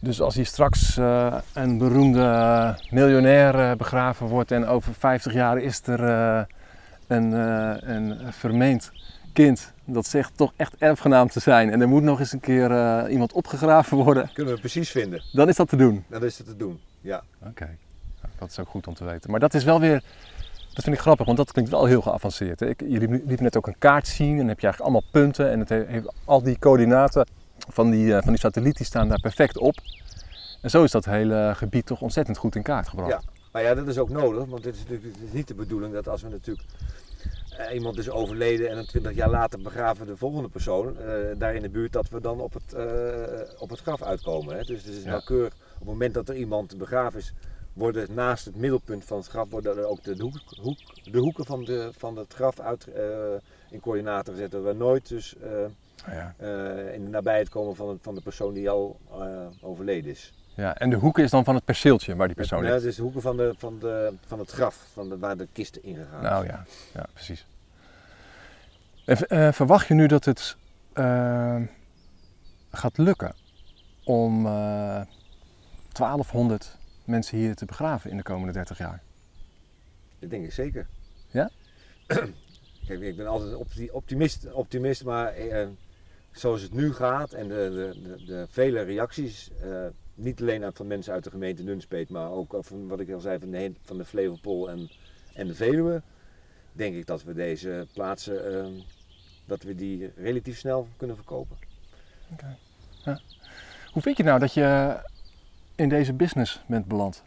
Dus 0.00 0.20
als 0.20 0.34
hier 0.34 0.46
straks 0.46 0.96
eh, 0.96 1.38
een 1.54 1.78
beroemde 1.78 2.20
eh, 2.20 2.74
miljonair 2.90 3.76
begraven 3.76 4.26
wordt 4.26 4.50
en 4.50 4.66
over 4.66 4.94
50 4.94 5.32
jaar 5.32 5.58
is 5.58 5.86
er 5.86 6.00
een, 7.06 7.32
een 7.92 8.32
vermeend 8.32 8.90
kind 9.32 9.72
dat 9.84 10.06
zegt 10.06 10.36
toch 10.36 10.52
echt 10.56 10.74
erfgenaam 10.78 11.28
te 11.28 11.40
zijn 11.40 11.70
en 11.70 11.80
er 11.80 11.88
moet 11.88 12.02
nog 12.02 12.20
eens 12.20 12.32
een 12.32 12.40
keer 12.40 13.08
iemand 13.10 13.32
opgegraven 13.32 13.96
worden, 13.96 14.30
Kunnen 14.32 14.54
we 14.54 14.60
precies 14.60 14.90
vinden. 14.90 15.22
dan 15.32 15.48
is 15.48 15.56
dat 15.56 15.68
te 15.68 15.76
doen. 15.76 16.04
Dan 16.08 16.24
is 16.24 16.38
het 16.38 16.46
te 16.46 16.56
doen. 16.56 16.80
Ja. 17.00 17.22
Oké, 17.46 17.76
dat 18.38 18.50
is 18.50 18.58
ook 18.58 18.68
goed 18.68 18.86
om 18.86 18.94
te 18.94 19.04
weten. 19.04 19.30
Maar 19.30 19.40
dat 19.40 19.54
is 19.54 19.64
wel 19.64 19.80
weer, 19.80 20.02
dat 20.74 20.84
vind 20.84 20.96
ik 20.96 21.00
grappig, 21.02 21.26
want 21.26 21.38
dat 21.38 21.52
klinkt 21.52 21.70
wel 21.70 21.84
heel 21.84 22.00
geavanceerd. 22.00 22.60
Hè? 22.60 22.66
Ik, 22.68 22.80
jullie 22.80 23.08
lieten 23.08 23.42
net 23.42 23.56
ook 23.56 23.66
een 23.66 23.78
kaart 23.78 24.06
zien 24.06 24.30
en 24.30 24.36
dan 24.36 24.48
heb 24.48 24.60
je 24.60 24.66
eigenlijk 24.66 24.80
allemaal 24.94 25.10
punten 25.12 25.50
en 25.50 25.58
het 25.60 25.68
he- 25.68 25.84
heeft 25.86 26.12
al 26.24 26.42
die 26.42 26.58
coördinaten 26.58 27.26
van 27.68 27.90
die, 27.90 28.14
eh, 28.14 28.22
van 28.22 28.28
die 28.32 28.38
satelliet 28.38 28.76
die 28.76 28.86
staan 28.86 29.08
daar 29.08 29.20
perfect 29.20 29.58
op. 29.58 29.74
En 30.62 30.70
zo 30.70 30.84
is 30.84 30.90
dat 30.90 31.04
hele 31.04 31.52
gebied 31.56 31.86
toch 31.86 32.00
ontzettend 32.00 32.36
goed 32.36 32.54
in 32.56 32.62
kaart 32.62 32.88
gebracht. 32.88 33.10
Ja. 33.10 33.20
Maar 33.52 33.62
ja, 33.62 33.74
dat 33.74 33.86
is 33.88 33.98
ook 33.98 34.08
nodig, 34.10 34.44
want 34.46 34.64
het 34.64 34.74
is 34.74 34.80
natuurlijk 34.80 35.14
het 35.14 35.24
is 35.26 35.32
niet 35.32 35.48
de 35.48 35.54
bedoeling 35.54 35.92
dat 35.94 36.08
als 36.08 36.22
we 36.22 36.28
natuurlijk 36.28 36.66
eh, 37.58 37.74
iemand 37.74 37.98
is 37.98 38.10
overleden 38.10 38.68
en 38.68 38.74
dan 38.74 38.84
20 38.86 39.14
jaar 39.14 39.30
later 39.30 39.62
begraven 39.62 40.06
de 40.06 40.16
volgende 40.16 40.48
persoon 40.48 40.98
eh, 40.98 41.04
daar 41.38 41.54
in 41.54 41.62
de 41.62 41.68
buurt, 41.68 41.92
dat 41.92 42.08
we 42.08 42.20
dan 42.20 42.40
op 42.40 42.52
het, 42.54 42.74
op 43.58 43.70
het 43.70 43.80
graf 43.80 44.02
uitkomen. 44.02 44.56
Hè? 44.56 44.62
Dus 44.62 44.84
het 44.84 44.94
is 44.94 45.02
Ja. 45.02 45.08
nauwkeurig, 45.10 45.52
op 45.72 45.78
het 45.78 45.88
moment 45.88 46.14
dat 46.14 46.28
er 46.28 46.34
iemand 46.36 46.78
begraven 46.78 47.18
is, 47.18 47.32
worden 47.78 48.14
naast 48.14 48.44
het 48.44 48.56
middelpunt 48.56 49.04
van 49.04 49.16
het 49.18 49.26
graf 49.26 49.50
worden 49.50 49.76
er 49.76 49.84
ook 49.86 50.02
de, 50.04 50.16
hoek, 50.22 50.40
hoek, 50.62 50.78
de 51.12 51.18
hoeken 51.18 51.44
van, 51.44 51.64
de, 51.64 51.90
van 51.98 52.16
het 52.16 52.32
graf 52.34 52.60
uit, 52.60 52.86
eh, 52.86 53.02
in 53.70 53.80
coördinaten 53.80 54.32
gezet. 54.34 54.50
Dat 54.50 54.62
we 54.62 54.72
nooit 54.72 55.08
dus 55.08 55.34
eh, 55.36 55.50
Ja. 56.14 56.34
eh, 56.36 56.94
in 56.94 57.04
de 57.04 57.10
nabijheid 57.10 57.48
komen 57.48 57.76
van, 57.76 57.88
het- 57.88 57.98
van 58.02 58.14
de 58.14 58.20
persoon 58.20 58.52
die 58.54 58.70
al 58.70 59.00
overleden 59.60 60.10
is. 60.10 60.32
Ja, 60.54 60.76
en 60.76 60.90
de 60.90 60.96
hoeken 60.96 61.24
is 61.24 61.30
dan 61.30 61.44
van 61.44 61.54
het 61.54 61.64
perceeltje 61.64 62.16
waar 62.16 62.26
die 62.26 62.36
persoon 62.36 62.64
Ja, 62.64 62.70
ligt. 62.70 62.82
dus 62.82 62.96
de 62.96 63.02
hoeken 63.02 63.20
van, 63.22 63.36
de, 63.36 63.54
van, 63.58 63.78
de, 63.78 64.12
van 64.26 64.38
het 64.38 64.50
graf, 64.50 64.86
van 64.92 65.08
de, 65.08 65.18
waar 65.18 65.36
de 65.36 65.48
kisten 65.52 65.82
ingegaan 65.82 66.22
Nou 66.22 66.46
ja, 66.46 66.64
ja 66.94 67.06
precies. 67.12 67.46
En, 69.04 69.54
verwacht 69.54 69.86
je 69.88 69.94
nu 69.94 70.06
dat 70.06 70.24
het 70.24 70.56
gaat 72.70 72.98
lukken 72.98 73.34
om 74.04 74.46
eh 74.46 75.00
1200 75.92 76.76
mensen 77.08 77.38
hier 77.38 77.54
te 77.54 77.64
begraven 77.64 78.10
in 78.10 78.16
de 78.16 78.22
komende 78.22 78.52
30 78.52 78.78
jaar? 78.78 79.02
Dat 80.18 80.30
denk 80.30 80.44
ik 80.44 80.52
zeker. 80.52 80.86
Ja? 81.30 81.50
Kijk, 82.86 83.00
ik 83.00 83.16
ben 83.16 83.26
altijd 83.26 83.90
optimist, 83.90 84.52
optimist 84.52 85.04
maar 85.04 85.32
eh, 85.32 85.68
zoals 86.32 86.62
het 86.62 86.72
nu 86.72 86.92
gaat 86.92 87.32
en 87.32 87.48
de, 87.48 87.54
de, 87.54 88.02
de, 88.02 88.24
de 88.24 88.46
vele 88.50 88.82
reacties, 88.82 89.50
eh, 89.62 89.86
niet 90.14 90.40
alleen 90.40 90.70
van 90.72 90.86
mensen 90.86 91.12
uit 91.12 91.24
de 91.24 91.30
gemeente 91.30 91.62
Nunspeet, 91.62 92.08
maar 92.08 92.30
ook 92.30 92.56
van 92.60 92.88
wat 92.88 93.00
ik 93.00 93.10
al 93.10 93.20
zei 93.20 93.38
van 93.38 93.50
de, 93.50 93.72
van 93.82 93.98
de 93.98 94.04
Flevopol 94.04 94.70
en, 94.70 94.90
en 95.34 95.46
de 95.46 95.54
Veluwe, 95.54 96.02
denk 96.72 96.96
ik 96.96 97.06
dat 97.06 97.22
we 97.22 97.34
deze 97.34 97.86
plaatsen, 97.92 98.58
eh, 98.58 98.66
dat 99.46 99.62
we 99.62 99.74
die 99.74 100.12
relatief 100.16 100.58
snel 100.58 100.88
kunnen 100.96 101.16
verkopen. 101.16 101.56
Hoe 103.92 104.02
vind 104.02 104.16
je 104.16 104.22
nou 104.22 104.38
dat 104.38 104.54
je 104.54 104.96
in 105.78 105.88
deze 105.88 106.12
business 106.12 106.60
bent 106.66 106.86
beland? 106.86 107.22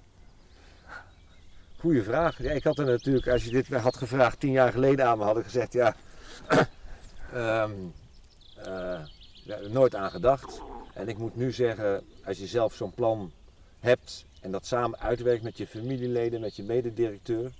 Goeie 1.78 2.04
vraag. 2.04 2.44
Ja, 2.44 2.52
ik 2.52 2.64
had 2.64 2.80
er 2.80 2.86
natuurlijk, 2.86 3.28
als 3.28 3.44
je 3.44 3.52
dit 3.52 3.68
had 3.68 3.98
gevraagd 3.98 4.40
tien 4.40 4.52
jaar 4.52 4.72
geleden 4.72 5.06
aan 5.06 5.18
me, 5.18 5.24
had 5.24 5.38
ik 5.38 5.44
gezegd 5.44 5.74
ja, 5.74 5.96
eh, 7.34 7.70
ja, 9.44 9.58
nooit 9.70 9.96
aan 9.96 10.12
gedacht. 10.12 10.62
En 10.94 11.08
ik 11.08 11.18
moet 11.18 11.36
nu 11.36 11.52
zeggen, 11.52 12.04
als 12.26 12.38
je 12.38 12.48
zelf 12.48 12.74
zo'n 12.74 12.94
plan 12.94 13.32
hebt 13.80 14.26
en 14.42 14.52
dat 14.52 14.66
samen 14.66 15.00
uitwerkt 15.00 15.44
met 15.44 15.58
je 15.58 15.68
familieleden, 15.68 16.42
met 16.42 16.56
je 16.56 16.64
mededirecteur. 16.64 17.52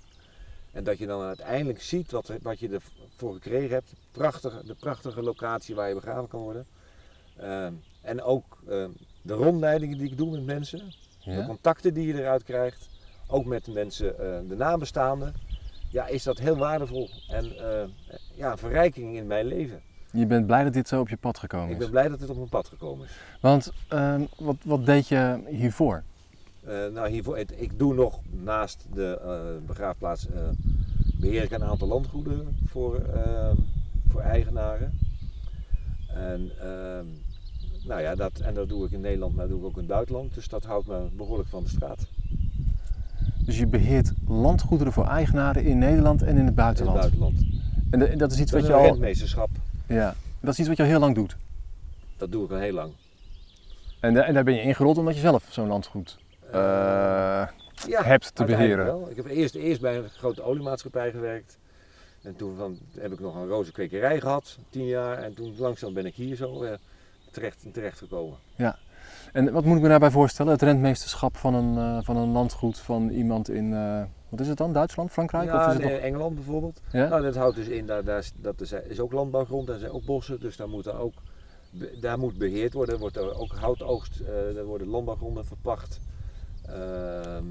En 0.72 0.84
dat 0.84 0.98
je 0.98 1.06
dan 1.06 1.22
uiteindelijk 1.22 1.82
ziet 1.82 2.10
wat, 2.10 2.32
wat 2.42 2.58
je 2.58 2.68
ervoor 2.68 3.32
gekregen 3.32 3.70
hebt. 3.70 3.92
Prachtige, 4.10 4.66
de 4.66 4.74
prachtige 4.74 5.22
locatie 5.22 5.74
waar 5.74 5.88
je 5.88 5.94
begraven 5.94 6.28
kan 6.28 6.40
worden. 6.40 6.66
Ehm, 7.36 7.72
en 8.02 8.22
ook 8.22 8.58
ehm, 8.68 8.90
de 9.22 9.32
rondleidingen 9.34 9.98
die 9.98 10.10
ik 10.10 10.16
doe 10.16 10.30
met 10.30 10.44
mensen 10.44 10.92
de 11.24 11.44
contacten 11.46 11.94
die 11.94 12.06
je 12.06 12.14
eruit 12.20 12.42
krijgt, 12.42 12.88
ook 13.26 13.44
met 13.44 13.64
de 13.64 13.72
mensen, 13.72 14.18
eh, 14.18 14.48
de 14.48 14.56
nabestaanden, 14.56 15.34
ja, 15.90 16.06
is 16.06 16.22
dat 16.22 16.38
heel 16.38 16.56
waardevol 16.56 17.08
en 17.28 17.44
eh, 17.58 17.88
ja, 18.34 18.52
een 18.52 18.58
verrijking 18.58 19.16
in 19.16 19.26
mijn 19.26 19.46
leven. 19.46 19.80
Je 20.10 20.26
bent 20.26 20.46
blij 20.46 20.64
dat 20.64 20.72
dit 20.72 20.88
zo 20.88 21.00
op 21.00 21.08
je 21.08 21.16
pad 21.16 21.38
gekomen 21.38 21.66
Ik 21.68 21.72
is. 21.72 21.78
ben 21.78 21.90
blij 21.90 22.08
dat 22.08 22.20
het 22.20 22.30
op 22.30 22.36
mijn 22.36 22.48
pad 22.48 22.68
gekomen 22.68 23.06
is. 23.06 23.12
Want 23.40 23.72
ehm, 23.88 24.22
wat, 24.38 24.56
wat 24.64 24.86
deed 24.86 25.08
je 25.08 25.40
hiervoor? 25.48 26.02
Eh, 26.64 26.86
nou, 26.92 27.08
hiervoor, 27.08 27.36
het- 27.36 27.54
ik 27.60 27.78
doe 27.78 27.94
nog 27.94 28.20
naast 28.30 28.86
de 28.94 29.58
begraafplaats, 29.66 30.28
eh, 30.30 30.42
beheer 31.20 31.42
ik 31.42 31.50
een 31.50 31.64
aantal 31.64 31.88
landgoeden 31.88 32.56
voor, 32.66 33.02
voor 34.08 34.20
eigenaren. 34.20 34.98
En, 36.14 36.50
ehm, 36.60 37.06
nou 37.86 38.00
ja, 38.00 38.14
dat, 38.14 38.38
en 38.40 38.54
dat 38.54 38.68
doe 38.68 38.86
ik 38.86 38.90
in 38.92 39.00
Nederland, 39.00 39.34
maar 39.34 39.48
dat 39.48 39.50
doe 39.52 39.60
ik 39.60 39.66
ook 39.66 39.72
in 39.74 39.78
het 39.78 39.88
buitenland. 39.88 40.34
Dus 40.34 40.48
dat 40.48 40.64
houdt 40.64 40.86
me 40.86 41.08
behoorlijk 41.16 41.48
van 41.48 41.62
de 41.62 41.68
straat. 41.68 42.06
Dus 43.44 43.58
je 43.58 43.66
beheert 43.66 44.12
landgoederen 44.26 44.92
voor 44.92 45.06
eigenaren 45.06 45.64
in 45.64 45.78
Nederland 45.78 46.22
en 46.22 46.28
in 46.28 46.32
het 46.34 46.38
In 46.40 46.46
het 46.46 46.54
buitenland. 46.54 46.98
buitenland. 46.98 47.36
En 47.90 47.98
de- 47.98 48.16
dat 48.16 48.32
is 48.32 48.40
iets 48.40 48.50
Dat 48.50 48.60
wat 48.60 48.70
is 48.70 48.76
je 48.76 48.82
al, 48.82 48.86
rentmeesterschap. 48.88 49.48
ja, 49.86 50.14
dat 50.40 50.52
is 50.52 50.58
iets 50.58 50.68
wat 50.68 50.76
je 50.76 50.82
al 50.82 50.88
heel 50.88 50.98
lang 51.00 51.14
doet. 51.14 51.36
Dat 52.16 52.32
doe 52.32 52.44
ik 52.44 52.50
al 52.50 52.56
heel 52.56 52.72
lang. 52.72 52.92
En, 54.00 54.14
da- 54.14 54.22
en 54.22 54.34
daar 54.34 54.44
ben 54.44 54.54
je 54.54 54.62
ingerold 54.62 54.98
omdat 54.98 55.14
je 55.14 55.20
zelf 55.20 55.44
zo'n 55.50 55.68
landgoed 55.68 56.18
eh, 56.52 56.52
ja, 57.88 58.02
hebt 58.02 58.34
te 58.34 58.44
beheren. 58.44 58.84
Wel. 58.84 59.10
Ik 59.10 59.16
heb 59.16 59.26
eerst, 59.26 59.54
eerst 59.54 59.80
bij 59.80 59.96
een 59.96 60.08
grote 60.08 60.42
oliemaatschappij 60.42 61.10
gewerkt. 61.10 61.58
En 62.22 62.36
toen 62.36 62.56
van, 62.56 62.78
heb 62.98 63.12
ik 63.12 63.20
nog 63.20 63.34
een 63.34 63.46
rozenkwekerij 63.48 64.20
gehad, 64.20 64.58
tien 64.70 64.86
jaar. 64.86 65.18
En 65.18 65.34
toen 65.34 65.54
langzaam 65.58 65.94
ben 65.94 66.06
ik 66.06 66.14
hier 66.14 66.36
zo 66.36 66.62
eh, 66.62 66.72
terecht, 67.32 67.66
terecht 67.72 67.98
gekomen. 67.98 68.36
En 69.32 69.52
wat 69.52 69.64
moet 69.64 69.76
ik 69.76 69.82
me 69.82 69.88
daarbij 69.88 70.10
voorstellen? 70.10 70.52
Het 70.52 70.62
rentmeesterschap 70.62 71.36
van 71.36 71.54
een, 71.54 71.76
eh, 71.78 72.04
van 72.04 72.16
een 72.16 72.28
landgoed 72.28 72.78
van 72.78 73.08
iemand 73.08 73.48
in, 73.50 73.72
eh, 73.74 74.02
wat 74.28 74.40
is 74.40 74.48
het 74.48 74.56
dan? 74.58 74.72
Duitsland, 74.72 75.10
Frankrijk? 75.10 75.44
Ja, 75.44 75.60
of 75.60 75.66
is 75.66 75.72
het 75.72 75.82
in 75.82 75.90
nog... 75.92 76.00
Engeland 76.00 76.34
bijvoorbeeld. 76.34 76.80
ja? 76.92 77.08
Nou, 77.08 77.22
dat 77.22 77.34
houdt 77.34 77.56
dus 77.56 77.66
in, 77.68 77.86
daar, 77.86 78.04
daar, 78.04 78.18
is- 78.18 78.32
dat 78.36 78.60
is, 78.60 78.72
is 78.72 79.00
ook 79.00 79.12
landbouwgrond 79.12 79.68
en 79.70 79.78
zijn 79.78 79.90
ook 79.92 80.04
bossen. 80.04 80.40
Dus 80.40 80.56
daar 80.56 80.68
moet, 80.68 80.92
ook, 80.92 81.14
daar 82.00 82.18
moet 82.18 82.38
beheerd 82.38 82.72
worden. 82.72 82.94
Er 82.94 83.00
wordt 83.00 83.16
er 83.16 83.34
ook 83.38 83.52
houtoogst, 83.54 84.20
eh 84.20 84.56
er 84.56 84.64
worden 84.64 84.86
landbouwgronden 84.88 85.44
verpacht. 85.46 86.00
Ehm, 86.66 87.44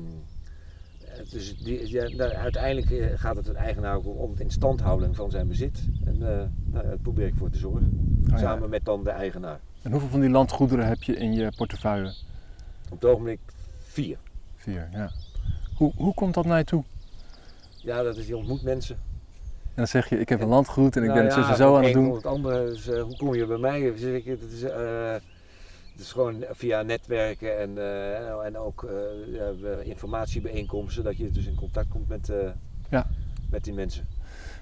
eh, 1.05 1.29
dus 1.31 1.57
die, 1.57 1.89
ja, 1.89 2.09
daar- 2.17 2.33
uiteindelijk 2.35 2.91
eh, 2.91 3.07
gaat 3.19 3.35
het 3.35 3.47
een 3.47 3.55
eigenaar 3.55 3.97
om 3.97 4.31
het 4.31 4.39
instandhouding 4.39 5.15
van 5.15 5.31
zijn 5.31 5.47
bezit. 5.47 5.79
En 6.05 6.13
eh, 6.13 6.19
nou, 6.27 6.49
ja, 6.73 6.81
daar 6.81 6.97
probeer 6.97 7.27
ik 7.27 7.35
voor 7.35 7.49
te 7.49 7.57
zorgen. 7.57 8.19
Oh, 8.23 8.29
ja. 8.29 8.37
Samen 8.37 8.69
met 8.69 8.85
dan 8.85 9.03
de 9.03 9.09
eigenaar. 9.09 9.59
En 9.81 9.91
hoeveel 9.91 10.09
van 10.09 10.19
die 10.19 10.29
landgoederen 10.29 10.87
heb 10.87 11.03
je 11.03 11.15
in 11.15 11.33
je 11.33 11.51
portefeuille? 11.55 12.13
Op 12.89 13.01
het 13.01 13.05
ogenblik 13.09 13.39
vier. 13.79 14.17
Vier, 14.55 14.89
ja. 14.91 15.11
Hoe, 15.77 15.91
hoe 15.95 16.13
komt 16.13 16.33
dat 16.33 16.45
naar 16.45 16.57
je 16.57 16.63
toe? 16.63 16.83
Ja, 17.75 18.03
dat 18.03 18.17
is, 18.17 18.27
je 18.27 18.37
ontmoet 18.37 18.63
mensen. 18.63 18.95
En 19.71 19.77
dan 19.77 19.87
zeg 19.87 20.09
je, 20.09 20.19
ik 20.19 20.29
heb 20.29 20.41
een 20.41 20.47
landgoed 20.47 20.95
en 20.95 21.01
ik 21.01 21.07
Nou 21.07 21.19
ben 21.19 21.29
het 21.29 21.43
ja, 21.43 21.49
en 21.49 21.55
zo 21.55 21.77
aan 21.77 21.83
het 21.83 21.93
doen. 21.93 22.13
Het 22.13 22.25
andere 22.25 22.71
is, 22.71 22.87
eh, 22.87 23.01
hoe 23.01 23.17
kom 23.17 23.35
je 23.35 23.45
bij 23.45 23.57
mij? 23.57 23.81
Ik, 23.81 24.25
Het 24.25 24.51
is, 24.51 24.63
eh, 24.63 25.11
het 25.91 25.99
is 25.99 26.11
gewoon 26.11 26.43
via 26.51 26.81
netwerken 26.81 27.59
en, 27.59 27.77
eh, 27.77 28.45
en 28.45 28.57
ook 28.57 28.87
informatiebijeenkomsten, 29.83 31.03
dat 31.03 31.17
je 31.17 31.31
dus 31.31 31.45
in 31.45 31.55
contact 31.55 31.87
komt 31.89 32.07
met, 32.07 32.31
Ja. 32.89 33.07
met 33.49 33.63
die 33.63 33.73
mensen. 33.73 34.07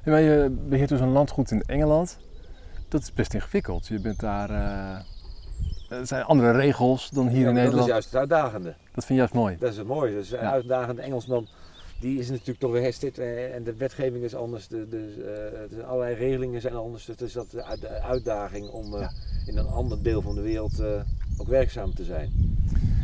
En 0.04 0.12
maar 0.12 0.22
je 0.22 0.50
beheert 0.70 0.90
dus 0.90 1.00
een 1.00 1.12
landgoed 1.12 1.52
in 1.52 1.62
Engeland. 1.62 2.18
Dat 2.90 3.02
is 3.02 3.14
best 3.14 3.34
ingewikkeld. 3.34 3.88
Je 3.88 4.00
bent 4.00 4.20
daar... 4.20 4.50
eh, 4.50 5.98
er 6.00 6.08
zijn 6.08 6.24
andere 6.24 6.52
regels 6.52 7.10
dan 7.10 7.28
hier 7.28 7.42
Ja, 7.42 7.48
in 7.48 7.54
Nederland. 7.54 7.78
Dat 7.78 7.86
is 7.88 7.92
juist 7.92 8.06
het 8.12 8.16
uitdagende. 8.20 8.70
Dat 8.70 9.06
vind 9.06 9.08
je 9.08 9.16
juist 9.16 9.34
mooi. 9.34 9.58
Dat 9.60 9.72
is 9.72 9.78
het 9.78 9.88
mooie. 9.88 10.12
Dus 10.14 10.32
een 10.32 10.40
Ja. 10.40 10.52
uitdagende 10.52 11.02
Engelsman, 11.02 11.48
die 12.00 12.20
is 12.20 12.30
natuurlijk 12.30 12.60
toch 12.60 12.72
weer 12.72 12.82
hersteld 12.82 13.18
eh, 13.18 13.56
en 13.56 13.64
de 13.64 13.74
wetgeving 13.76 14.24
is 14.24 14.36
anders. 14.36 14.68
De, 14.68 14.88
de, 14.90 14.98
eh, 15.72 15.78
de 15.78 15.84
allerlei 15.84 16.16
regelingen 16.16 16.62
zijn 16.62 16.74
anders. 16.76 17.06
Dus 17.06 17.16
is 17.22 17.34
dat 17.34 17.52
de 17.52 17.64
uit- 17.64 17.82
de 17.82 17.88
uitdaging 18.02 18.70
om 18.70 18.98
Ja. 18.98 19.12
in 19.46 19.58
een 19.58 19.68
ander 19.68 20.04
deel 20.04 20.22
van 20.22 20.36
de 20.36 20.42
wereld 20.42 20.82
ook 21.38 21.48
werkzaam 21.48 21.94
te 21.94 22.04
zijn. 22.04 22.32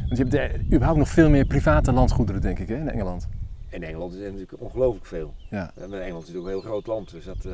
Want 0.08 0.18
je 0.18 0.24
hebt 0.24 0.34
er 0.34 0.60
überhaupt 0.66 0.98
nog 1.00 1.10
veel 1.10 1.30
meer 1.30 1.46
private 1.46 1.92
landgoederen, 1.92 2.42
denk 2.42 2.60
ik, 2.60 2.68
hè, 2.68 2.76
in 2.76 2.90
Engeland. 2.90 3.28
In 3.70 3.84
Engeland 3.84 4.14
is 4.14 4.20
er 4.20 4.32
natuurlijk 4.32 4.62
ongelooflijk 4.62 5.06
veel. 5.06 5.34
Ja. 5.50 5.72
En 5.76 5.84
Engeland 5.84 6.24
is 6.24 6.30
natuurlijk 6.34 6.46
een 6.46 6.52
heel 6.52 6.62
groot 6.62 6.88
land, 6.88 7.12
dus 7.12 7.26
dat 7.26 7.46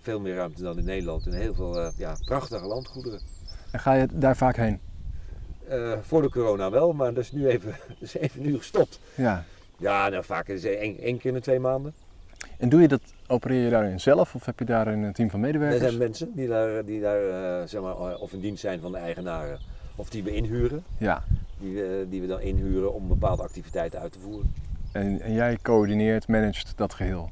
veel 0.00 0.20
meer 0.20 0.34
ruimte 0.34 0.62
dan 0.62 0.78
in 0.78 0.84
Nederland. 0.84 1.26
En 1.26 1.32
heel 1.32 1.54
veel 1.54 1.80
eh, 1.80 1.88
ja, 1.96 2.16
prachtige 2.24 2.66
landgoederen. 2.66 3.20
En 3.72 3.80
ga 3.80 3.92
je 3.92 4.08
daar 4.12 4.36
vaak 4.36 4.56
heen? 4.56 4.80
Eh, 5.68 5.92
voor 6.02 6.22
de 6.22 6.30
corona 6.30 6.70
wel, 6.70 6.92
maar 6.92 7.14
dat 7.14 7.22
is 7.24 7.32
nu 7.32 7.46
even, 7.48 7.70
dat 7.88 7.96
is 8.00 8.14
even 8.16 8.42
nu 8.42 8.56
gestopt. 8.56 9.00
Ja. 9.14 9.44
Ja, 9.78 10.08
nou 10.08 10.24
vaak 10.24 10.48
is 10.48 10.62
het 10.62 10.72
één, 10.74 10.98
één 10.98 11.16
keer 11.18 11.26
in 11.30 11.36
de 11.36 11.42
twee 11.42 11.60
maanden. 11.60 11.92
En 12.58 12.68
doe 12.68 12.80
je 12.80 12.88
dat, 12.88 13.00
opereer 13.26 13.64
je 13.64 13.70
daarin 13.70 14.00
zelf 14.00 14.34
of 14.34 14.44
heb 14.46 14.58
je 14.58 14.64
daar 14.64 14.86
een 14.86 15.12
team 15.12 15.30
van 15.30 15.40
Er 15.40 15.46
medewerkers? 15.46 15.82
zijn 15.82 15.98
mensen 15.98 16.32
die 16.34 16.48
daar, 16.48 16.84
die 16.84 17.00
daar 17.00 17.28
eh, 17.60 17.66
zeg 17.68 17.80
maar, 17.82 18.16
of 18.18 18.32
in 18.32 18.40
dienst 18.40 18.60
zijn 18.60 18.80
van 18.80 18.92
de 18.92 18.98
eigenaren, 18.98 19.58
of 19.96 20.08
die 20.10 20.22
we 20.22 20.34
inhuren. 20.34 20.84
Ja. 20.98 21.22
Die, 21.58 21.74
we- 21.74 22.06
die 22.08 22.20
we 22.20 22.26
dan 22.26 22.40
inhuren 22.40 22.92
om 22.94 23.08
bepaalde 23.08 23.42
activiteiten 23.42 24.00
uit 24.00 24.12
te 24.12 24.18
voeren. 24.18 24.52
En, 24.92 25.20
en 25.20 25.32
jij 25.32 25.58
coördineert, 25.62 26.28
managt 26.28 26.72
dat 26.76 26.94
geheel. 26.94 27.30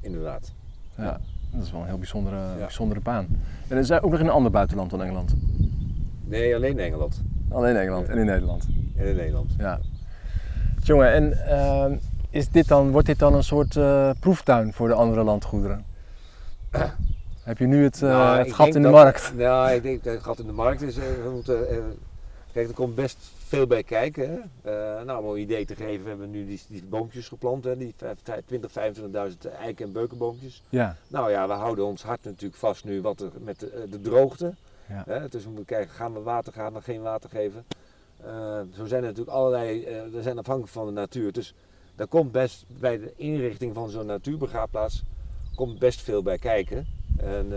Inderdaad. 0.00 0.52
Ja. 0.96 1.20
Dat 1.54 1.64
is 1.64 1.72
wel 1.72 1.80
een 1.80 1.86
heel 1.86 1.98
bijzondere, 1.98 2.36
Ja. 2.36 2.54
bijzondere 2.58 3.00
baan. 3.00 3.26
En 3.68 3.76
er 3.76 3.84
zijn 3.84 4.02
ook 4.02 4.10
nog 4.10 4.20
in 4.20 4.26
een 4.26 4.32
ander 4.32 4.50
buitenland 4.50 4.90
dan 4.90 5.02
Engeland. 5.02 5.34
Nee, 6.24 6.54
alleen 6.54 6.78
Engeland 6.78 7.22
Alleen 7.50 7.76
Engeland 7.76 8.08
en 8.08 8.18
in 8.18 8.26
Nederland. 8.26 8.66
en 8.96 9.06
in 9.06 9.16
Nederland. 9.16 9.54
Ja. 9.58 9.78
Jongen, 10.82 11.12
en 11.12 11.46
ehm, 11.48 11.96
is 12.30 12.48
dit 12.48 12.68
dan, 12.68 12.90
wordt 12.90 13.06
dit 13.06 13.18
dan 13.18 13.34
een 13.34 13.44
soort 13.44 13.76
eh, 13.76 14.10
proeftuin 14.20 14.72
voor 14.72 14.88
de 14.88 14.94
andere 14.94 15.22
landgoederen? 15.22 15.84
Heb 17.44 17.58
je 17.58 17.66
nu 17.66 17.82
het, 17.84 18.02
eh, 18.02 18.08
Nou, 18.08 18.38
het 18.38 18.52
gat 18.52 18.66
in 18.66 18.72
de 18.72 18.80
dat- 18.80 18.92
markt? 18.92 19.32
Ja, 19.36 19.70
ik 19.70 19.82
denk 19.82 20.04
dat 20.04 20.14
het 20.14 20.22
gat 20.22 20.38
in 20.38 20.46
de 20.46 20.52
markt 20.52 20.82
is. 20.82 20.96
eh, 20.96 21.04
We 21.24 21.30
moeten, 21.32 21.58
kijk, 22.54 22.68
er 22.68 22.74
komt 22.74 22.94
best 22.94 23.16
veel 23.36 23.66
bij 23.66 23.82
kijken. 23.82 24.30
Hè. 24.30 24.70
Eh, 24.70 25.04
nou, 25.04 25.24
om 25.24 25.30
een 25.30 25.40
idee 25.40 25.64
te 25.66 25.74
geven, 25.74 26.02
we 26.02 26.08
hebben 26.08 26.30
nu 26.30 26.46
die, 26.46 26.60
die 26.68 26.84
boompjes 26.84 27.28
geplant, 27.28 27.64
hè, 27.64 27.76
die 27.76 27.94
20, 28.46 28.70
25.000 28.70 29.46
eiken- 29.58 29.86
en 29.86 29.92
beukenboompjes. 29.92 30.62
Ja. 30.68 30.96
Nou 31.08 31.30
ja, 31.30 31.46
we 31.46 31.52
houden 31.52 31.84
ons 31.84 32.02
hart 32.02 32.24
natuurlijk 32.24 32.60
vast 32.60 32.84
nu 32.84 33.02
wat 33.02 33.20
er 33.20 33.30
met 33.38 33.60
de, 33.60 33.70
eh, 33.70 33.90
de 33.90 34.00
droogte. 34.00 34.54
Ja. 34.88 35.02
Hè. 35.06 35.28
Dus 35.28 35.42
we 35.42 35.48
moeten 35.48 35.76
kijken, 35.76 35.94
gaan 35.94 36.12
we 36.12 36.20
water, 36.20 36.52
gaan 36.52 36.72
we 36.72 36.80
geen 36.80 37.02
water 37.02 37.30
geven? 37.30 37.64
Eh, 38.24 38.60
zo 38.76 38.86
zijn 38.86 39.02
er 39.02 39.08
natuurlijk 39.08 39.36
allerlei, 39.36 39.84
eh 39.84 40.02
we 40.12 40.22
zijn 40.22 40.38
afhankelijk 40.38 40.72
van 40.72 40.86
de 40.86 40.92
natuur. 40.92 41.32
Dus 41.32 41.54
daar 41.94 42.06
komt 42.06 42.32
best 42.32 42.64
bij 42.68 42.98
de 42.98 43.12
inrichting 43.16 43.74
van 43.74 43.90
zo'n 43.90 44.06
natuurbegraafplaats 44.06 45.02
komt 45.54 45.78
best 45.78 46.00
veel 46.00 46.22
bij 46.22 46.38
kijken. 46.38 46.86
En, 47.16 47.52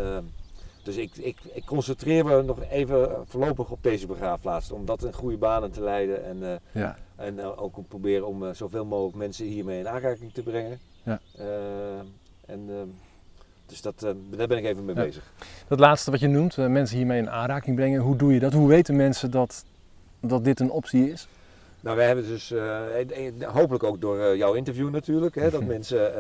dus 0.88 0.96
ik, 0.96 1.16
ik, 1.18 1.38
ik 1.54 1.66
concentreer 1.66 2.26
me 2.26 2.44
nog 2.44 2.64
even 2.70 3.10
voorlopig 3.26 3.70
op 3.70 3.84
deze 3.84 4.08
begraafplaats. 4.08 4.72
Om 4.72 4.86
dat 4.86 5.04
in 5.04 5.14
goede 5.14 5.38
banen 5.38 5.72
te 5.72 5.82
leiden. 5.82 6.26
En, 6.26 6.44
eh, 6.44 6.82
ja. 6.82 6.98
en 7.16 7.40
eh, 7.40 7.62
ook 7.62 7.78
om 7.78 7.86
proberen 7.86 8.28
om 8.28 8.46
eh, 8.46 8.54
zoveel 8.54 8.86
mogelijk 8.86 9.18
mensen 9.18 9.46
hiermee 9.46 9.80
in 9.80 9.88
aanraking 9.88 10.34
te 10.34 10.42
brengen. 10.42 10.80
Ja. 11.04 11.20
En, 12.46 12.70
dus 13.66 13.82
dat, 13.82 14.00
daar 14.00 14.48
ben 14.48 14.58
ik 14.58 14.66
even 14.66 14.86
mee 14.86 14.96
Ja. 14.96 15.04
bezig. 15.04 15.32
Dat 15.68 15.80
laatste 15.80 16.12
wat 16.12 16.20
je 16.20 16.28
noemt, 16.28 16.58
mensen 16.58 16.98
hiermee 16.98 17.18
in 17.20 17.30
aanraking 17.30 17.76
brengen. 17.76 18.02
Hoe 18.02 18.16
doe 18.16 18.34
je 18.34 18.40
dat? 18.40 18.54
Hoe 18.54 18.68
weten 18.68 18.96
mensen 18.96 19.32
dat, 19.32 19.66
dat 20.20 20.44
dit 20.44 20.60
een 20.60 20.72
optie 20.72 21.12
is? 21.12 21.28
Nou, 21.88 22.00
wij 22.00 22.08
hebben 22.08 22.28
dus 22.28 22.52
eh, 22.52 23.00
eh, 23.00 23.42
eh, 23.42 23.54
hopelijk 23.54 23.84
ook 23.84 24.02
door 24.02 24.38
jouw 24.38 24.54
interview 24.54 24.90
natuurlijk, 24.90 25.36
hè, 25.36 25.50
dat 25.50 25.64
mensen 25.76 26.14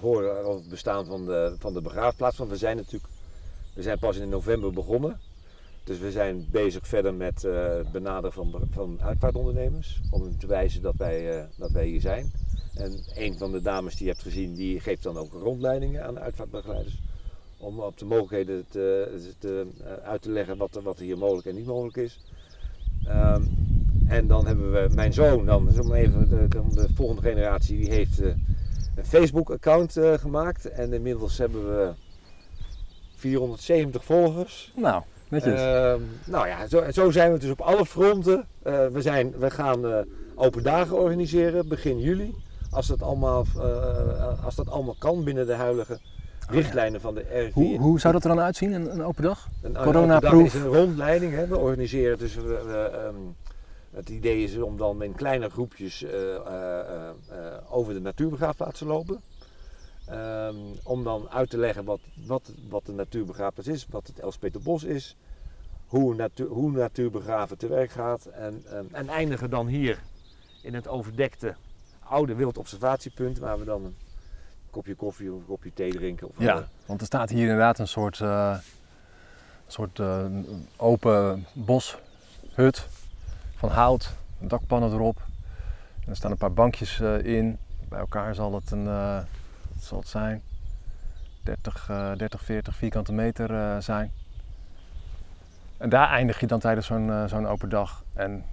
horen 0.00 0.44
over 0.44 0.60
het 0.60 0.68
bestaan 0.68 1.06
van 1.06 1.24
de, 1.24 1.54
van 1.58 1.74
de 1.74 1.80
begraafplaats. 1.80 2.36
Want 2.36 2.50
we 2.50 2.56
zijn 2.56 2.76
natuurlijk, 2.76 3.12
we 3.74 3.82
zijn 3.82 3.98
pas 3.98 4.16
in 4.16 4.28
november 4.28 4.72
begonnen. 4.72 5.20
Dus 5.84 5.98
we 5.98 6.10
zijn 6.10 6.46
bezig 6.50 6.86
verder 6.86 7.14
met 7.14 7.42
het 7.42 7.92
benaderen 7.92 8.32
van, 8.32 8.68
van 8.70 8.98
uitvaartondernemers. 9.02 10.00
Om 10.10 10.22
hen 10.22 10.38
te 10.38 10.46
wijzen 10.46 10.82
dat 10.82 10.94
wij, 10.96 11.48
dat 11.56 11.70
wij 11.70 11.86
hier 11.86 12.00
zijn. 12.00 12.32
En 12.74 13.04
een 13.14 13.38
van 13.38 13.52
de 13.52 13.62
dames 13.62 13.96
die 13.96 14.06
je 14.06 14.12
hebt 14.12 14.24
gezien, 14.24 14.54
die 14.54 14.80
geeft 14.80 15.02
dan 15.02 15.18
ook 15.18 15.32
rondleidingen 15.32 16.04
aan 16.04 16.14
de 16.14 16.20
uitvaartbegeleiders. 16.20 16.98
Om 17.58 17.80
op 17.80 17.98
de 17.98 18.04
mogelijkheden 18.04 18.64
te, 18.68 19.34
te, 19.38 19.66
uit 20.02 20.22
te 20.22 20.30
leggen 20.30 20.56
wat, 20.56 20.80
wat 20.82 20.98
er 20.98 21.04
hier 21.04 21.18
mogelijk 21.18 21.46
en 21.46 21.54
niet 21.54 21.66
mogelijk 21.66 21.96
is. 21.96 22.20
Ehm, 23.06 23.42
en 24.08 24.26
dan 24.26 24.46
hebben 24.46 24.72
we 24.72 24.88
mijn 24.94 25.12
zoon, 25.12 25.46
dan, 25.46 25.66
dus 25.66 25.78
om 25.78 25.92
even 25.92 26.28
de, 26.28 26.48
de, 26.48 26.62
de 26.70 26.88
volgende 26.94 27.22
generatie, 27.22 27.78
die 27.78 27.90
heeft 27.90 28.20
eh, 28.20 28.28
een 28.96 29.04
Facebook-account 29.04 29.96
eh, 29.96 30.12
gemaakt. 30.12 30.70
En 30.70 30.92
inmiddels 30.92 31.38
hebben 31.38 31.76
we 31.76 31.92
470 33.16 34.04
volgers. 34.04 34.72
Nou, 34.76 35.02
netjes. 35.28 35.60
Ehm, 35.60 36.00
nou 36.24 36.46
ja, 36.46 36.68
zo, 36.68 36.90
zo 36.90 37.10
zijn 37.10 37.32
we 37.32 37.38
dus 37.38 37.50
op 37.50 37.60
alle 37.60 37.86
fronten. 37.86 38.46
Eh, 38.62 38.86
we, 38.86 39.02
zijn, 39.02 39.34
we 39.38 39.50
gaan 39.50 40.04
open 40.34 40.62
dagen 40.62 40.98
organiseren 40.98 41.68
begin 41.68 41.98
juli. 41.98 42.34
Als 42.70 42.86
dat 42.86 43.02
allemaal, 43.02 43.44
als 44.44 44.54
dat 44.54 44.70
allemaal 44.70 44.96
kan 44.98 45.24
binnen 45.24 45.46
de 45.46 45.54
huidige 45.54 45.98
richtlijnen 46.48 47.00
van 47.00 47.14
de 47.14 47.24
RIVM. 47.30 47.52
hoe, 47.52 47.78
hoe 47.78 48.00
zou 48.00 48.12
dat 48.12 48.22
er 48.22 48.28
dan 48.28 48.40
uitzien, 48.40 48.72
een, 48.72 48.92
een 48.92 49.04
open 49.04 49.22
dag? 49.22 49.48
Een 49.62 49.72
Corona-proof. 49.72 50.32
open 50.32 50.44
dag 50.44 50.54
is 50.54 50.60
een 50.60 50.66
rondleiding. 50.66 51.34
Hè. 51.34 51.46
We 51.46 51.58
organiseren 51.58 52.18
dus. 52.18 52.34
We, 52.34 52.42
we, 52.42 52.90
ehm, 52.92 53.14
het 53.96 54.08
idee 54.08 54.42
is 54.42 54.56
om 54.56 54.76
dan 54.76 55.02
in 55.02 55.14
kleine 55.14 55.50
groepjes 55.50 56.02
eh, 56.02 56.34
eh, 56.34 57.08
eh, 57.08 57.14
over 57.68 57.94
de 57.94 58.00
natuurbegraafplaats 58.00 58.78
te 58.78 58.84
lopen. 58.84 59.20
Ehm, 60.06 60.56
om 60.82 61.04
dan 61.04 61.28
uit 61.30 61.50
te 61.50 61.58
leggen 61.58 61.84
wat, 61.84 62.00
wat, 62.26 62.52
wat 62.68 62.86
de 62.86 62.92
natuurbegraafplaats 62.92 63.68
is, 63.68 63.86
wat 63.90 64.06
het 64.06 64.18
Elspeterbos 64.18 64.84
is, 64.84 65.16
hoe, 65.86 66.14
natuur, 66.14 66.46
hoe 66.46 66.70
natuurbegraven 66.70 67.58
te 67.58 67.68
werk 67.68 67.90
gaat. 67.90 68.26
En, 68.26 68.62
ehm, 68.70 68.84
en 68.92 69.08
eindigen 69.08 69.50
dan 69.50 69.66
hier 69.66 69.98
in 70.62 70.74
het 70.74 70.88
overdekte 70.88 71.54
oude 71.98 72.34
wildobservatiepunt, 72.34 73.38
waar 73.38 73.58
we 73.58 73.64
dan 73.64 73.84
een 73.84 73.96
kopje 74.70 74.94
koffie 74.94 75.32
of 75.32 75.38
een 75.38 75.46
kopje 75.46 75.72
thee 75.74 75.92
drinken. 75.92 76.28
Of, 76.28 76.34
Ja, 76.38 76.68
want 76.86 77.00
er 77.00 77.06
staat 77.06 77.30
hier 77.30 77.42
inderdaad 77.42 77.78
een 77.78 77.88
soort, 77.88 78.22
soort 79.66 80.00
open 80.76 81.46
boshut 81.52 82.88
van 83.56 83.68
hout, 83.68 84.16
dakpannen 84.38 84.92
erop. 84.92 85.16
En 86.04 86.10
er 86.10 86.16
staan 86.16 86.30
een 86.30 86.36
paar 86.36 86.52
bankjes 86.52 87.00
eh, 87.00 87.24
in. 87.24 87.58
Bij 87.88 87.98
elkaar 87.98 88.34
zal 88.34 88.54
het, 88.54 88.70
een, 88.70 88.86
eh, 88.86 89.16
wat 89.74 89.82
zal 89.82 89.98
het 89.98 90.08
zijn? 90.08 90.42
30, 91.42 91.88
eh 91.88 92.12
30, 92.16 92.42
40 92.42 92.76
vierkante 92.76 93.12
meter 93.12 93.54
eh, 93.54 93.76
zijn. 93.80 94.12
En 95.76 95.88
daar 95.88 96.08
eindig 96.08 96.40
je 96.40 96.46
dan 96.46 96.58
tijdens 96.58 96.86
zo'n 96.86 97.24
zo'n 97.26 97.46
open 97.46 97.68
dag. 97.68 98.02
En 98.14 98.44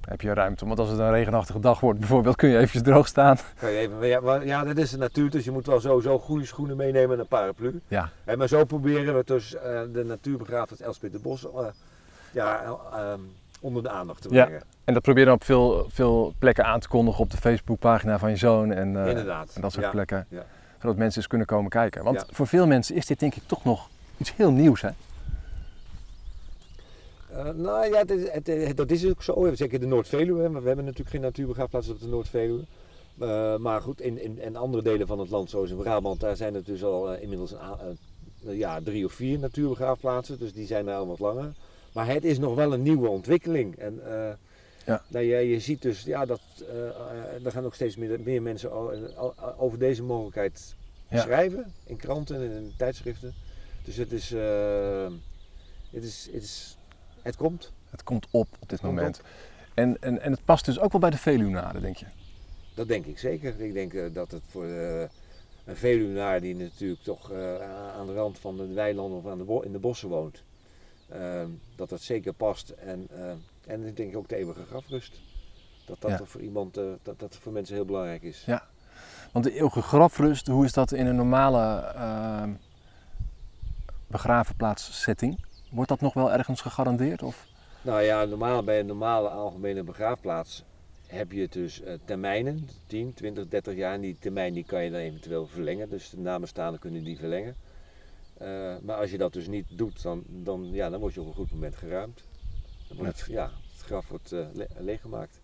heb 0.00 0.20
je 0.20 0.34
ruimte. 0.34 0.66
Want 0.66 0.78
als 0.78 0.88
het 0.88 0.98
een 0.98 1.10
regenachtige 1.10 1.60
dag 1.60 1.80
wordt 1.80 1.98
bijvoorbeeld, 1.98 2.36
kun 2.36 2.48
je 2.48 2.56
eventjes 2.56 2.82
droog 2.82 3.06
staan. 3.06 3.38
Kan 3.58 3.70
je 3.70 3.78
even, 3.78 4.06
ja, 4.06 4.40
ja, 4.42 4.64
dat 4.64 4.76
is 4.76 4.90
de 4.90 4.98
natuur, 4.98 5.30
dus 5.30 5.44
je 5.44 5.50
moet 5.50 5.66
wel 5.66 5.80
sowieso 5.80 6.18
goede 6.18 6.44
schoenen 6.44 6.76
meenemen 6.76 7.14
en 7.14 7.20
een 7.20 7.26
paraplu. 7.26 7.80
Ja. 7.88 8.10
En 8.24 8.38
maar 8.38 8.48
zo 8.48 8.64
proberen 8.64 9.16
we 9.16 9.22
dus 9.24 9.50
de 9.92 10.04
natuurbegraafplaats 10.06 10.82
Elspet 10.82 11.12
de 11.12 11.18
Bos 11.18 11.46
ja, 12.36 12.62
eh, 12.62 12.98
ehm, 13.00 13.20
onder 13.66 13.82
de 13.82 13.88
aandacht 13.90 14.22
te 14.22 14.28
Ja. 14.34 14.44
brengen. 14.44 14.62
En 14.84 14.94
dat 14.94 15.02
probeer 15.02 15.20
je 15.22 15.26
dan 15.28 15.34
op 15.38 15.44
veel, 15.44 15.86
veel 15.88 16.32
plekken 16.38 16.64
aan 16.64 16.80
te 16.80 16.88
kondigen 16.88 17.20
op 17.20 17.30
de 17.30 17.36
Facebookpagina 17.36 18.18
van 18.18 18.30
je 18.30 18.36
zoon 18.36 18.72
en, 18.72 18.96
eh, 19.02 19.08
Inderdaad. 19.08 19.50
en 19.54 19.60
dat 19.60 19.72
soort 19.72 19.84
ja. 19.84 19.90
plekken. 19.90 20.26
ja. 20.28 20.46
Zodat 20.80 20.96
mensen 20.96 21.18
eens 21.20 21.28
kunnen 21.28 21.46
komen 21.46 21.70
kijken. 21.70 22.04
Want 22.04 22.16
Ja. 22.20 22.26
voor 22.30 22.46
veel 22.46 22.66
mensen 22.66 22.94
is 22.94 23.06
dit 23.06 23.18
denk 23.20 23.34
ik 23.34 23.42
toch 23.46 23.64
nog 23.64 23.88
iets 24.16 24.36
heel 24.36 24.50
nieuws 24.50 24.80
hè? 24.82 24.88
Eh, 27.32 27.44
nou 27.54 27.86
ja, 27.92 27.98
het 27.98 28.10
het- 28.32 28.46
het- 28.46 28.76
dat 28.76 28.90
is 28.90 29.06
ook 29.06 29.22
zo. 29.22 29.50
Zeker 29.54 29.80
de 29.80 29.86
Noord-Veluwe. 29.86 30.48
We 30.60 30.66
hebben 30.66 30.84
natuurlijk 30.84 31.10
geen 31.10 31.20
natuurbegraafplaats 31.20 31.88
op 31.88 32.00
de 32.00 32.06
Noord-Veluwe. 32.08 32.64
Eh, 33.20 33.56
maar 33.56 33.80
goed, 33.80 34.00
in, 34.00 34.22
in, 34.22 34.38
in 34.40 34.56
andere 34.56 34.82
delen 34.82 35.06
van 35.06 35.18
het 35.18 35.30
land, 35.30 35.50
zoals 35.50 35.70
in 35.70 35.76
Brabant, 35.76 36.20
daar 36.20 36.36
zijn 36.36 36.54
er 36.54 36.64
dus 36.64 36.84
al 36.84 37.12
eh, 37.12 37.22
inmiddels 37.22 37.52
eh, 37.54 38.58
ja, 38.58 38.80
drie 38.80 39.04
of 39.04 39.12
vier 39.12 39.38
natuurbegraafplaatsen. 39.38 40.38
Dus 40.38 40.52
die 40.52 40.66
zijn 40.66 40.88
er 40.88 40.94
al 40.94 41.06
wat 41.06 41.18
langer. 41.18 41.52
Maar 41.96 42.08
het 42.08 42.24
is 42.24 42.38
nog 42.38 42.54
wel 42.54 42.72
een 42.72 42.82
nieuwe 42.82 43.08
ontwikkeling. 43.08 43.76
En 43.76 44.00
eh, 44.06 44.32
Ja. 44.84 45.02
nou, 45.08 45.24
ja, 45.24 45.38
je 45.38 45.60
ziet 45.60 45.82
dus 45.82 46.02
ja, 46.02 46.24
dat 46.24 46.40
eh, 46.68 46.88
eh, 46.88 47.44
er 47.44 47.52
gaan 47.52 47.64
ook 47.64 47.74
steeds 47.74 47.96
meer, 47.96 48.20
meer 48.20 48.42
mensen 48.42 48.70
over 49.58 49.78
deze 49.78 50.02
mogelijkheid 50.02 50.74
Ja. 51.08 51.20
schrijven. 51.20 51.72
In 51.84 51.96
kranten 51.96 52.36
en 52.36 52.50
in 52.50 52.72
tijdschriften. 52.76 53.34
Dus 53.84 53.96
het 53.96 54.12
is, 54.12 54.30
het 55.90 56.04
is, 56.04 56.28
het 56.32 56.42
is, 56.42 56.76
het 57.22 57.36
komt. 57.36 57.72
Het 57.90 58.02
komt 58.02 58.26
op 58.30 58.48
op 58.60 58.68
dit 58.68 58.80
Komt 58.80 58.94
moment. 58.94 59.20
En, 59.74 59.96
en, 60.00 60.20
en 60.20 60.30
het 60.30 60.44
past 60.44 60.64
dus 60.64 60.78
ook 60.78 60.92
wel 60.92 61.00
bij 61.00 61.10
de 61.10 61.18
Veluwnaren, 61.18 61.82
denk 61.82 61.96
je? 61.96 62.06
Dat 62.74 62.88
denk 62.88 63.06
ik 63.06 63.18
zeker. 63.18 63.60
Ik 63.60 63.72
denk 63.72 64.14
dat 64.14 64.30
het 64.30 64.42
voor 64.46 64.64
een 64.64 65.76
Veluwenaar 65.76 66.40
die 66.40 66.54
natuurlijk 66.54 67.02
toch 67.02 67.32
aan 67.96 68.06
de 68.06 68.14
rand 68.14 68.38
van 68.38 68.56
de 68.56 68.66
weilanden 68.66 69.18
of 69.18 69.26
aan 69.26 69.38
de 69.38 69.60
in 69.64 69.72
de 69.72 69.78
bossen 69.78 70.08
woont, 70.08 70.42
dat 71.76 71.88
dat 71.88 72.00
zeker 72.00 72.32
past. 72.32 72.68
En, 72.70 73.06
eh, 73.10 73.72
en 73.72 73.86
ik 73.86 73.96
denk 73.96 74.16
ook 74.16 74.28
de 74.28 74.36
eeuwige 74.36 74.64
grafrust. 74.64 75.20
Dat 75.86 76.00
dat 76.00 76.10
Ja. 76.10 76.24
voor 76.24 76.40
iemand, 76.40 76.76
eh, 76.76 76.84
dat 77.02 77.18
dat 77.18 77.36
voor 77.36 77.52
mensen 77.52 77.74
heel 77.74 77.84
belangrijk 77.84 78.22
is. 78.22 78.42
Ja. 78.46 78.66
Want 79.32 79.44
de 79.44 79.52
eeuwige 79.52 79.82
grafrust, 79.82 80.46
hoe 80.46 80.64
is 80.64 80.72
dat 80.72 80.92
in 80.92 81.06
een 81.06 81.16
normale 81.16 81.76
ehm 81.94 82.50
begravenplaatssetting? 84.06 85.44
Wordt 85.70 85.88
dat 85.88 86.00
nog 86.00 86.14
wel 86.14 86.32
ergens 86.32 86.60
gegarandeerd? 86.60 87.22
Of? 87.22 87.46
Nou 87.82 88.02
ja, 88.02 88.24
normaal, 88.24 88.62
bij 88.64 88.80
een 88.80 88.86
normale 88.86 89.28
algemene 89.28 89.82
begraafplaats 89.82 90.64
heb 91.06 91.32
je 91.32 91.48
dus 91.50 91.82
eh, 91.82 91.94
termijnen, 92.04 92.68
10, 92.86 93.14
20, 93.14 93.48
30 93.48 93.74
jaar. 93.74 93.94
En 93.94 94.00
die 94.00 94.16
termijn 94.18 94.54
die 94.54 94.64
kan 94.64 94.84
je 94.84 94.90
dan 94.90 95.00
eventueel 95.00 95.46
verlengen. 95.46 95.88
Dus 95.90 96.10
de 96.10 96.18
namenstaanden 96.18 96.80
kunnen 96.80 97.04
die 97.04 97.18
verlengen. 97.18 97.56
Eh, 98.38 98.74
maar 98.82 98.96
als 98.96 99.10
je 99.10 99.18
dat 99.18 99.32
dus 99.32 99.46
niet 99.46 99.66
doet, 99.68 100.02
dan, 100.02 100.22
dan, 100.26 100.68
ja, 100.72 100.90
dan 100.90 101.00
word 101.00 101.14
je 101.14 101.20
op 101.20 101.26
een 101.26 101.34
goed 101.34 101.52
moment 101.52 101.76
geruimd. 101.76 102.22
Dan 102.88 102.96
wordt 102.96 103.18
het, 103.20 103.28
ja, 103.30 103.50
het 103.72 103.82
graf 103.86 104.08
wordt 104.08 104.32
eh, 104.32 104.46
le- 104.52 104.66
leeggemaakt. 104.78 105.40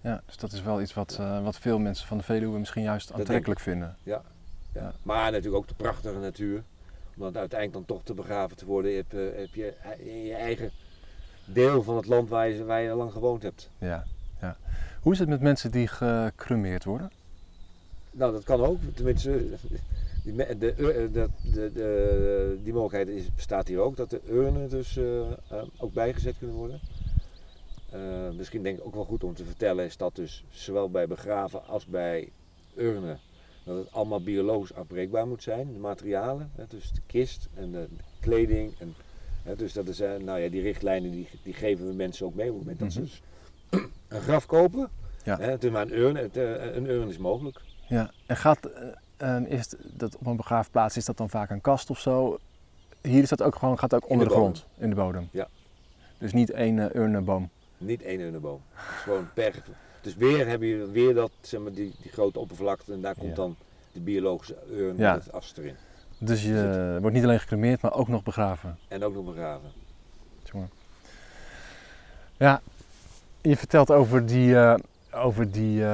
Ja, 0.00 0.22
dus 0.26 0.36
dat 0.36 0.52
is 0.52 0.62
wel 0.62 0.80
iets 0.80 0.94
wat, 0.94 1.16
eh, 1.20 1.42
wat 1.42 1.58
veel 1.58 1.78
mensen 1.78 2.06
van 2.06 2.18
de 2.18 2.24
Veluwe 2.24 2.58
misschien 2.58 2.82
juist 2.82 3.12
aantrekkelijk 3.12 3.60
vinden. 3.60 3.96
Ja. 4.02 4.22
Ja. 4.74 4.92
Maar 5.02 5.30
natuurlijk 5.30 5.56
ook 5.62 5.68
de 5.68 5.74
prachtige 5.74 6.18
natuur. 6.18 6.62
Om 7.16 7.22
dan 7.22 7.36
uiteindelijk 7.36 7.72
dan 7.72 7.96
toch 7.96 8.04
te 8.04 8.14
begraven 8.14 8.56
te 8.56 8.64
worden, 8.66 8.96
heb, 8.96 9.10
heb 9.10 9.54
je 9.54 9.74
in 9.98 10.24
je 10.24 10.34
eigen 10.34 10.70
deel 11.44 11.82
van 11.82 11.96
het 11.96 12.06
land 12.06 12.28
waar 12.28 12.48
je, 12.48 12.64
waar 12.64 12.80
je 12.80 12.94
lang 12.94 13.12
gewoond 13.12 13.42
hebt. 13.42 13.70
Ja, 13.78 14.04
ja. 14.40 14.56
Hoe 15.00 15.12
is 15.12 15.18
het 15.18 15.28
met 15.28 15.40
mensen 15.40 15.70
die 15.70 15.86
gecremeerd 15.88 16.84
worden? 16.84 17.10
Nou, 18.10 18.32
dat 18.32 18.44
kan 18.44 18.60
ook. 18.64 18.78
Tenminste, 18.94 19.46
die, 20.24 20.58
de, 20.58 20.74
ur- 20.76 21.12
de, 21.12 21.28
de, 21.72 22.58
die 22.62 22.72
mogelijkheid 22.72 23.18
is, 23.18 23.34
bestaat 23.34 23.68
hier 23.68 23.78
ook, 23.78 23.96
dat 23.96 24.10
de 24.10 24.20
urnen 24.30 24.68
dus 24.68 24.96
eh, 24.96 25.20
eh, 25.30 25.32
ook 25.78 25.92
bijgezet 25.92 26.38
kunnen 26.38 26.56
worden. 26.56 26.80
Eh, 27.90 28.30
misschien 28.36 28.62
denk 28.62 28.78
ik 28.78 28.84
ook 28.86 28.94
wel 28.94 29.04
goed 29.04 29.24
om 29.24 29.34
te 29.34 29.44
vertellen 29.44 29.84
is 29.84 29.96
dat 29.96 30.14
dus 30.16 30.44
zowel 30.50 30.90
bij 30.90 31.06
begraven 31.06 31.66
als 31.66 31.86
bij 31.86 32.28
urnen, 32.76 33.18
dat 33.64 33.76
het 33.76 33.92
allemaal 33.92 34.22
biologisch 34.22 34.74
afbreekbaar 34.74 35.26
moet 35.26 35.42
zijn, 35.42 35.72
de 35.72 35.78
materialen, 35.78 36.50
hè, 36.54 36.64
dus 36.68 36.92
de 36.92 37.00
kist 37.06 37.48
en 37.54 37.70
de 37.70 37.86
kleding. 38.20 38.72
En, 38.78 38.94
hè, 39.42 39.56
dus 39.56 39.72
dat 39.72 39.88
is, 39.88 40.00
eh, 40.00 40.16
nou 40.16 40.40
ja, 40.40 40.48
die 40.48 40.62
richtlijnen 40.62 41.10
die, 41.10 41.28
die 41.42 41.54
geven 41.54 41.86
we 41.86 41.92
mensen 41.92 42.26
ook 42.26 42.34
mee 42.34 42.48
op 42.50 42.54
het 42.54 42.62
moment 42.64 42.80
dat 42.80 42.92
ze 42.92 43.00
Mhm. 43.00 43.08
dus 43.08 43.22
een 44.08 44.20
graf 44.20 44.46
kopen. 44.46 44.88
Ja. 45.24 45.38
Hè, 45.38 45.50
het 45.50 45.64
is 45.64 45.70
maar 45.70 45.82
een 45.82 45.98
urn, 45.98 46.16
het, 46.16 46.36
eh, 46.36 46.74
een 46.74 46.88
urn 46.88 47.08
is 47.08 47.18
mogelijk. 47.18 47.60
Ja, 47.88 48.10
en 48.26 48.36
gaat, 48.36 48.70
eh, 49.16 49.36
eh, 49.36 49.50
is 49.50 49.74
dat 49.92 50.16
op 50.16 50.26
een 50.26 50.36
begraafplaats, 50.36 50.96
is 50.96 51.04
dat 51.04 51.16
dan 51.16 51.30
vaak 51.30 51.50
een 51.50 51.60
kast 51.60 51.90
of 51.90 51.98
zo? 52.00 52.38
Hier 53.00 53.22
is 53.22 53.28
dat 53.28 53.42
ook 53.42 53.56
gewoon, 53.56 53.78
gaat 53.78 53.94
ook 53.94 54.08
onder 54.08 54.28
de, 54.28 54.32
grond, 54.34 54.66
in 54.78 54.88
de 54.88 54.94
bodem? 54.94 55.28
Ja. 55.30 55.48
Dus 56.18 56.32
niet 56.32 56.50
één 56.50 56.76
uh, 56.76 56.94
urnenboom? 56.94 57.50
Niet 57.78 58.02
één. 58.02 58.20
Het 58.20 58.34
is 58.34 58.40
gewoon 59.02 59.28
per. 59.34 59.62
Dus 60.00 60.14
weer 60.14 60.48
heb 60.48 60.62
je 60.62 60.90
weer 60.90 61.14
dat, 61.14 61.30
zeg 61.40 61.60
maar, 61.60 61.72
die, 61.72 61.94
die 62.02 62.10
grote 62.12 62.38
oppervlakte 62.38 62.92
en 62.92 63.00
daar 63.00 63.14
komt 63.14 63.28
Ja. 63.28 63.34
dan 63.34 63.56
de 63.92 64.00
biologische 64.00 64.56
urn 64.70 64.96
Ja. 64.96 65.14
met 65.14 65.24
het 65.24 65.32
as 65.32 65.52
erin. 65.56 65.76
Dus 66.18 66.42
je 66.42 66.96
wordt 67.00 67.14
niet 67.14 67.24
alleen 67.24 67.40
gecremeerd, 67.40 67.80
maar 67.80 67.94
ook 67.94 68.08
nog 68.08 68.22
begraven. 68.22 68.78
En 68.88 69.04
ook 69.04 69.14
nog 69.14 69.24
begraven. 69.24 69.70
Jongen. 70.42 70.70
Ja, 72.36 72.60
je 73.40 73.56
vertelt 73.56 73.90
over 73.90 74.26
die, 74.26 74.56
eh, 74.56 74.74
over 75.14 75.50
die, 75.50 75.84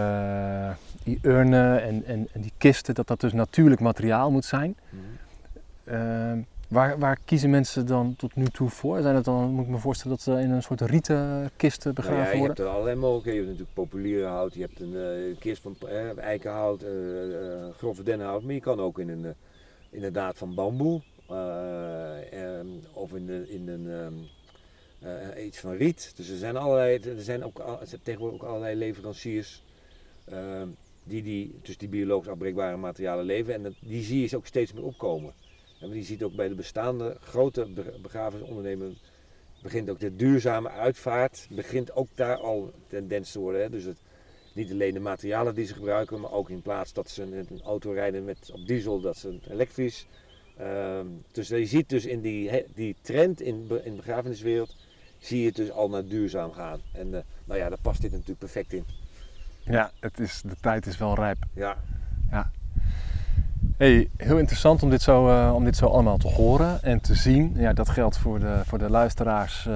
die 1.05 1.19
urnen 1.23 1.83
en, 1.83 2.05
en, 2.05 2.29
en 2.33 2.41
die 2.41 2.53
kisten, 2.59 2.95
dat 2.95 3.07
dat 3.07 3.21
dus 3.21 3.33
natuurlijk 3.33 3.81
materiaal 3.81 4.31
moet 4.31 4.45
zijn. 4.45 4.77
Eh, 5.91 6.33
waar, 6.69 6.99
waar 6.99 7.19
kiezen 7.25 7.51
mensen 7.51 7.87
dan 7.87 8.15
tot 8.17 8.35
nu 8.35 8.45
toe 8.45 8.69
voor? 8.69 9.01
Zijn 9.03 9.15
het 9.15 9.25
dan, 9.25 9.51
moet 9.51 9.65
ik 9.65 9.71
me 9.71 9.79
voorstellen, 9.79 10.17
dat 10.17 10.25
ze 10.25 10.43
in 10.43 10.51
een 10.51 10.63
soort 10.63 10.81
rieten 10.81 11.51
kisten 11.57 11.95
Nou 11.95 12.07
begraven 12.07 12.25
ja, 12.25 12.33
je 12.33 12.39
worden? 12.39 12.57
hebt 12.57 12.69
er 12.69 12.75
allerlei 12.75 12.97
mogelijkheden. 12.97 13.41
Je 13.41 13.47
hebt 13.47 13.59
natuurlijk 13.59 13.91
populiere 13.91 14.27
hout, 14.27 14.55
je 14.55 14.61
hebt 14.61 14.81
een 14.81 14.97
eh, 14.97 15.39
kist 15.39 15.63
van 15.63 15.77
eh, 15.89 16.19
eikenhout, 16.19 16.85
grove 17.77 18.03
dennenhout, 18.03 18.43
maar 18.43 18.55
je 18.55 18.61
kan 18.61 18.81
ook 18.81 18.99
in 18.99 19.09
een, 19.09 19.35
inderdaad 19.91 20.39
van 20.39 20.55
bamboe 20.55 21.03
ehm, 21.29 22.67
of 22.93 23.15
in, 23.15 23.27
de, 23.27 23.51
in 23.51 23.69
een, 23.69 23.91
ehm, 23.91 24.15
eh, 25.01 25.45
iets 25.45 25.59
van 25.59 25.73
riet. 25.73 26.13
Dus 26.17 26.29
er 26.29 26.37
zijn, 26.37 26.57
allerlei, 26.57 26.99
er 26.99 27.23
zijn 27.23 27.45
ook 27.45 27.63
tegenwoordig 28.03 28.41
ook 28.41 28.49
allerlei 28.49 28.77
leveranciers 28.77 29.63
ehm, 30.25 30.69
die, 31.05 31.23
die 31.23 31.59
dus 31.63 31.77
die 31.77 31.89
biologisch 31.89 32.29
afbreekbare 32.29 32.77
materialen 32.77 33.25
leveren 33.25 33.55
en 33.55 33.63
dat, 33.63 33.75
die 33.81 34.03
zie 34.03 34.29
je 34.29 34.37
ook 34.37 34.47
steeds 34.47 34.73
meer 34.73 34.85
opkomen. 34.85 35.33
En 35.81 35.95
je 35.95 36.03
ziet 36.03 36.23
ook 36.23 36.35
bij 36.35 36.49
de 36.49 36.55
bestaande 36.55 37.17
grote 37.21 37.67
be- 37.67 37.99
begrafenisondernemingen 38.03 38.97
begint 39.63 39.91
ook 39.91 40.01
de 40.01 40.17
duurzame 40.17 40.69
uitvaart, 40.69 41.47
begint 41.51 41.95
ook 41.95 42.09
daar 42.15 42.37
al 42.37 42.73
tendens 42.87 43.33
te 43.33 43.39
worden. 43.39 43.61
Hè? 43.61 43.71
Dus 43.71 43.85
het, 43.85 43.97
niet 44.55 44.71
alleen 44.71 44.95
de 44.95 45.01
materialen 45.01 45.55
die 45.55 45.67
ze 45.67 45.75
gebruiken, 45.75 46.21
maar 46.21 46.33
ook 46.33 46.51
in 46.51 46.63
plaats 46.63 46.93
dat 46.93 47.11
ze 47.11 47.23
een, 47.23 47.63
auto 47.63 47.93
rijden 47.93 48.25
met, 48.25 48.51
op 48.53 48.67
diesel, 48.67 49.01
dat 49.01 49.17
ze 49.17 49.39
elektrisch. 49.51 50.07
Ehm, 50.57 51.07
dus 51.33 51.49
je 51.49 51.67
ziet 51.67 51.89
dus 51.89 52.07
in 52.07 52.21
die, 52.21 52.65
die 52.75 52.97
trend 53.01 53.41
in, 53.41 53.55
in 53.85 53.91
de 53.91 53.97
begrafeniswereld, 53.97 54.77
zie 55.21 55.41
je 55.41 55.47
het 55.47 55.57
dus 55.57 55.71
al 55.71 55.89
naar 55.89 56.05
duurzaam 56.05 56.53
gaan. 56.53 56.81
En 56.93 57.15
eh, 57.15 57.21
nou 57.45 57.59
ja, 57.59 57.69
daar 57.69 57.79
past 57.83 58.01
dit 58.01 58.11
natuurlijk 58.11 58.39
perfect 58.39 58.73
in. 58.73 58.85
Ja, 59.61 59.91
het 60.01 60.21
is, 60.21 60.43
de 60.43 60.57
tijd 60.61 60.87
is 60.87 60.99
wel 60.99 61.15
rijp. 61.15 61.39
Ja, 61.55 61.77
Hey, 63.77 64.09
heel 64.17 64.39
interessant 64.39 64.83
om 64.83 64.91
dit, 64.91 65.03
zo, 65.03 65.29
eh, 65.29 65.55
om 65.55 65.65
dit 65.65 65.77
zo 65.77 65.87
allemaal 65.87 66.17
te 66.17 66.29
horen 66.29 66.83
en 66.83 67.01
te 67.01 67.15
zien. 67.15 67.53
Ja, 67.57 67.73
dat 67.73 67.89
geldt 67.89 68.19
voor 68.19 68.39
de, 68.39 68.61
voor 68.65 68.79
de 68.79 68.91
luisteraars 68.91 69.67
eh, 69.67 69.73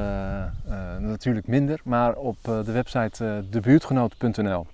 natuurlijk 0.98 1.46
minder, 1.46 1.80
maar 1.84 2.16
op 2.16 2.36
de 2.42 2.72
website 2.72 3.44
debuurtgenoot.nl 3.50 4.66